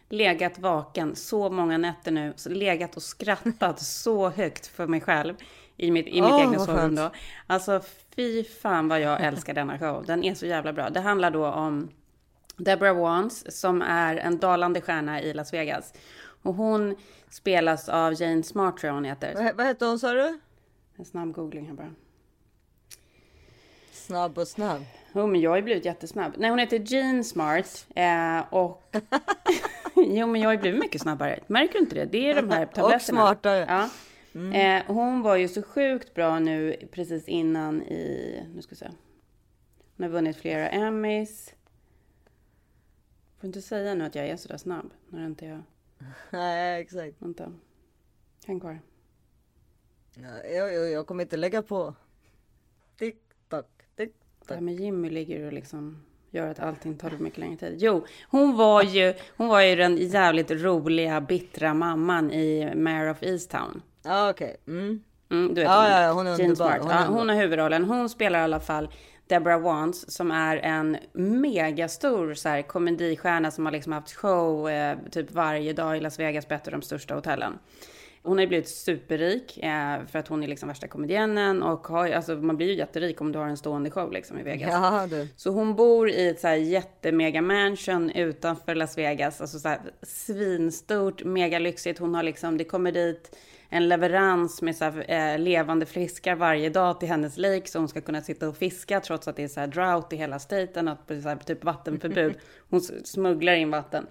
legat 0.09 0.59
vaken 0.59 1.15
så 1.15 1.49
många 1.49 1.77
nätter 1.77 2.11
nu, 2.11 2.33
legat 2.45 2.95
och 2.95 3.03
skrattat 3.03 3.79
så 3.79 4.29
högt 4.29 4.67
för 4.67 4.87
mig 4.87 5.01
själv 5.01 5.35
i 5.77 5.91
mitt, 5.91 6.07
i 6.07 6.21
mitt 6.21 6.31
Åh, 6.31 6.41
egna 6.41 6.59
sovrum 6.59 6.95
då. 6.95 7.11
Alltså 7.47 7.81
fy 8.15 8.43
fan 8.43 8.87
vad 8.87 9.01
jag 9.01 9.21
älskar 9.25 9.53
denna 9.53 9.79
show. 9.79 10.05
Den 10.05 10.23
är 10.23 10.33
så 10.33 10.45
jävla 10.45 10.73
bra. 10.73 10.89
Det 10.89 10.99
handlar 10.99 11.31
då 11.31 11.47
om 11.47 11.89
Deborah 12.57 13.01
Wans 13.01 13.59
som 13.59 13.81
är 13.81 14.15
en 14.15 14.37
dalande 14.37 14.81
stjärna 14.81 15.21
i 15.21 15.33
Las 15.33 15.53
Vegas. 15.53 15.93
Och 16.41 16.53
hon 16.53 16.95
spelas 17.29 17.89
av 17.89 18.21
Jane 18.21 18.43
Smart 18.43 18.77
tror 18.77 18.87
jag 18.87 18.93
hon 18.93 19.05
heter. 19.05 19.33
Vad, 19.35 19.55
vad 19.55 19.65
hette 19.65 19.85
hon 19.85 19.99
sa 19.99 20.13
du? 20.13 20.39
En 20.97 21.05
snabb 21.05 21.31
googling 21.31 21.67
här 21.67 21.73
bara. 21.73 21.93
Snabb 23.91 24.37
och 24.37 24.47
snabb. 24.47 24.85
Jo, 25.13 25.27
men 25.27 25.41
jag 25.41 25.49
har 25.49 25.57
ju 25.57 25.63
blivit 25.63 25.85
jättesnabb. 25.85 26.33
Nej, 26.37 26.49
hon 26.49 26.59
heter 26.59 26.79
Jean 26.85 27.23
Smart. 27.23 27.87
Eh, 27.95 28.39
och... 28.49 28.83
jo, 30.19 30.27
men 30.27 30.41
jag 30.41 30.47
har 30.47 30.53
ju 30.53 30.59
blivit 30.59 30.79
mycket 30.79 31.01
snabbare. 31.01 31.39
Märker 31.47 31.73
du 31.73 31.79
inte 31.79 31.95
det? 31.95 32.05
Det 32.05 32.29
är 32.31 32.35
de 32.41 32.49
här 32.49 32.65
Och 32.67 32.73
tabletterna. 32.73 32.99
smartare. 32.99 33.65
Ja. 33.69 33.89
Eh, 34.33 34.83
hon 34.87 35.21
var 35.21 35.35
ju 35.35 35.47
så 35.47 35.61
sjukt 35.61 36.13
bra 36.13 36.39
nu 36.39 36.75
precis 36.91 37.27
innan 37.27 37.81
i... 37.83 38.43
Nu 38.55 38.61
ska 38.61 38.69
vi 38.69 38.75
se. 38.75 38.89
Hon 39.97 40.03
har 40.03 40.09
vunnit 40.09 40.37
flera 40.37 40.69
Emmys. 40.69 41.53
Får 43.39 43.47
inte 43.47 43.61
säga 43.61 43.93
nu 43.93 44.03
att 44.05 44.15
jag 44.15 44.27
är 44.27 44.37
sådär 44.37 44.57
snabb. 44.57 44.91
När 45.09 45.25
inte 45.25 45.45
jag... 45.45 45.61
Nej, 46.29 46.81
exakt. 46.81 47.15
Vänta. 47.19 47.53
Häng 48.45 48.59
kvar. 48.59 48.79
Ja, 50.13 50.43
jag, 50.43 50.73
jag, 50.73 50.89
jag 50.91 51.07
kommer 51.07 51.23
inte 51.23 51.37
lägga 51.37 51.61
på. 51.61 51.95
TikTok, 52.97 53.65
Det 53.95 54.11
här 54.49 54.61
med 54.61 54.75
Jimmy 54.75 55.09
ligger 55.09 55.45
och 55.45 55.53
liksom 55.53 56.05
gör 56.31 56.47
att 56.47 56.59
allting 56.59 56.97
tar 56.97 57.09
mycket 57.09 57.39
längre 57.39 57.57
tid. 57.57 57.75
Jo, 57.79 58.05
hon 58.29 58.57
var 58.57 58.83
ju, 58.83 59.13
hon 59.37 59.47
var 59.47 59.61
ju 59.61 59.75
den 59.75 59.97
jävligt 59.97 60.51
roliga, 60.51 61.21
bittra 61.21 61.73
mamman 61.73 62.31
i 62.31 62.75
Mayor 62.75 63.09
of 63.09 63.23
Easttown. 63.23 63.81
Ja, 64.03 64.29
okej. 64.29 64.57
Mm. 64.67 65.03
Mm, 65.31 65.47
du 65.53 65.61
vet 65.61 65.69
Ja, 65.69 65.81
hon, 65.81 65.91
ja, 65.91 66.11
hon 66.11 66.27
är 66.27 66.37
Jean 66.37 66.49
underbar. 66.49 66.79
Smart. 66.79 66.81
Hon 66.81 66.91
är 66.91 67.01
ja, 67.01 67.07
hon 67.07 67.29
har 67.29 67.35
huvudrollen. 67.35 67.83
Hon 67.85 68.09
spelar 68.09 68.39
i 68.39 68.43
alla 68.43 68.59
fall 68.59 68.89
Deborah 69.27 69.61
Wans 69.61 70.11
som 70.15 70.31
är 70.31 70.57
en 70.57 70.97
megastor 71.13 72.33
så 72.33 72.49
här, 72.49 72.61
komedistjärna 72.61 73.51
som 73.51 73.65
har 73.65 73.71
liksom 73.71 73.93
haft 73.93 74.13
show 74.15 74.69
eh, 74.69 74.97
typ 75.11 75.31
varje 75.31 75.73
dag 75.73 75.97
i 75.97 76.01
Las 76.01 76.19
Vegas 76.19 76.45
på 76.45 76.53
ett 76.53 76.67
av 76.67 76.71
de 76.71 76.81
största 76.81 77.15
hotellen. 77.15 77.59
Hon 78.23 78.37
har 78.37 78.41
ju 78.41 78.47
blivit 78.47 78.69
superrik 78.69 79.57
eh, 79.57 80.05
för 80.05 80.19
att 80.19 80.27
hon 80.27 80.43
är 80.43 80.47
liksom 80.47 80.69
värsta 80.69 80.87
komedienen 80.87 81.63
och 81.63 81.87
har, 81.87 82.09
alltså, 82.09 82.35
man 82.35 82.57
blir 82.57 82.67
ju 82.67 82.73
jätterik 82.73 83.21
om 83.21 83.31
du 83.31 83.39
har 83.39 83.47
en 83.47 83.57
stående 83.57 83.91
show 83.91 84.11
liksom 84.11 84.39
i 84.39 84.43
Vegas. 84.43 84.69
Ja, 84.71 85.07
du. 85.09 85.27
Så 85.35 85.49
hon 85.49 85.75
bor 85.75 86.09
i 86.09 86.29
ett 86.29 86.39
så 86.39 86.47
här 86.47 86.55
jättemega 86.55 87.41
mansion 87.41 88.09
utanför 88.09 88.75
Las 88.75 88.97
Vegas. 88.97 89.41
Alltså 89.41 89.59
så 89.59 89.67
här 89.67 89.79
svinstort, 90.01 91.23
megalyxigt. 91.23 91.99
Hon 91.99 92.15
har 92.15 92.23
liksom, 92.23 92.57
det 92.57 92.63
kommer 92.63 92.91
dit 92.91 93.35
en 93.69 93.89
leverans 93.89 94.61
med 94.61 94.75
så 94.75 94.85
här, 94.85 95.05
eh, 95.11 95.39
levande 95.39 95.85
fiskar 95.85 96.35
varje 96.35 96.69
dag 96.69 96.99
till 96.99 97.09
hennes 97.09 97.37
lake. 97.37 97.67
Så 97.67 97.79
hon 97.79 97.87
ska 97.87 98.01
kunna 98.01 98.21
sitta 98.21 98.49
och 98.49 98.57
fiska 98.57 98.99
trots 98.99 99.27
att 99.27 99.35
det 99.35 99.43
är 99.43 99.47
så 99.47 99.59
här 99.59 99.67
drought 99.67 100.13
i 100.13 100.15
hela 100.15 100.39
staten. 100.39 100.87
Och 100.87 100.97
så 101.07 101.29
här, 101.29 101.35
typ 101.35 101.63
vattenförbud. 101.63 102.35
Hon 102.69 102.81
smugglar 102.81 103.53
in 103.53 103.71
vatten. 103.71 104.07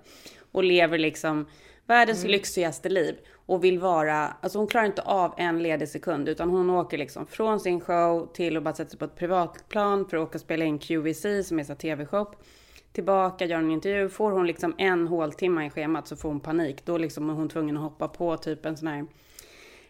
Och 0.52 0.64
lever 0.64 0.98
liksom 0.98 1.46
världens 1.88 2.24
lyxigaste 2.24 2.88
liv. 2.88 3.16
Och 3.46 3.64
vill 3.64 3.78
vara, 3.78 4.26
alltså 4.40 4.58
hon 4.58 4.66
klarar 4.66 4.86
inte 4.86 5.02
av 5.02 5.34
en 5.36 5.62
ledig 5.62 5.88
sekund. 5.88 6.28
Utan 6.28 6.50
hon 6.50 6.70
åker 6.70 6.98
liksom 6.98 7.26
från 7.26 7.60
sin 7.60 7.80
show 7.80 8.30
till 8.34 8.56
att 8.56 8.62
bara 8.62 8.74
sätta 8.74 8.90
sig 8.90 8.98
på 8.98 9.04
ett 9.04 9.16
privatplan 9.16 10.08
för 10.08 10.16
att 10.16 10.28
åka 10.28 10.34
och 10.34 10.40
spela 10.40 10.64
in 10.64 10.78
QVC 10.78 11.26
som 11.44 11.58
är 11.58 11.64
så 11.64 11.74
tv-shop. 11.74 12.26
Tillbaka, 12.92 13.44
gör 13.44 13.58
en 13.58 13.70
intervju. 13.70 14.08
Får 14.08 14.30
hon 14.30 14.46
liksom 14.46 14.74
en 14.78 15.08
håltimme 15.08 15.66
i 15.66 15.70
schemat 15.70 16.08
så 16.08 16.16
får 16.16 16.28
hon 16.28 16.40
panik. 16.40 16.84
Då 16.84 16.98
liksom 16.98 17.30
är 17.30 17.34
hon 17.34 17.48
tvungen 17.48 17.76
att 17.76 17.82
hoppa 17.82 18.08
på 18.08 18.36
typ 18.36 18.66
en 18.66 18.76
sån 18.76 18.88
här 18.88 19.06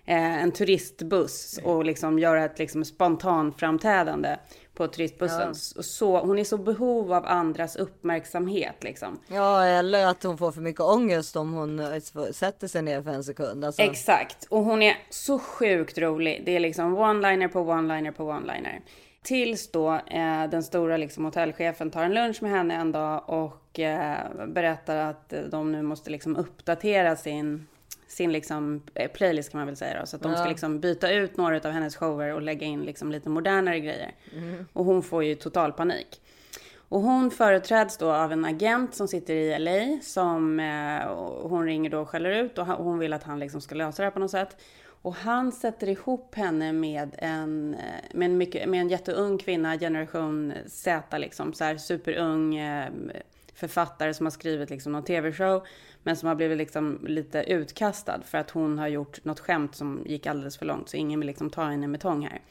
eh, 0.05 0.43
en 0.43 0.53
turistbuss 0.53 1.61
och 1.65 1.85
liksom 1.85 2.19
göra 2.19 2.45
ett 2.45 2.59
liksom 2.59 2.85
spontanframträdande 2.85 4.37
på 4.79 4.89
turistbussen. 4.89 5.49
Ja. 5.77 5.83
Så, 5.83 6.19
hon 6.19 6.39
är 6.39 6.45
så 6.45 6.59
behov 6.59 7.13
av 7.13 7.27
andras 7.27 7.77
uppmärksamhet 7.77 8.85
liksom. 8.85 9.19
Ja, 9.29 9.65
eller 9.65 10.07
att 10.07 10.23
hon 10.23 10.39
får 10.39 10.53
för 10.53 10.61
mycket 10.61 10.81
ångest 10.81 11.37
om 11.37 11.53
hon 11.53 11.79
eh, 11.81 12.01
sätter 12.33 12.69
sig 12.69 12.83
ner 12.83 13.03
för 13.03 13.11
en 13.11 13.25
sekund. 13.25 13.65
Alltså, 13.65 13.83
Exakt, 13.83 14.47
och 14.51 14.65
hon 14.65 14.83
är 14.83 14.97
så 15.11 15.39
sjukt 15.39 15.99
rolig. 15.99 16.43
Det 16.47 16.57
är 16.57 16.61
liksom 16.61 16.99
one-liner 16.99 17.49
på 17.49 17.59
one-liner 17.59 18.13
på 18.13 18.31
one-liner. 18.31 18.81
Tills 19.23 19.71
då 19.71 19.95
eh, 19.95 20.51
den 20.51 20.63
stora 20.63 20.97
liksom, 20.97 21.25
hotellchefen 21.25 21.91
tar 21.91 22.03
en 22.03 22.15
lunch 22.15 22.43
med 22.43 22.51
henne 22.51 22.75
en 22.75 22.93
dag 22.93 23.23
och 23.27 23.79
eh, 23.79 24.19
berättar 24.47 24.97
att 24.97 25.35
de 25.51 25.73
nu 25.73 25.83
måste 25.83 26.11
liksom 26.11 26.37
uppdatera 26.37 27.17
sin, 27.17 27.67
sin 28.09 28.33
liksom, 28.33 28.83
eh, 28.95 29.11
playlist 29.11 29.51
kan 29.51 29.59
man 29.59 29.67
väl 29.67 29.77
säga 29.77 30.01
då. 30.01 30.07
Så 30.07 30.17
att 30.17 30.23
de 30.23 30.35
ska 30.35 30.49
liksom 30.49 30.81
byta 30.81 31.13
ut 31.13 31.37
några 31.37 31.57
av 31.57 31.71
hennes 31.71 31.97
shower 31.97 32.35
och 32.35 32.43
lägga 32.43 32.67
in 32.67 32.83
liksom 32.83 33.13
lite 33.13 33.29
modernare 33.29 33.81
grejer. 33.81 34.15
Mhm. 34.35 34.67
Och 34.73 34.85
hon 34.85 35.03
får 35.03 35.25
ju 35.25 35.35
total 35.35 35.73
panik. 35.73 36.21
Och 36.89 37.01
hon 37.01 37.31
företräds 37.31 37.97
då 37.97 38.13
av 38.13 38.33
en 38.33 38.45
agent 38.45 38.95
som 38.95 39.09
sitter 39.09 39.35
i 39.35 39.59
LA 39.59 40.01
som 40.03 40.61
eh, 40.61 41.15
hon 41.43 41.67
ringer 41.67 41.91
då 41.91 42.01
och 42.01 42.09
skäller 42.09 42.31
ut 42.31 42.59
och 42.59 42.67
hon 42.67 42.99
vill 42.99 43.13
att 43.13 43.23
han 43.23 43.39
liksom 43.39 43.61
ska 43.61 43.75
lösa 43.75 44.03
det 44.03 44.07
här 44.07 44.11
på 44.11 44.19
något 44.19 44.31
sätt. 44.31 44.57
Och 45.03 45.15
han 45.15 45.53
sätter 45.53 45.89
ihop 45.89 46.35
henne 46.35 46.73
med 46.73 47.15
en, 47.19 47.75
eh, 47.75 47.81
med 48.15 48.27
en, 48.27 48.39
mycket, 48.39 48.69
med 48.69 48.81
en 48.81 48.89
jätteung 48.89 49.39
kvinna, 49.39 49.79
generation 49.79 50.53
Z 50.67 51.19
liksom, 51.19 51.53
så 51.53 51.65
här 51.65 51.77
superung 51.77 52.57
eh, 52.57 52.91
författare 53.55 54.15
som 54.15 54.27
har 54.27 54.31
skrivit 54.31 54.71
liksom 54.71 54.93
någon 54.93 55.05
tv-show 55.05 55.67
men 56.03 56.17
som 56.17 56.29
har 56.29 56.35
blivit 56.35 56.59
liksom 56.59 56.99
lite 57.07 57.43
utkastad 57.43 58.21
för 58.25 58.39
att 58.39 58.51
hon 58.51 58.79
har 58.79 58.89
gjort 58.89 59.25
något 59.25 59.41
skämt 59.41 59.75
som 59.75 60.03
gick 60.07 60.27
alldeles 60.27 60.59
för 60.59 60.67
långt 60.67 60.89
så 60.89 60.97
ingen 60.97 61.21
vill 61.21 61.27
liksom 61.27 61.51
ta 61.51 61.65
henne 61.65 61.87
med 61.87 62.01
tång 62.01 62.23
här. 62.23 62.43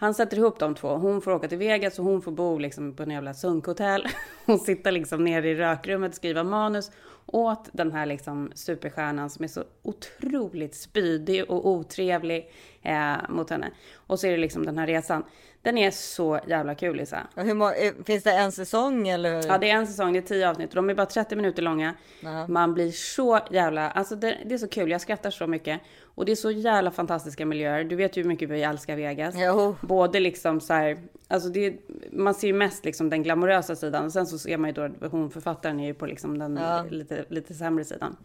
Han 0.00 0.14
sätter 0.14 0.36
ihop 0.36 0.58
de 0.58 0.74
två. 0.74 0.88
Hon 0.88 1.22
får 1.22 1.30
åka 1.30 1.48
till 1.48 1.58
Vegas 1.58 1.98
och 1.98 2.04
hon 2.04 2.22
får 2.22 2.32
bo 2.32 2.58
liksom 2.58 2.94
på 2.94 3.02
en 3.02 3.10
jävla 3.10 3.34
sunkhotell. 3.34 4.08
Hon 4.46 4.58
sitter 4.58 4.92
liksom 4.92 5.24
nere 5.24 5.48
i 5.48 5.54
rökrummet 5.54 6.08
och 6.08 6.14
skriva 6.14 6.44
manus. 6.44 6.90
åt 7.26 7.68
den 7.72 7.92
här 7.92 8.06
liksom 8.06 8.52
superstjärnan 8.54 9.30
som 9.30 9.44
är 9.44 9.48
så 9.48 9.64
otroligt 9.82 10.74
spydig 10.74 11.50
och 11.50 11.68
otrevlig 11.68 12.50
eh, 12.82 13.16
mot 13.28 13.50
henne. 13.50 13.70
Och 13.94 14.20
så 14.20 14.26
är 14.26 14.30
det 14.30 14.36
liksom 14.36 14.66
den 14.66 14.78
här 14.78 14.86
resan. 14.86 15.24
Den 15.62 15.78
är 15.78 15.90
så 15.90 16.40
jävla 16.46 16.74
kul 16.74 16.96
Lisa. 16.96 17.26
Och 17.34 17.42
hur 17.44 17.62
eh, 17.62 17.92
finns 18.04 18.22
det 18.24 18.32
en 18.32 18.52
säsong 18.52 19.08
eller? 19.08 19.46
Ja, 19.46 19.58
det 19.58 19.70
är 19.70 19.74
en 19.76 19.86
säsong, 19.86 20.12
det 20.12 20.18
är 20.18 20.22
tio 20.22 20.50
avsnitt. 20.50 20.70
De 20.70 20.90
är 20.90 20.94
bara 20.94 21.06
30 21.06 21.36
minuter 21.36 21.62
långa. 21.62 21.94
Ja. 22.20 22.46
Man 22.46 22.74
blir 22.74 22.90
så 22.90 23.40
jävla, 23.50 23.90
alltså 23.90 24.16
det, 24.16 24.38
det 24.46 24.54
är 24.54 24.58
så 24.58 24.68
kul, 24.68 24.90
jag 24.90 25.00
skrattar 25.00 25.30
så 25.30 25.46
mycket. 25.46 25.80
Och 26.14 26.24
det 26.24 26.32
är 26.32 26.36
så 26.36 26.50
jävla 26.50 26.90
fantastiska 26.90 27.46
miljöer. 27.46 27.84
Du 27.84 27.96
vet 27.96 28.16
ju 28.16 28.22
hur 28.22 28.28
mycket 28.28 28.48
vi 28.48 28.62
älskar 28.62 28.96
Vegas. 28.96 29.34
Jo. 29.38 29.76
Både 29.80 30.20
liksom 30.20 30.60
så 30.60 30.72
här, 30.72 30.98
alltså 31.28 31.48
det, 31.48 31.74
man 32.12 32.34
ser 32.34 32.46
ju 32.48 32.54
mest 32.54 32.84
liksom 32.84 33.10
den 33.10 33.22
glamorösa 33.22 33.76
sidan. 33.76 34.04
Och 34.04 34.12
sen 34.12 34.26
så 34.26 34.38
ser 34.38 34.56
man 34.56 34.70
ju 34.70 34.74
då, 34.74 35.08
hon 35.08 35.30
författaren 35.30 35.80
är 35.80 35.86
ju 35.86 35.94
på 35.94 36.06
liksom 36.06 36.38
den 36.38 36.56
Ja. 36.56 36.84
lite, 36.90 37.24
lite 37.28 37.54
sämre 37.54 37.84
sidan. 37.84 38.16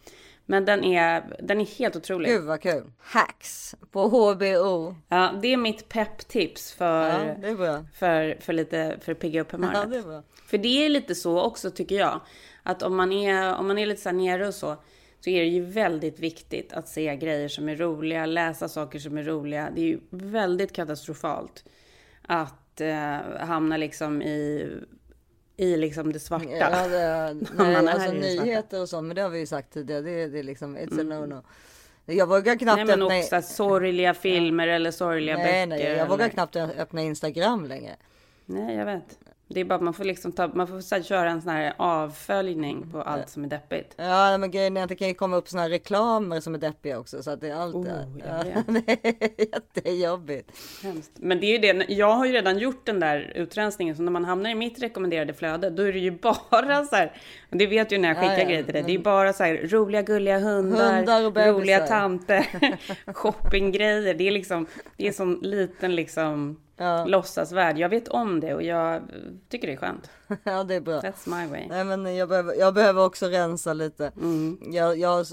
Men 0.46 0.66
den 0.66 0.84
är, 0.84 1.38
den 1.40 1.62
är 1.62 1.66
helt 1.66 1.96
otrolig. 1.96 2.30
Gud 2.30 2.44
vad 2.44 2.62
kul. 2.62 2.84
Hacks 3.00 3.76
på 3.92 4.08
HBO. 4.08 4.96
Ja, 5.08 5.40
det 5.42 5.54
är 5.54 5.58
mitt 5.58 5.90
pepptips 5.90 6.72
för, 6.72 7.38
Ja, 7.42 7.86
för, 7.94 8.38
för 8.40 8.54
lite, 8.54 8.98
för 9.02 9.12
att 9.12 9.20
pigga 9.20 9.42
upp 9.42 9.52
humöret. 9.52 9.78
Ja, 9.78 9.86
det 9.86 9.98
är 9.98 10.04
bra. 10.04 10.24
För 10.46 10.58
det 10.58 10.86
är 10.86 10.90
lite 10.90 11.16
så 11.16 11.42
också 11.42 11.72
tycker 11.72 11.96
jag. 11.96 12.22
Att 12.64 12.84
om 12.84 12.96
man 12.96 13.12
är, 13.12 13.56
om 13.56 13.68
man 13.68 13.78
är 13.78 13.86
lite 13.86 14.02
så 14.02 14.10
här 14.10 14.16
nere 14.16 14.48
och 14.48 14.54
så. 14.54 14.76
Så 15.20 15.30
är 15.30 15.42
det 15.42 15.48
ju 15.48 15.66
väldigt 15.66 16.20
viktigt 16.20 16.74
att 16.74 16.88
se 16.88 17.16
grejer 17.16 17.48
som 17.48 17.70
är 17.70 17.76
roliga, 17.76 18.26
läsa 18.26 18.70
saker 18.70 19.00
som 19.00 19.18
är 19.18 19.24
roliga. 19.24 19.70
Det 19.76 19.82
är 19.82 19.86
ju 19.86 20.00
väldigt 20.10 20.74
katastrofalt. 20.74 21.66
Att 22.22 22.82
eh, 22.82 23.18
hamna 23.40 23.78
liksom 23.78 24.22
i, 24.22 24.70
i 25.58 25.78
liksom 25.78 26.14
det 26.14 26.20
svarta. 26.20 26.46
Ja, 26.50 26.88
det, 26.88 27.38
nej, 27.58 27.76
alltså 27.76 28.12
nyheter 28.12 28.82
och 28.82 28.90
sånt, 28.90 29.08
men 29.08 29.16
det 29.16 29.22
har 29.22 29.30
vi 29.30 29.40
ju 29.40 29.46
sagt 29.46 29.74
tidigare. 29.74 30.02
Det, 30.02 30.28
det 30.28 30.40
är 30.40 30.44
liksom, 30.44 30.78
it's 30.78 31.00
a 31.00 31.04
no-no. 31.04 31.42
Jag 32.06 32.28
vågar 32.28 32.56
knappt 32.56 32.76
Nej 32.76 32.86
men 32.86 33.02
öppna... 33.02 33.20
också 33.20 33.42
sorgliga 33.42 34.14
filmer 34.14 34.68
eller 34.68 34.92
sorgliga 34.92 35.38
nej, 35.38 35.68
böcker. 35.68 35.84
nej, 35.84 35.98
jag 35.98 36.08
vågar 36.08 36.26
eller- 36.26 36.34
knappt 36.34 36.56
öppna 36.56 37.02
Instagram 37.02 37.66
längre. 37.66 37.96
Nej, 38.46 38.76
jag 38.76 38.86
vet. 38.86 39.20
Det 39.48 39.60
är 39.60 39.66
bara 39.66 39.76
att 39.76 39.82
man 39.82 39.94
får 39.94 40.04
liksom 40.04 40.32
ta, 40.32 40.48
man 40.48 40.68
får 40.68 40.82
så 40.82 40.96
här, 40.96 41.04
köra 41.04 41.30
en 41.30 41.42
sån 41.42 41.52
här 41.52 41.74
avföljning 41.78 42.92
på 42.92 43.02
allt 43.02 43.30
som 43.30 43.44
är 43.44 43.48
deppigt. 43.48 43.94
Ja, 43.98 44.38
men 44.38 44.52
grejen 44.52 44.78
är 44.78 44.84
att 44.84 44.90
det 44.90 44.96
kan 44.96 45.08
ju 45.08 45.14
komma 45.14 45.38
upp 45.38 45.48
såna 45.50 45.62
här 45.62 45.70
reklamer 45.70 46.40
som 46.40 46.56
är 46.56 46.60
deppiga 46.60 47.00
också, 47.00 47.24
så 47.24 47.32
att 47.32 47.42
det 47.42 47.50
är 47.50 47.56
allt 47.56 47.76
Oh, 47.76 47.88
Ja, 48.20 48.64
det 48.68 48.90
är 48.90 49.56
jättejobbigt. 49.56 50.52
Hemskt. 50.84 51.12
Men 51.16 51.40
det 51.40 51.46
är 51.46 51.52
ju 51.52 51.58
det, 51.58 51.86
jag 51.94 52.12
har 52.16 52.26
ju 52.26 52.32
redan 52.32 52.58
gjort 52.58 52.86
den 52.86 53.00
där 53.00 53.32
utrensningen, 53.36 53.96
så 53.96 54.02
när 54.04 54.12
man 54.12 54.26
hamnar 54.26 54.50
i 54.50 54.56
mitt 54.56 54.84
rekommenderade 54.84 55.34
flöde, 55.34 55.70
då 55.70 55.84
är 55.84 55.94
det 55.94 56.00
ju 56.00 56.12
bara 56.22 56.86
så 56.86 56.96
här, 56.96 57.18
det 57.58 57.68
vet 57.68 57.92
ju 57.92 57.98
när 57.98 58.08
jag 58.10 58.18
skickar 58.18 58.34
Ja, 58.34 58.40
ja, 58.40 58.46
grejer 58.46 58.64
till 58.64 58.74
dig, 58.74 58.84
det 58.84 58.92
är 58.92 58.98
men- 58.98 59.04
bara 59.04 59.34
så 59.34 59.44
här 59.44 59.68
roliga 59.72 60.02
gulliga 60.02 60.40
hundar, 60.40 60.96
Hundar 60.96 61.52
roliga 61.52 61.88
tanter, 61.88 62.46
shoppinggrejer, 63.14 64.14
det 64.14 64.28
är 64.28 64.32
liksom, 64.32 64.66
det 64.98 65.08
är 65.08 65.12
som 65.12 65.40
liten 65.42 65.96
liksom 65.96 66.62
Ja. 66.78 67.06
låtsasvärld. 67.06 67.78
Jag 67.78 67.90
vet 67.90 68.08
om 68.08 68.40
det 68.40 68.54
och 68.54 68.64
jag 68.64 69.02
tycker 69.50 69.68
det 69.68 69.74
är 69.74 69.78
skönt. 69.78 70.10
Ja, 70.44 70.64
det 70.64 70.76
är 70.76 70.82
bra. 70.82 71.00
That's 71.02 71.30
my 71.44 71.52
way. 71.52 71.68
Nej, 71.70 71.84
men 71.84 72.16
jag 72.16 72.30
behöver, 72.30 72.56
jag 72.56 72.74
behöver 72.74 73.06
också 73.06 73.26
rensa 73.26 73.74
lite. 73.74 74.12
Mm. 74.22 74.58
Jag, 74.72 74.98
jag 74.98 75.26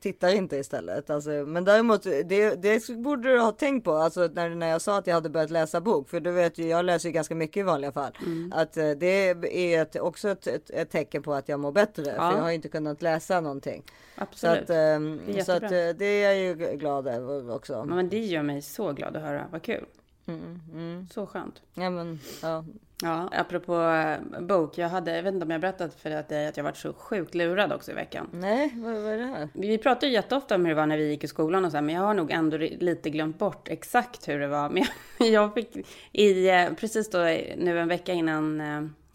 tittar 0.00 0.34
inte 0.34 0.56
istället. 0.56 1.10
Alltså, 1.10 1.30
men 1.30 1.64
däremot, 1.64 2.02
det, 2.02 2.62
det 2.62 2.88
borde 2.88 3.28
du 3.32 3.38
ha 3.40 3.52
tänkt 3.52 3.84
på. 3.84 3.92
Alltså, 3.92 4.30
när, 4.32 4.48
när 4.48 4.68
jag 4.68 4.80
sa 4.82 4.98
att 4.98 5.06
jag 5.06 5.14
hade 5.14 5.28
börjat 5.30 5.50
läsa 5.50 5.80
bok. 5.80 6.08
För 6.08 6.20
du 6.20 6.30
vet 6.30 6.58
ju, 6.58 6.66
jag 6.68 6.84
läser 6.84 7.08
ju 7.08 7.12
ganska 7.12 7.34
mycket 7.34 7.56
i 7.56 7.62
vanliga 7.62 7.92
fall. 7.92 8.12
Mm. 8.26 8.52
Att 8.56 8.76
eh, 8.76 8.90
det 8.90 9.06
är 9.44 9.82
ett, 9.82 9.96
också 10.00 10.28
ett, 10.28 10.46
ett, 10.46 10.70
ett 10.70 10.90
tecken 10.90 11.22
på 11.22 11.34
att 11.34 11.48
jag 11.48 11.60
mår 11.62 11.72
bättre. 11.72 12.04
Ja. 12.06 12.12
För 12.30 12.36
jag 12.36 12.42
har 12.42 12.50
inte 12.50 12.68
kunnat 12.68 13.02
läsa 13.02 13.40
någonting. 13.40 13.82
Absolut. 14.14 14.56
Så, 14.56 14.62
att, 14.62 14.70
ehm, 14.70 15.20
Det 15.26 15.38
är 15.38 15.44
så 15.44 15.52
att 15.52 15.62
eh, 15.62 15.68
det 15.68 16.04
är 16.04 16.32
jag 16.32 16.38
ju 16.38 16.76
glad 16.76 17.06
över 17.08 17.54
också. 17.54 17.84
Men 17.84 18.08
det 18.08 18.18
gör 18.18 18.42
mig 18.42 18.62
så 18.62 18.92
glad 18.92 19.16
att 19.16 19.22
höra, 19.22 19.46
vad 19.52 19.62
kul. 19.62 19.84
Mm, 20.26 21.08
Så 21.12 21.26
skönt. 21.26 21.62
Ja, 21.74 21.90
men, 21.90 22.20
ja. 22.42 22.64
Ja, 23.02 23.28
apropå 23.32 23.82
eh, 23.82 24.40
bok. 24.40 24.78
Jag 24.78 24.88
hade, 24.88 25.16
jag 25.16 25.22
vet 25.22 25.34
inte 25.34 25.44
om 25.44 25.50
jag 25.50 25.60
berättat 25.60 25.94
för 25.94 26.10
dig 26.10 26.46
att 26.48 26.56
jag 26.56 26.64
varit 26.64 26.76
så 26.76 26.92
sjukt 26.92 27.34
lurad 27.34 27.72
också 27.72 27.90
i 27.90 27.94
veckan. 27.94 28.28
Nej, 28.32 28.72
vad, 28.76 28.94
är 28.94 29.18
det 29.18 29.24
här? 29.24 29.48
Vi 29.52 29.78
pratar 29.78 30.06
ju 30.06 30.12
jätteofta 30.12 30.54
om 30.54 30.60
hur 30.60 30.68
det 30.68 30.74
var 30.74 30.86
när 30.86 30.96
vi 30.96 31.08
gick 31.08 31.24
i 31.24 31.28
skolan 31.28 31.64
och 31.64 31.70
så 31.70 31.76
här, 31.76 31.82
men 31.82 31.94
jag 31.94 32.02
har 32.02 32.14
nog 32.14 32.30
ändå 32.30 32.56
lite 32.56 33.10
glömt 33.10 33.38
bort 33.38 33.68
exakt 33.68 34.28
hur 34.28 34.38
det 34.38 34.48
var. 34.48 34.68
Men 34.70 34.84
jag, 35.18 35.28
jag 35.28 35.54
fick 35.54 35.76
i, 36.12 36.50
precis 36.76 37.10
då 37.10 37.18
nu 37.56 37.78
en 37.80 37.88
vecka 37.88 38.12
innan, 38.12 38.60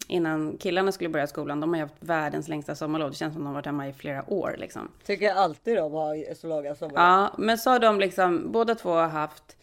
innan 0.08 0.56
killarna 0.58 0.92
skulle 0.92 1.10
börja 1.10 1.26
skolan, 1.26 1.60
de 1.60 1.70
har 1.70 1.76
ju 1.76 1.82
haft 1.82 1.94
världens 2.00 2.48
längsta 2.48 2.74
sommarlov. 2.74 3.10
Det 3.10 3.16
känns 3.16 3.34
som 3.34 3.42
de 3.42 3.46
har 3.46 3.54
varit 3.54 3.66
hemma 3.66 3.88
i 3.88 3.92
flera 3.92 4.32
år 4.32 4.54
liksom. 4.58 4.88
Tycker 5.06 5.26
jag 5.26 5.36
alltid 5.36 5.76
de 5.76 5.92
har 5.92 6.34
så 6.34 6.46
låga 6.46 6.74
sommar. 6.74 6.94
Ja, 6.94 7.34
men 7.38 7.58
så 7.58 7.70
har 7.70 7.78
de 7.78 8.00
liksom, 8.00 8.52
båda 8.52 8.74
två 8.74 8.90
har 8.90 9.08
haft 9.08 9.56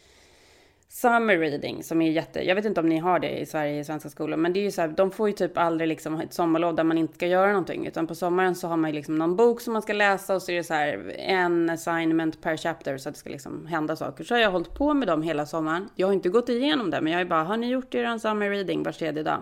Summer 0.96 1.38
reading 1.38 1.84
som 1.84 2.02
är 2.02 2.12
jätte, 2.12 2.48
jag 2.48 2.56
vet 2.56 2.66
inte 2.66 2.80
om 2.80 2.89
ni 2.89 2.98
har 2.98 3.20
det 3.20 3.39
i 3.39 3.46
Sverige 3.46 3.80
i 3.80 3.84
svenska 3.84 4.10
skolor, 4.10 4.38
men 4.38 4.54
det 4.54 4.60
är 4.60 4.62
ju 4.62 4.72
så 4.72 4.82
här, 4.82 4.88
de 4.88 5.12
får 5.12 5.28
ju 5.28 5.34
typ 5.34 5.58
aldrig 5.58 5.88
liksom 5.88 6.20
ett 6.20 6.34
sommarlov 6.34 6.76
där 6.76 6.84
man 6.84 6.98
inte 6.98 7.14
ska 7.14 7.28
göra 7.28 7.48
någonting, 7.48 7.88
utan 7.88 8.08
på 8.08 8.16
sommaren 8.16 8.56
så 8.56 8.68
har 8.68 8.78
man 8.78 8.89
ju 8.89 8.96
liksom 8.96 9.18
någon 9.18 9.36
bok 9.36 9.62
som 9.62 9.74
man 9.74 9.82
ska 9.82 9.93
läsa 9.93 10.36
och 10.36 10.41
så 10.41 10.52
är 10.52 10.56
det 10.56 10.64
så 10.64 10.74
här 10.74 11.14
en 11.18 11.70
assignment 11.70 12.41
per 12.41 12.58
chapter 12.58 12.98
så 12.98 13.10
att 13.10 13.16
det 13.16 13.20
ska 13.20 13.30
liksom 13.30 13.66
hända 13.66 13.96
saker. 13.96 14.24
Så 14.24 14.34
har 14.34 14.39
jag 14.39 14.52
hållit 14.52 14.74
på 14.74 14.93
med 14.93 15.08
dem 15.08 15.22
hela 15.22 15.46
sommaren. 15.46 15.89
Jag 15.96 16.08
har 16.08 16.14
inte 16.14 16.30
gått 16.30 16.50
igenom 16.50 16.91
det, 16.91 17.02
men 17.02 17.14
jag 17.14 17.22
är 17.22 17.26
bara, 17.26 17.43
har 17.43 17.58
ni 17.58 17.70
gjort 17.70 17.96
er 17.96 18.18
summer 18.18 18.50
reading 18.50 18.84
var 18.84 18.91
tredje 18.91 19.24
dag? 19.24 19.41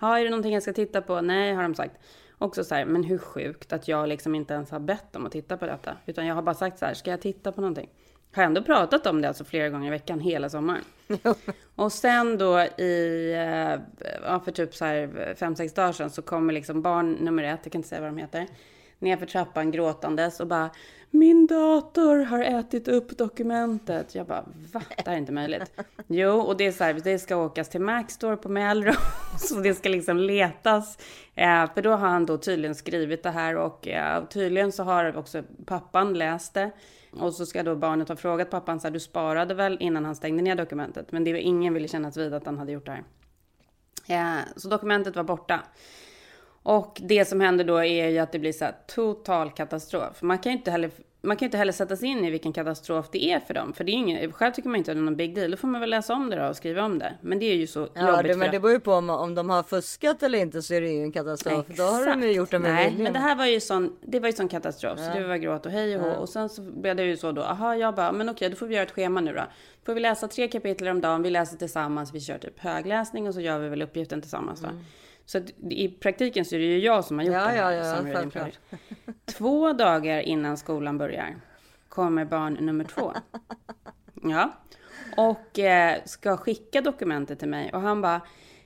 Ja, 0.00 0.18
är 0.18 0.24
det 0.24 0.30
någonting 0.30 0.54
jag 0.54 0.62
ska 0.62 0.72
titta 0.72 1.02
på? 1.02 1.20
Nej, 1.20 1.54
har 1.54 1.62
de 1.62 1.74
sagt. 1.74 1.96
Också 2.38 2.64
så 2.64 2.74
här, 2.74 2.84
men 2.84 3.04
hur 3.04 3.18
sjukt 3.18 3.72
att 3.72 3.88
jag 3.88 4.08
liksom 4.08 4.34
inte 4.34 4.54
ens 4.54 4.70
har 4.70 4.80
bett 4.80 5.12
dem 5.12 5.26
att 5.26 5.32
titta 5.32 5.56
på 5.56 5.66
detta, 5.66 5.96
utan 6.06 6.26
jag 6.26 6.34
har 6.34 6.42
bara 6.42 6.54
sagt 6.54 6.78
så 6.78 6.86
här, 6.86 6.94
ska 6.94 7.10
jag 7.10 7.20
titta 7.20 7.52
på 7.52 7.60
någonting? 7.60 7.88
Har 8.34 8.42
ändå 8.42 8.62
pratat 8.62 9.06
om 9.06 9.22
det 9.22 9.28
alltså 9.28 9.44
flera 9.44 9.68
gånger 9.68 9.86
i 9.86 9.90
veckan 9.90 10.20
hela 10.20 10.48
sommaren. 10.48 10.84
Och 11.74 11.92
sen 11.92 12.38
då 12.38 12.60
i, 12.60 13.32
eh, 13.32 14.02
ja, 14.24 14.40
för 14.44 14.50
typ 14.50 14.74
så 14.74 14.84
här 14.84 15.34
fem, 15.38 15.56
sex 15.56 15.74
dagar 15.74 15.92
sedan 15.92 16.10
så 16.10 16.22
kommer 16.22 16.52
liksom 16.52 16.82
barn 16.82 17.12
nummer 17.12 17.42
ett, 17.42 17.60
jag 17.62 17.72
kan 17.72 17.78
inte 17.78 17.88
säga 17.88 18.00
vad 18.00 18.10
de 18.10 18.16
heter, 18.16 18.46
ner 18.98 19.16
för 19.16 19.26
trappan 19.26 19.70
gråtandes 19.70 20.40
och 20.40 20.46
bara 20.46 20.70
min 21.14 21.46
dator 21.46 22.24
har 22.24 22.40
ätit 22.40 22.88
upp 22.88 23.18
dokumentet. 23.18 24.14
Jag 24.14 24.26
bara, 24.26 24.44
va? 24.72 24.82
Det 24.96 25.06
här 25.06 25.12
är 25.12 25.18
inte 25.18 25.32
möjligt. 25.32 25.80
Jo, 26.06 26.40
och 26.40 26.56
det 26.56 26.66
är 26.66 26.72
så 26.72 26.84
här, 26.84 26.94
det 27.04 27.18
ska 27.18 27.36
åkas 27.36 27.68
till 27.68 27.80
Maxstore 27.80 28.36
på 28.36 28.48
Melrose 28.48 28.98
så 29.38 29.54
det 29.54 29.74
ska 29.74 29.88
liksom 29.88 30.16
letas. 30.16 30.98
Eh, 31.34 31.74
för 31.74 31.82
då 31.82 31.90
har 31.90 32.08
han 32.08 32.26
då 32.26 32.38
tydligen 32.38 32.74
skrivit 32.74 33.22
det 33.22 33.30
här 33.30 33.56
och 33.56 33.88
eh, 33.88 34.24
tydligen 34.24 34.72
så 34.72 34.82
har 34.82 35.16
också 35.16 35.42
pappan 35.66 36.14
läst 36.14 36.54
det. 36.54 36.70
Och 37.12 37.34
så 37.34 37.46
ska 37.46 37.62
då 37.62 37.76
barnet 37.76 38.08
ha 38.08 38.16
frågat 38.16 38.50
pappan 38.50 38.80
så 38.80 38.86
här, 38.86 38.92
du 38.92 39.00
sparade 39.00 39.54
väl 39.54 39.76
innan 39.80 40.04
han 40.04 40.16
stängde 40.16 40.42
ner 40.42 40.54
dokumentet? 40.54 41.12
Men 41.12 41.24
det 41.24 41.32
var 41.32 41.40
ingen 41.40 41.74
ville 41.74 41.88
kännas 41.88 42.16
vid 42.16 42.34
att 42.34 42.46
han 42.46 42.58
hade 42.58 42.72
gjort 42.72 42.86
det 42.86 42.92
här. 42.92 43.04
Eh, 44.06 44.44
så 44.56 44.68
dokumentet 44.68 45.16
var 45.16 45.24
borta. 45.24 45.60
Och 46.62 47.00
det 47.02 47.24
som 47.24 47.40
händer 47.40 47.64
då 47.64 47.76
är 47.76 48.08
ju 48.08 48.18
att 48.18 48.32
det 48.32 48.38
blir 48.38 48.52
så 48.52 48.64
här 48.64 48.74
total 48.86 49.50
katastrof. 49.50 50.22
Man 50.22 50.38
kan 50.38 50.52
ju 50.52 50.58
inte 50.58 50.70
heller, 50.70 50.90
man 51.24 51.36
kan 51.36 51.46
ju 51.46 51.48
inte 51.48 51.58
heller 51.58 51.72
sätta 51.72 51.96
sig 51.96 52.08
in 52.08 52.24
i 52.24 52.30
vilken 52.30 52.52
katastrof 52.52 53.08
det 53.12 53.24
är 53.24 53.40
för 53.40 53.54
dem. 53.54 53.72
För 53.72 53.84
det 53.84 53.92
är 53.92 53.94
ingen, 53.94 54.32
själv 54.32 54.52
tycker 54.52 54.68
man 54.68 54.78
inte 54.78 54.90
att 54.90 54.96
det 54.96 55.00
är 55.00 55.04
någon 55.04 55.16
big 55.16 55.34
deal. 55.34 55.50
Då 55.50 55.56
får 55.56 55.68
man 55.68 55.80
väl 55.80 55.90
läsa 55.90 56.14
om 56.14 56.30
det 56.30 56.36
då 56.36 56.48
och 56.48 56.56
skriva 56.56 56.82
om 56.84 56.98
det. 56.98 57.12
Men 57.20 57.38
det 57.38 57.46
är 57.46 57.54
ju 57.54 57.66
så 57.66 57.88
Ja, 57.94 58.10
jobbigt 58.16 58.32
det, 58.32 58.36
men 58.38 58.50
det 58.50 58.60
beror 58.60 58.72
ju 58.72 58.80
på 58.80 58.92
om, 58.92 59.10
om 59.10 59.34
de 59.34 59.50
har 59.50 59.62
fuskat 59.62 60.22
eller 60.22 60.38
inte 60.38 60.62
så 60.62 60.74
är 60.74 60.80
det 60.80 60.88
ju 60.88 61.02
en 61.02 61.12
katastrof. 61.12 61.66
Då 61.76 61.82
har 61.82 62.06
de 62.06 62.22
ju 62.22 62.28
Exakt. 62.28 62.36
gjort 62.36 62.50
det 62.50 62.58
med 62.58 62.74
Nej, 62.74 62.94
men 62.98 63.12
det 63.12 63.18
här 63.18 63.36
var 63.36 63.46
ju 63.46 63.60
sån, 63.60 63.96
det 64.00 64.20
var 64.20 64.28
ju 64.28 64.32
sån 64.32 64.48
katastrof. 64.48 64.98
Så 64.98 65.04
Ja. 65.04 65.14
det 65.20 65.26
var 65.26 65.36
gråt 65.36 65.66
och 65.66 65.72
hej 65.72 65.96
och. 65.96 66.06
Ja. 66.08 66.14
Och 66.16 66.28
sen 66.28 66.48
så 66.48 66.62
blev 66.62 66.96
det 66.96 67.04
ju 67.04 67.16
så 67.16 67.32
då, 67.32 67.42
aha, 67.42 67.74
jag 67.76 67.94
bara, 67.94 68.12
men 68.12 68.28
okej, 68.28 68.50
då 68.50 68.56
får 68.56 68.66
vi 68.66 68.74
göra 68.74 68.82
ett 68.86 68.92
schema 68.92 69.20
nu 69.20 69.32
då. 69.32 69.42
Får 69.86 69.94
vi 69.94 70.00
läsa 70.00 70.28
tre 70.28 70.48
kapitel 70.48 70.88
om 70.88 71.00
dagen, 71.00 71.22
vi 71.22 71.30
läser 71.30 71.56
tillsammans, 71.56 72.14
vi 72.14 72.20
kör 72.20 72.38
typ 72.38 72.60
högläsning 72.60 73.28
och 73.28 73.34
så 73.34 73.40
gör 73.40 73.58
vi 73.58 73.68
väl 73.68 73.82
uppgiften 73.82 74.20
tillsammans 74.20 74.60
då. 74.60 74.68
Så 75.26 75.38
att 75.38 75.50
i 75.70 75.88
praktiken 75.88 76.44
så 76.44 76.54
är 76.54 76.58
det 76.58 76.64
ju 76.64 76.78
jag 76.78 77.04
som 77.04 77.18
har 77.18 77.24
gjort. 77.24 77.34
Ja, 77.34 77.40
det 77.40 77.48
här. 77.48 77.72
ja, 77.72 77.86
ja, 77.86 77.96
som 77.96 78.06
reading 78.06 78.30
project. 78.30 78.60
Två 79.24 79.72
dagar 79.72 80.20
innan 80.20 80.56
skolan 80.56 80.98
börjar 80.98 81.36
kommer 81.88 82.24
barn 82.24 82.54
nummer 82.54 82.84
två. 82.84 83.12
Ja. 84.24 84.52
Och 85.16 85.58
eh, 85.58 86.04
ska 86.04 86.36
skicka 86.36 86.80
dokumentet 86.80 87.38
till 87.38 87.48
mig. 87.48 87.70
Och 87.72 87.80
han 87.80 88.00
bara, 88.02 88.20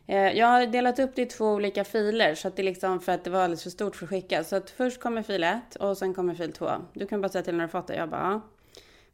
eh, 0.06 0.38
jag 0.38 0.46
har 0.46 0.66
delat 0.66 0.98
upp 0.98 1.14
det 1.14 1.22
i 1.22 1.26
två 1.26 1.44
olika 1.52 1.84
filer. 1.84 2.34
Så 2.34 2.48
att 2.48 2.56
det 2.56 2.62
liksom, 2.62 3.00
för 3.00 3.12
att 3.12 3.24
det 3.24 3.30
var 3.30 3.40
alldeles 3.40 3.62
för 3.62 3.70
stort 3.70 3.96
för 3.96 4.04
att 4.06 4.10
skicka. 4.10 4.44
Så 4.44 4.56
att 4.56 4.70
först 4.70 5.00
kommer 5.00 5.22
fil 5.22 5.44
1 5.44 5.76
och 5.76 5.98
sen 5.98 6.14
kommer 6.14 6.34
fil 6.34 6.52
2. 6.52 6.70
Du 6.92 7.06
kan 7.06 7.20
bara 7.20 7.28
säga 7.28 7.44
till 7.44 7.54
när 7.54 7.64
du 7.64 7.68
fått 7.68 7.86
det. 7.86 7.96
Jag 7.96 8.08
bara, 8.10 8.20
ja. 8.20 8.40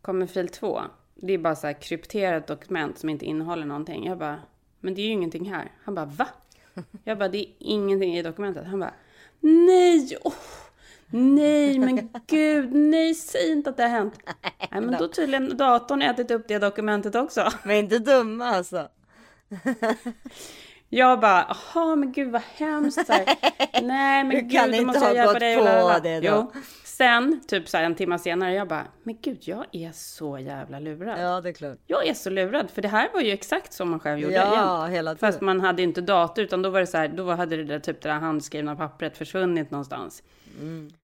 Kommer 0.02 0.26
fil 0.26 0.48
2. 0.48 0.80
Det 1.14 1.32
är 1.32 1.38
bara 1.38 1.56
så 1.56 1.66
här 1.66 1.74
krypterat 1.74 2.46
dokument 2.46 2.98
som 2.98 3.08
inte 3.08 3.24
innehåller 3.24 3.66
någonting. 3.66 4.06
Jag 4.06 4.18
bara, 4.18 4.40
men 4.80 4.94
det 4.94 5.00
är 5.00 5.06
ju 5.06 5.12
ingenting 5.12 5.52
här. 5.52 5.70
Han 5.84 5.94
bara, 5.94 6.06
va? 6.06 6.28
Jag 7.04 7.18
bara, 7.18 7.28
det 7.28 7.38
är 7.38 7.46
ingenting 7.58 8.16
i 8.16 8.22
dokumentet. 8.22 8.66
Han 8.66 8.80
bara, 8.80 8.94
nej! 9.40 10.18
oh, 10.24 10.32
nej, 11.10 11.78
men 11.78 12.10
gud, 12.26 12.72
nej, 12.74 13.14
säg 13.14 13.52
inte 13.52 13.70
att 13.70 13.76
det 13.76 13.82
har 13.82 13.90
hänt. 13.90 14.18
Nej, 14.70 14.80
men 14.80 14.96
då 14.98 15.08
tydligen 15.08 15.56
datorn 15.56 16.02
ätit 16.02 16.30
upp 16.30 16.48
det 16.48 16.58
dokumentet 16.58 17.14
också. 17.14 17.50
Men 17.64 17.76
inte 17.76 17.98
dumma 17.98 18.46
alltså. 18.46 18.88
Jag 20.94 21.20
bara, 21.20 21.56
jaha 21.74 21.96
men 21.96 22.12
gud 22.12 22.30
vad 22.32 22.42
hemskt. 22.56 23.06
Så 23.06 23.12
här, 23.12 23.24
Nej 23.82 24.24
men 24.24 24.28
Du 24.36 24.40
gud, 24.42 24.52
kan 24.52 24.70
då 24.70 24.76
inte 24.76 24.86
måste 24.86 25.00
ha 25.00 25.06
jag 25.08 25.14
hjälpa 25.16 25.32
gått 25.32 25.40
dig. 25.40 25.54
på 25.56 25.60
och 25.62 25.66
lalala. 25.68 26.00
det 26.00 26.20
då. 26.20 26.26
Jo. 26.26 26.52
Sen, 26.84 27.40
typ 27.48 27.68
så 27.68 27.76
här 27.76 27.84
en 27.84 27.94
timme 27.94 28.18
senare, 28.18 28.52
jag 28.54 28.68
bara, 28.68 28.84
men 29.02 29.16
gud 29.22 29.38
jag 29.40 29.64
är 29.72 29.92
så 29.92 30.38
jävla 30.38 30.78
lurad. 30.80 31.20
Ja, 31.20 31.40
det 31.40 31.48
är 31.48 31.52
klart. 31.52 31.78
Jag 31.86 32.06
är 32.06 32.14
så 32.14 32.30
lurad, 32.30 32.70
för 32.70 32.82
det 32.82 32.88
här 32.88 33.08
var 33.14 33.20
ju 33.20 33.30
exakt 33.30 33.72
som 33.72 33.90
man 33.90 34.00
själv 34.00 34.18
gjorde 34.20 34.34
Ja, 34.34 34.78
igen. 34.82 34.94
hela 34.94 35.14
tiden. 35.14 35.32
Fast 35.32 35.40
man 35.40 35.60
hade 35.60 35.82
ju 35.82 35.88
inte 35.88 36.00
dator, 36.00 36.44
utan 36.44 36.62
då 36.62 36.70
var 36.70 36.80
det 36.80 36.86
så 36.86 36.98
här, 36.98 37.08
då 37.08 37.30
hade 37.30 37.56
det 37.56 37.64
där, 37.64 37.78
typ 37.78 38.02
det 38.02 38.08
där 38.08 38.16
handskrivna 38.16 38.76
pappret 38.76 39.16
försvunnit 39.18 39.70
någonstans. 39.70 40.22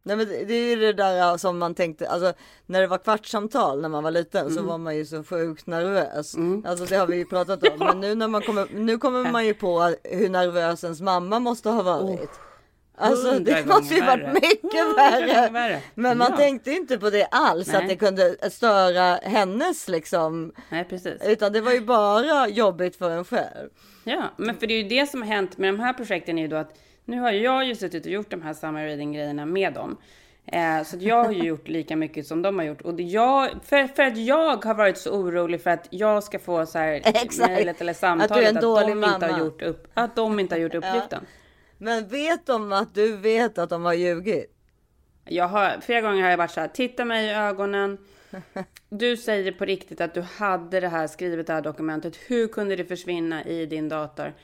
Nej 0.02 0.16
men 0.16 0.18
det 0.28 0.54
är 0.54 0.66
ju 0.70 0.76
det 0.76 0.92
där 0.92 1.36
som 1.36 1.58
man 1.58 1.74
tänkte, 1.74 2.08
alltså 2.08 2.32
när 2.66 2.80
det 2.80 2.86
var 2.86 2.98
kvartssamtal 2.98 3.80
när 3.80 3.88
man 3.88 4.04
var 4.04 4.10
liten 4.10 4.54
så 4.54 4.62
var 4.62 4.78
man 4.78 4.96
ju 4.96 5.06
så 5.06 5.24
sjukt 5.24 5.66
nervös. 5.66 6.34
Alltså 6.66 6.84
det 6.84 6.96
har 6.96 7.06
vi 7.06 7.16
ju 7.16 7.24
pratat 7.24 7.62
om. 7.62 7.78
Men 7.86 8.00
nu 8.00 8.14
när 8.14 8.28
man 8.28 8.42
kommer, 8.42 8.66
nu 8.74 8.98
kommer 8.98 9.30
man 9.32 9.46
ju 9.46 9.54
på 9.54 9.94
hur 10.04 10.28
nervös 10.28 10.84
ens 10.84 11.00
mamma 11.00 11.38
måste 11.38 11.68
ha 11.70 11.82
varit. 11.82 12.30
Alltså 13.00 13.30
hundra 13.30 13.54
det 13.54 13.66
måste 13.66 13.94
ju 13.94 14.00
varit 14.04 14.32
mycket 14.34 14.96
värre. 14.96 15.48
värre. 15.52 15.80
Men 15.94 16.18
man 16.18 16.26
Ja. 16.30 16.36
tänkte 16.36 16.70
inte 16.72 16.98
på 16.98 17.10
det 17.10 17.24
alls 17.24 17.68
att 17.68 17.74
Nej. 17.74 17.88
det 17.88 17.96
kunde 17.96 18.50
störa 18.50 19.16
hennes 19.22 19.88
liksom. 19.88 20.52
Nej, 20.70 20.84
precis. 20.84 21.22
Utan 21.26 21.52
det 21.52 21.60
var 21.60 21.72
ju 21.72 21.80
bara 21.80 22.48
jobbigt 22.48 22.96
för 22.96 23.10
en 23.10 23.24
själv. 23.24 23.68
Ja, 24.04 24.22
men 24.36 24.56
för 24.56 24.66
det 24.66 24.74
är 24.74 24.82
ju 24.82 24.88
det 24.88 25.06
som 25.10 25.22
har 25.22 25.28
hänt 25.28 25.58
med 25.58 25.68
de 25.74 25.80
här 25.80 25.92
projekten 25.92 26.38
är 26.38 26.42
ju 26.42 26.48
då 26.48 26.56
att 26.56 26.74
nu 27.08 27.20
har 27.20 27.32
jag 27.32 27.64
ju 27.64 27.74
suttit 27.74 28.06
och 28.06 28.12
gjort 28.12 28.30
de 28.30 28.42
här 28.42 28.54
summer 28.54 28.86
reading 28.86 29.12
grejerna 29.12 29.46
med 29.46 29.72
dem. 29.74 29.96
Eh, 30.46 30.82
så 30.84 30.96
jag 31.00 31.24
har 31.24 31.32
ju 31.32 31.42
gjort 31.48 31.68
lika 31.68 31.96
mycket 31.96 32.26
som 32.26 32.42
de 32.42 32.58
har 32.58 32.64
gjort. 32.64 32.80
Och 32.80 33.00
jag, 33.00 33.50
för, 33.64 33.86
för 33.86 34.02
att 34.02 34.16
jag 34.16 34.64
har 34.64 34.74
varit 34.74 34.98
så 34.98 35.10
orolig 35.10 35.62
för 35.62 35.70
att 35.70 35.86
jag 35.90 36.24
ska 36.24 36.38
få 36.38 36.66
så 36.66 36.78
här 36.78 37.02
mejlet 37.48 37.80
eller 37.80 37.92
Att 37.92 37.98
du 37.98 38.06
är 38.06 38.16
samtalet 38.18 38.48
en 38.48 38.56
att, 38.56 38.62
dålig 38.62 38.88
de 38.88 39.04
inte 39.04 39.18
mamma. 39.18 39.32
har 39.32 39.38
gjort 39.38 39.62
upp, 39.62 39.88
att 39.94 40.16
de 40.16 40.40
inte 40.40 40.54
har 40.54 40.60
gjort 40.60 40.74
uppgiften. 40.84 41.26
Men 41.78 42.08
vet 42.08 42.46
de 42.46 42.72
att 42.72 42.94
du 42.94 43.16
vet 43.16 43.58
att 43.58 43.70
de 43.70 43.84
har 43.84 43.94
ljugit? 43.94 44.54
Jag 45.24 45.48
har, 45.48 45.80
flera 45.80 46.00
gånger 46.00 46.22
har 46.22 46.30
jag 46.30 46.38
varit 46.38 46.50
så 46.50 46.60
här, 46.60 46.68
titta 46.68 47.04
mig 47.04 47.26
i 47.26 47.30
ögonen. 47.34 47.98
Du 48.88 49.16
säger 49.16 49.52
på 49.52 49.64
riktigt 49.64 50.00
att 50.00 50.14
du 50.14 50.20
hade 50.20 50.80
det 50.80 50.88
här 50.88 51.06
skrivet, 51.06 51.46
det 51.46 51.52
här 51.52 51.62
dokumentet. 51.62 52.16
Hur 52.26 52.48
kunde 52.48 52.76
det 52.76 52.84
försvinna 52.84 53.44
i 53.44 53.66
din 53.66 53.88
dator? 53.88 54.34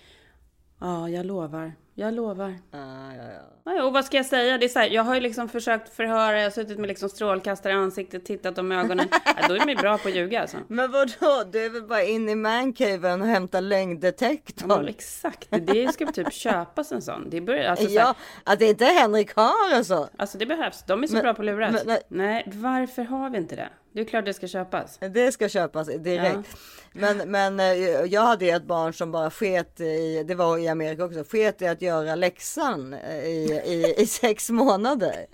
Ja, 0.80 1.08
jag 1.08 1.26
lovar. 1.26 1.72
Jag 1.96 2.14
lovar. 2.14 2.54
Ah, 2.70 3.12
ja, 3.16 3.22
ja. 3.64 3.72
Ja, 3.74 3.84
och 3.84 3.92
vad 3.92 4.04
ska 4.04 4.16
jag 4.16 4.26
säga? 4.26 4.58
Det 4.58 4.64
är 4.66 4.68
så 4.68 4.78
här, 4.78 4.88
jag 4.90 5.02
har 5.02 5.14
ju 5.14 5.20
liksom 5.20 5.48
försökt 5.48 5.88
förhöra, 5.94 6.36
jag 6.38 6.44
har 6.46 6.50
suttit 6.50 6.78
med 6.78 6.88
liksom 6.88 7.08
strålkastare 7.08 7.72
i 7.72 7.76
ansiktet, 7.76 8.24
tittat 8.24 8.58
i 8.58 8.60
ögonen. 8.60 9.08
Ja, 9.40 9.48
då 9.48 9.54
är 9.54 9.68
ju 9.68 9.76
bra 9.76 9.98
på 9.98 10.08
att 10.08 10.14
ljuga 10.14 10.40
alltså. 10.40 10.56
Men 10.68 10.90
vadå, 10.92 11.44
du 11.52 11.64
är 11.66 11.70
väl 11.70 11.82
bara 11.82 12.02
in 12.02 12.28
i 12.28 12.34
mancaven 12.34 13.22
och 13.22 13.28
hämta 13.28 13.56
Ja, 13.56 13.60
längddetektorn? 13.60 14.68
men 14.68 14.88
exakt, 14.88 15.48
det 15.50 15.92
ska 15.94 16.06
typ 16.06 16.32
köpas 16.32 16.92
en 16.92 17.02
sån. 17.02 17.30
Det, 17.30 17.40
börjar, 17.40 17.70
alltså, 17.70 17.86
så 17.86 17.98
här, 17.98 18.06
Ja, 18.06 18.14
att 18.44 18.58
det 18.58 18.66
inte 18.66 18.84
är 18.84 19.00
Henrik 19.00 19.34
har 19.36 19.74
alltså. 19.74 20.08
alltså 20.18 20.38
det 20.38 20.46
behövs, 20.46 20.84
de 20.86 21.02
är 21.02 21.06
så 21.06 21.12
Men- 21.12 21.22
bra 21.22 21.34
på 21.34 21.42
att 21.42 21.46
lura. 21.46 21.70
men- 21.70 21.80
nej. 21.86 22.02
nej, 22.08 22.44
varför 22.54 23.02
har 23.02 23.30
vi 23.30 23.38
inte 23.38 23.56
det? 23.56 23.68
Det 23.92 24.00
är 24.00 24.04
klart 24.04 24.24
det 24.24 24.34
ska 24.34 24.46
köpas. 24.46 24.98
Det 24.98 25.32
ska 25.32 25.48
köpas 25.48 25.86
direkt. 25.86 26.56
Men, 26.92 27.16
men 27.30 27.60
eh, 27.60 27.66
jag 28.06 28.20
hade 28.22 28.46
ett 28.46 28.64
barn 28.64 28.92
som 28.94 29.12
bara 29.12 29.30
sket 29.30 29.80
i, 29.80 30.24
det 30.28 30.34
var 30.34 30.58
i 30.58 30.68
Amerika 30.68 31.04
också, 31.04 31.24
sket 31.24 31.62
i 31.62 31.66
att 31.66 31.82
göra 31.84 32.14
läxan 32.14 32.94
eh, 32.94 33.24
i, 33.24 33.62
i, 33.66 34.02
i 34.02 34.06
sex 34.06 34.50
månader. 34.50 35.26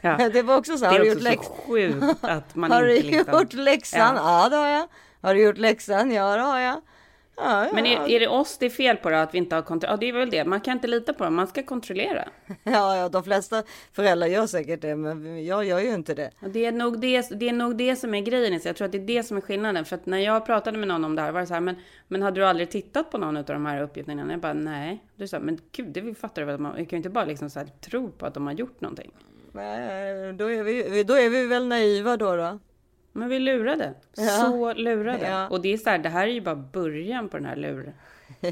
Ja. 0.00 0.28
Det 0.32 0.42
var 0.42 0.56
också 0.56 0.78
så, 0.78 0.84
Det 0.84 0.90
har 0.90 0.98
du 0.98 1.08
gjort 1.08 1.22
läx... 1.22 1.46
så 1.46 1.52
sjukt 1.52 2.04
att 2.20 2.54
man 2.54 2.72
Har 2.72 2.82
du 2.82 3.02
liksom... 3.02 3.34
gjort 3.34 3.52
läxan? 3.52 4.16
Ja. 4.16 4.48
det 4.48 4.56
har 4.56 4.68
jag. 4.68 4.88
Har 5.22 5.34
du 5.34 5.42
gjort 5.42 5.58
läxan? 5.58 6.10
Ja 6.12 6.36
det 6.36 6.42
har 6.42 6.58
jag. 6.58 6.80
Ja, 7.36 7.64
ja. 7.64 7.70
Men 7.72 7.86
är, 7.86 8.08
är 8.08 8.20
det 8.20 8.28
oss 8.28 8.58
det 8.58 8.66
är 8.66 8.70
fel 8.70 8.96
på 8.96 9.10
då, 9.10 9.16
att 9.16 9.34
vi 9.34 9.38
inte 9.38 9.54
har 9.54 9.62
kontroll? 9.62 9.90
Ja, 9.90 9.96
det 9.96 10.08
är 10.08 10.12
väl 10.12 10.30
det. 10.30 10.44
Man 10.44 10.60
kan 10.60 10.72
inte 10.72 10.86
lita 10.86 11.12
på 11.12 11.24
dem, 11.24 11.34
man 11.34 11.46
ska 11.46 11.62
kontrollera. 11.62 12.28
ja, 12.62 12.96
ja, 12.96 13.08
de 13.08 13.24
flesta 13.24 13.62
föräldrar 13.92 14.26
gör 14.26 14.46
säkert 14.46 14.80
det, 14.80 14.96
men 14.96 15.44
jag 15.44 15.64
gör 15.64 15.80
ju 15.80 15.94
inte 15.94 16.14
det. 16.14 16.30
Och 16.40 16.50
det, 16.50 16.64
är 16.64 16.72
nog 16.72 17.00
det, 17.00 17.30
det 17.30 17.48
är 17.48 17.52
nog 17.52 17.76
det 17.76 17.96
som 17.96 18.14
är 18.14 18.20
grejen. 18.20 18.60
Så 18.60 18.68
jag 18.68 18.76
tror 18.76 18.86
att 18.86 18.92
det 18.92 18.98
är 18.98 19.06
det 19.06 19.22
som 19.22 19.36
är 19.36 19.40
skillnaden. 19.40 19.84
För 19.84 19.96
att 19.96 20.06
när 20.06 20.18
jag 20.18 20.46
pratade 20.46 20.78
med 20.78 20.88
någon 20.88 21.04
om 21.04 21.16
det 21.16 21.22
här 21.22 21.32
var 21.32 21.40
det 21.40 21.46
så 21.46 21.54
här, 21.54 21.60
men, 21.60 21.76
men 22.08 22.22
hade 22.22 22.40
du 22.40 22.46
aldrig 22.46 22.70
tittat 22.70 23.10
på 23.10 23.18
någon 23.18 23.36
av 23.36 23.44
de 23.44 23.66
här 23.66 23.82
uppgifterna? 23.82 24.32
Jag 24.32 24.40
bara, 24.40 24.52
nej. 24.52 25.04
Du 25.16 25.28
sa, 25.28 25.38
men 25.38 25.58
gud, 25.72 25.86
det 25.86 26.14
fattar 26.14 26.42
du 26.42 26.46
väl? 26.46 26.58
Man 26.58 26.74
kan 26.74 26.86
ju 26.90 26.96
inte 26.96 27.10
bara 27.10 27.24
liksom 27.24 27.50
så 27.50 27.58
här 27.58 27.66
tro 27.66 28.10
på 28.10 28.26
att 28.26 28.34
de 28.34 28.46
har 28.46 28.54
gjort 28.54 28.80
någonting. 28.80 29.12
Nej, 29.52 30.32
då 30.32 30.50
är 30.50 30.62
vi, 30.62 31.04
då 31.04 31.14
är 31.14 31.30
vi 31.30 31.46
väl 31.46 31.68
naiva 31.68 32.16
då. 32.16 32.36
då. 32.36 32.58
Men 33.16 33.28
vi 33.28 33.38
lurade. 33.38 33.94
Ja. 34.16 34.26
Så 34.26 34.72
lurade. 34.72 35.28
Ja. 35.28 35.48
Och 35.48 35.60
det 35.60 35.72
är 35.72 35.78
så 35.78 35.90
här, 35.90 35.98
det 35.98 36.08
här 36.08 36.26
är 36.26 36.32
ju 36.32 36.40
bara 36.40 36.56
början 36.56 37.28
på 37.28 37.36
den 37.36 37.46
här 37.46 37.56
lur, 37.56 37.92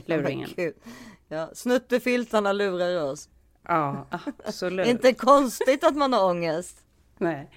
luringen. 0.07 0.49
Ja, 1.29 1.51
snuttefiltarna 1.55 2.53
lurar 2.53 3.03
oss. 3.03 3.29
Ja, 3.69 4.07
absolut. 4.45 4.87
Inte 4.87 5.13
konstigt 5.13 5.85
att 5.85 5.97
man 5.97 6.13
har 6.13 6.31
ångest. 6.31 6.79
Nej. 7.19 7.51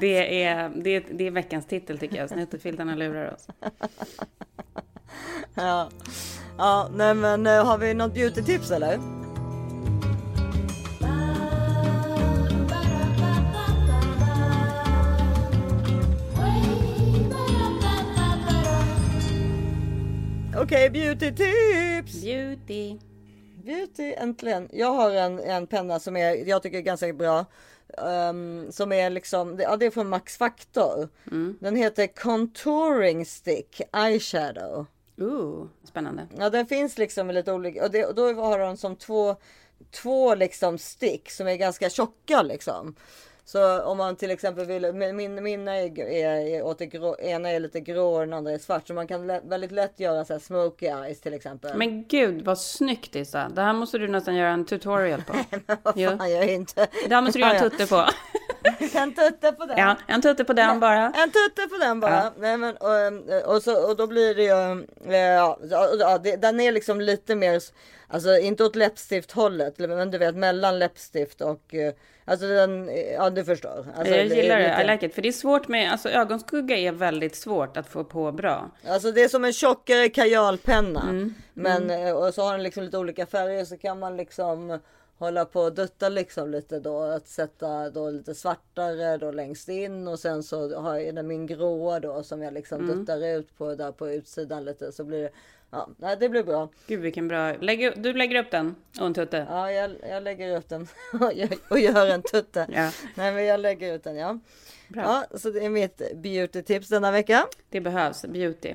Det 0.00 0.44
är, 0.44 0.68
det, 0.68 0.90
är, 0.90 1.04
det 1.10 1.26
är 1.26 1.30
veckans 1.30 1.66
titel 1.66 1.98
tycker 1.98 2.16
jag. 2.16 2.28
Snuttefiltarna 2.28 2.94
lurar 2.94 3.34
oss. 3.34 3.46
Ja, 5.54 5.88
ja 6.58 6.90
nej 6.94 7.14
men 7.14 7.46
eh, 7.46 7.64
har 7.64 7.78
vi 7.78 7.94
något 7.94 8.14
beauty-tips 8.14 8.74
eller? 8.74 9.17
Okej, 20.60 20.90
beauty-tips! 20.90 22.22
Beauty. 22.22 22.98
Beauty, 23.64 24.14
äntligen. 24.16 24.68
Jag 24.72 24.92
har 24.92 25.10
en, 25.10 25.38
en 25.38 25.66
penna 25.66 26.00
som 26.00 26.16
är, 26.16 26.48
jag 26.48 26.62
tycker 26.62 26.78
är 26.78 26.82
ganska 26.82 27.12
bra. 27.12 27.44
ehm, 27.98 28.66
som 28.72 28.92
är 28.92 29.10
liksom, 29.10 29.58
ja 29.60 29.76
det 29.76 29.86
är 29.86 29.90
från 29.90 30.08
Max 30.08 30.36
Factor. 30.36 31.08
Den 31.60 31.76
heter 31.76 32.06
Contouring 32.06 33.26
Stick 33.26 33.80
Eyeshadow. 33.96 34.86
Ooh, 35.18 35.66
spännande. 35.84 36.26
Ja, 36.38 36.50
den 36.50 36.66
finns 36.66 36.98
liksom 36.98 37.30
i 37.30 37.32
lite 37.32 37.52
olika 37.52 37.84
och, 37.84 37.90
det, 37.90 38.04
och 38.04 38.14
då 38.14 38.32
har 38.32 38.58
de 38.58 38.76
som 38.76 38.96
två, 38.96 39.36
två 39.90 40.34
liksom 40.34 40.78
stick 40.78 41.30
som 41.30 41.48
är 41.48 41.56
ganska 41.56 41.90
tjocka 41.90 42.42
liksom. 42.42 42.94
Så 43.48 43.82
om 43.82 43.98
man 43.98 44.16
till 44.16 44.30
exempel 44.30 44.66
vill, 44.66 44.92
min, 44.92 45.16
min, 45.16 45.42
mina 45.42 45.76
är, 45.76 46.00
är, 46.00 46.82
är 46.82 46.84
grå, 46.84 47.16
ena 47.18 47.50
är 47.50 47.60
lite 47.60 47.80
grå 47.80 48.14
och 48.14 48.20
den 48.20 48.32
andra 48.32 48.52
är 48.52 48.58
svart. 48.58 48.86
Så 48.86 48.94
man 48.94 49.06
kan 49.06 49.26
lä, 49.26 49.40
väldigt 49.44 49.72
lätt 49.72 50.00
göra 50.00 50.24
så 50.24 50.32
här 50.32 50.40
smoky 50.40 50.86
eyes 50.86 51.20
till 51.20 51.34
exempel. 51.34 51.76
Men 51.76 52.04
gud 52.04 52.44
vad 52.44 52.58
snyggt 52.58 53.16
Issa. 53.16 53.48
Det 53.48 53.62
här 53.62 53.72
måste 53.72 53.98
du 53.98 54.08
nästan 54.08 54.34
göra 54.34 54.50
en 54.50 54.64
tutorial 54.64 55.22
på. 55.26 55.34
Jo. 55.94 56.10
Fan, 56.18 56.30
jag 56.30 56.44
är 56.44 56.54
inte... 56.54 56.86
Det 57.08 57.14
här 57.14 57.22
måste 57.22 57.38
du 57.38 57.42
göra 57.42 57.54
en 57.54 57.64
Ja, 57.64 57.70
tutte 57.70 57.86
på. 57.86 58.04
En 58.98 59.14
tutte 59.14 59.52
på 59.52 59.66
den. 59.66 59.78
Ja, 59.78 59.96
en 60.06 60.22
tutte 60.22 60.44
på 60.44 60.52
den 60.52 60.80
bara. 60.80 61.12
En 61.16 61.30
tutte 61.30 61.68
på 61.68 61.76
den 61.80 62.00
bara. 62.00 62.14
Ja. 62.14 62.32
Nej, 62.38 62.56
men, 62.56 62.76
och, 62.76 63.54
och, 63.54 63.62
så, 63.62 63.90
och 63.90 63.96
då 63.96 64.06
blir 64.06 64.34
det 64.34 64.42
ju, 64.42 64.86
eh, 65.14 65.20
ja, 65.20 65.58
ja, 65.98 66.18
det, 66.18 66.36
den 66.36 66.60
är 66.60 66.72
liksom 66.72 67.00
lite 67.00 67.34
mer, 67.34 67.62
alltså 68.08 68.38
inte 68.38 68.64
åt 68.64 68.76
läppstift 68.76 69.32
hållet, 69.32 69.78
men 69.78 70.10
du 70.10 70.18
vet 70.18 70.36
mellan 70.36 70.78
läppstift 70.78 71.40
och, 71.40 71.74
eh, 71.74 71.92
alltså 72.28 72.46
den, 72.46 72.90
ja 73.14 73.30
du 73.30 73.44
förstår. 73.44 73.86
Alltså, 73.96 74.14
jag 74.14 74.26
gillar 74.26 74.58
det, 74.58 74.68
lite- 74.68 74.82
I 74.82 74.86
like 74.92 75.06
it. 75.06 75.14
För 75.14 75.22
det 75.22 75.28
är 75.28 75.32
svårt 75.32 75.68
med, 75.68 75.92
alltså 75.92 76.08
ögonskugga 76.08 76.76
är 76.76 76.92
väldigt 76.92 77.36
svårt 77.36 77.76
att 77.76 77.88
få 77.88 78.04
på 78.04 78.32
bra. 78.32 78.70
Alltså 78.88 79.12
det 79.12 79.22
är 79.24 79.28
som 79.28 79.44
en 79.44 79.52
tjockare 79.52 80.08
kajalpenna. 80.08 81.02
Mm. 81.02 81.34
Men 81.54 81.90
eh, 81.90 82.12
och 82.16 82.34
så 82.34 82.42
har 82.42 82.52
den 82.52 82.62
liksom 82.62 82.82
lite 82.84 82.98
olika 82.98 83.26
färger 83.26 83.64
så 83.64 83.76
kan 83.76 83.98
man 83.98 84.16
liksom 84.16 84.78
hålla 85.18 85.44
på 85.44 85.60
och 85.60 85.72
dutta 85.74 86.08
liksom 86.08 86.50
lite 86.50 86.80
då. 86.80 87.00
Att 87.02 87.28
sätta 87.28 87.90
då 87.90 88.10
lite 88.10 88.34
svartare 88.34 89.16
då 89.16 89.30
längst 89.30 89.68
in 89.68 90.08
och 90.08 90.18
sen 90.18 90.42
så 90.42 90.80
har 90.80 90.96
jag 90.96 91.14
den 91.14 91.26
min 91.26 91.46
gråa 91.46 92.00
då 92.00 92.22
som 92.22 92.42
jag 92.42 92.54
liksom 92.54 92.80
Mm. 92.84 92.98
duttar 92.98 93.26
ut 93.26 93.58
på 93.58 93.74
där 93.74 93.92
på 93.92 94.10
utsidan 94.10 94.64
lite 94.64 94.92
så 94.92 95.04
blir 95.04 95.22
det. 95.22 95.30
Ja, 95.70 95.88
nej, 95.96 96.16
det 96.20 96.28
blir 96.28 96.42
bra. 96.42 96.68
Gud 96.86 97.00
vilken 97.00 97.28
bra. 97.28 97.52
Lägg, 97.60 98.02
du 98.02 98.12
lägger 98.12 98.40
upp 98.44 98.50
den 98.50 98.74
och 99.00 99.06
en 99.06 99.14
tutte. 99.14 99.46
Ja, 99.50 99.72
jag, 99.72 99.90
jag 100.08 100.22
lägger 100.22 100.58
ut 100.58 100.68
den 100.68 100.88
och 101.20 101.32
gör- 101.32 101.58
och 101.70 101.78
gör 101.78 102.06
en 102.06 102.22
tutte. 102.22 102.66
Ja. 102.72 102.90
Nej, 103.14 103.32
men 103.32 103.44
jag 103.44 103.60
lägger 103.60 103.94
ut 103.94 104.04
den 104.04 104.16
ja. 104.16 104.38
Bra. 104.88 105.02
Ja, 105.30 105.38
så 105.38 105.50
det 105.50 105.64
är 105.64 105.70
mitt 105.70 106.02
beauty 106.14 106.62
tips 106.62 106.88
denna 106.88 107.10
vecka. 107.10 107.46
Det 107.70 107.80
behövs, 107.80 108.22
beauty. 108.24 108.74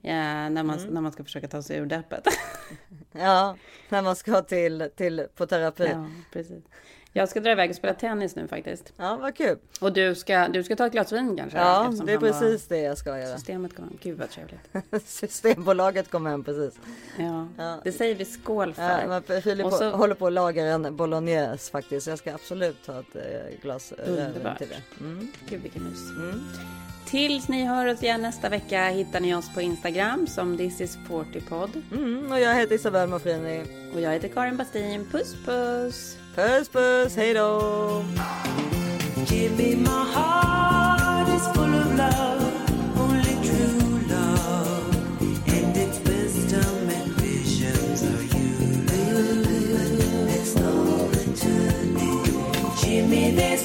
Ja, 0.00 0.48
när, 0.48 0.62
man, 0.62 0.78
Mm. 0.78 0.94
när 0.94 1.00
man 1.00 1.12
ska 1.12 1.24
försöka 1.24 1.48
ta 1.48 1.62
sig 1.62 1.76
ur 1.78 1.86
deppet. 1.86 2.24
Ja, 3.12 3.56
när 3.88 4.02
man 4.02 4.16
ska 4.16 4.42
till, 4.42 4.90
till 4.96 5.26
på 5.34 5.46
terapi. 5.46 5.88
ja, 5.92 6.06
precis. 6.32 6.62
Jag 7.12 7.28
ska 7.28 7.40
dra 7.40 7.52
iväg 7.52 7.70
och 7.70 7.76
spela 7.76 7.94
tennis 7.94 8.36
nu 8.36 8.48
faktiskt. 8.48 8.92
Ja, 8.96 9.16
vad 9.16 9.36
kul. 9.36 9.58
Och 9.80 9.92
du 9.92 10.14
ska, 10.14 10.48
du 10.48 10.62
ska 10.64 10.76
ta 10.76 10.86
ett 10.86 10.92
glas 10.92 11.12
vin 11.12 11.36
kanske? 11.36 11.58
Ja, 11.58 11.64
det 11.64 12.12
är 12.12 12.16
han 12.16 12.22
var- 12.22 12.40
precis 12.40 12.66
det 12.68 12.78
jag 12.78 12.98
ska 12.98 13.18
göra. 13.18 13.36
Systemet 13.36 13.76
kom. 13.76 13.98
Gud 14.02 14.18
vad 14.18 14.30
trevligt. 14.30 15.06
Systembolaget 15.08 16.10
kom 16.10 16.26
hem 16.26 16.44
precis. 16.44 16.80
Ja, 17.18 17.48
Ja. 17.58 17.80
det 17.84 17.92
säger 17.92 18.14
vi 18.14 18.24
skål 18.24 18.74
för. 18.74 18.82
Ja, 19.00 19.22
men 19.28 19.42
Filip 19.42 19.66
Och 19.66 19.72
så- 19.72 19.90
håller 19.90 20.14
på 20.14 20.26
att 20.26 20.32
laga 20.32 20.64
en 20.66 20.96
bolognese 20.96 21.70
faktiskt. 21.70 22.06
Jag 22.06 22.18
ska 22.18 22.34
absolut 22.34 22.84
ta 22.86 23.00
ett 23.00 23.16
eh, 23.16 23.60
glas 23.62 23.92
rödvin 23.92 24.26
Underbart. 24.26 24.58
till 24.58 24.68
det. 24.68 25.04
Mm. 25.04 25.28
Gud 25.48 25.62
vilken 25.62 25.84
mys. 25.84 25.98
Tills 27.06 27.48
ni 27.48 27.64
hör 27.64 27.86
oss 27.86 28.02
igen 28.02 28.22
nästa 28.22 28.48
vecka 28.48 28.88
hittar 28.88 29.20
ni 29.20 29.34
oss 29.34 29.54
på 29.54 29.60
Instagram 29.60 30.26
som 30.26 30.56
This 30.56 30.80
is 30.80 30.98
40podd. 31.08 31.82
Mm, 31.92 32.32
och 32.32 32.40
jag 32.40 32.54
heter 32.54 32.74
Isabelle 32.74 33.06
Mafrini. 33.06 33.62
Och 33.94 34.00
jag 34.00 34.10
heter 34.12 34.28
Karin 34.28 34.56
Bastin. 34.56 35.06
Puss 35.12 35.34
puss! 35.44 36.16
Puss 36.38 36.68
puss, 36.68 37.16
hej 37.16 37.34
då! 37.34 38.04
Give 39.26 39.56
me 39.56 39.74
my 39.76 40.04
heart 40.14 41.28
is 41.28 41.46
full 41.48 41.74
of 41.74 41.96
love, 41.96 42.52
only 42.96 43.34
true 43.42 43.98
love, 44.08 44.96
and 45.46 45.76
its 45.76 45.98
wisdom 45.98 46.90
and 46.90 47.12
visions 47.20 48.02
are 48.04 48.22
you. 48.22 48.54
It's 50.28 50.56
all 50.56 51.10
to 51.42 51.52
me. 51.86 52.10
Jimmy, 52.80 53.32
there's 53.32 53.64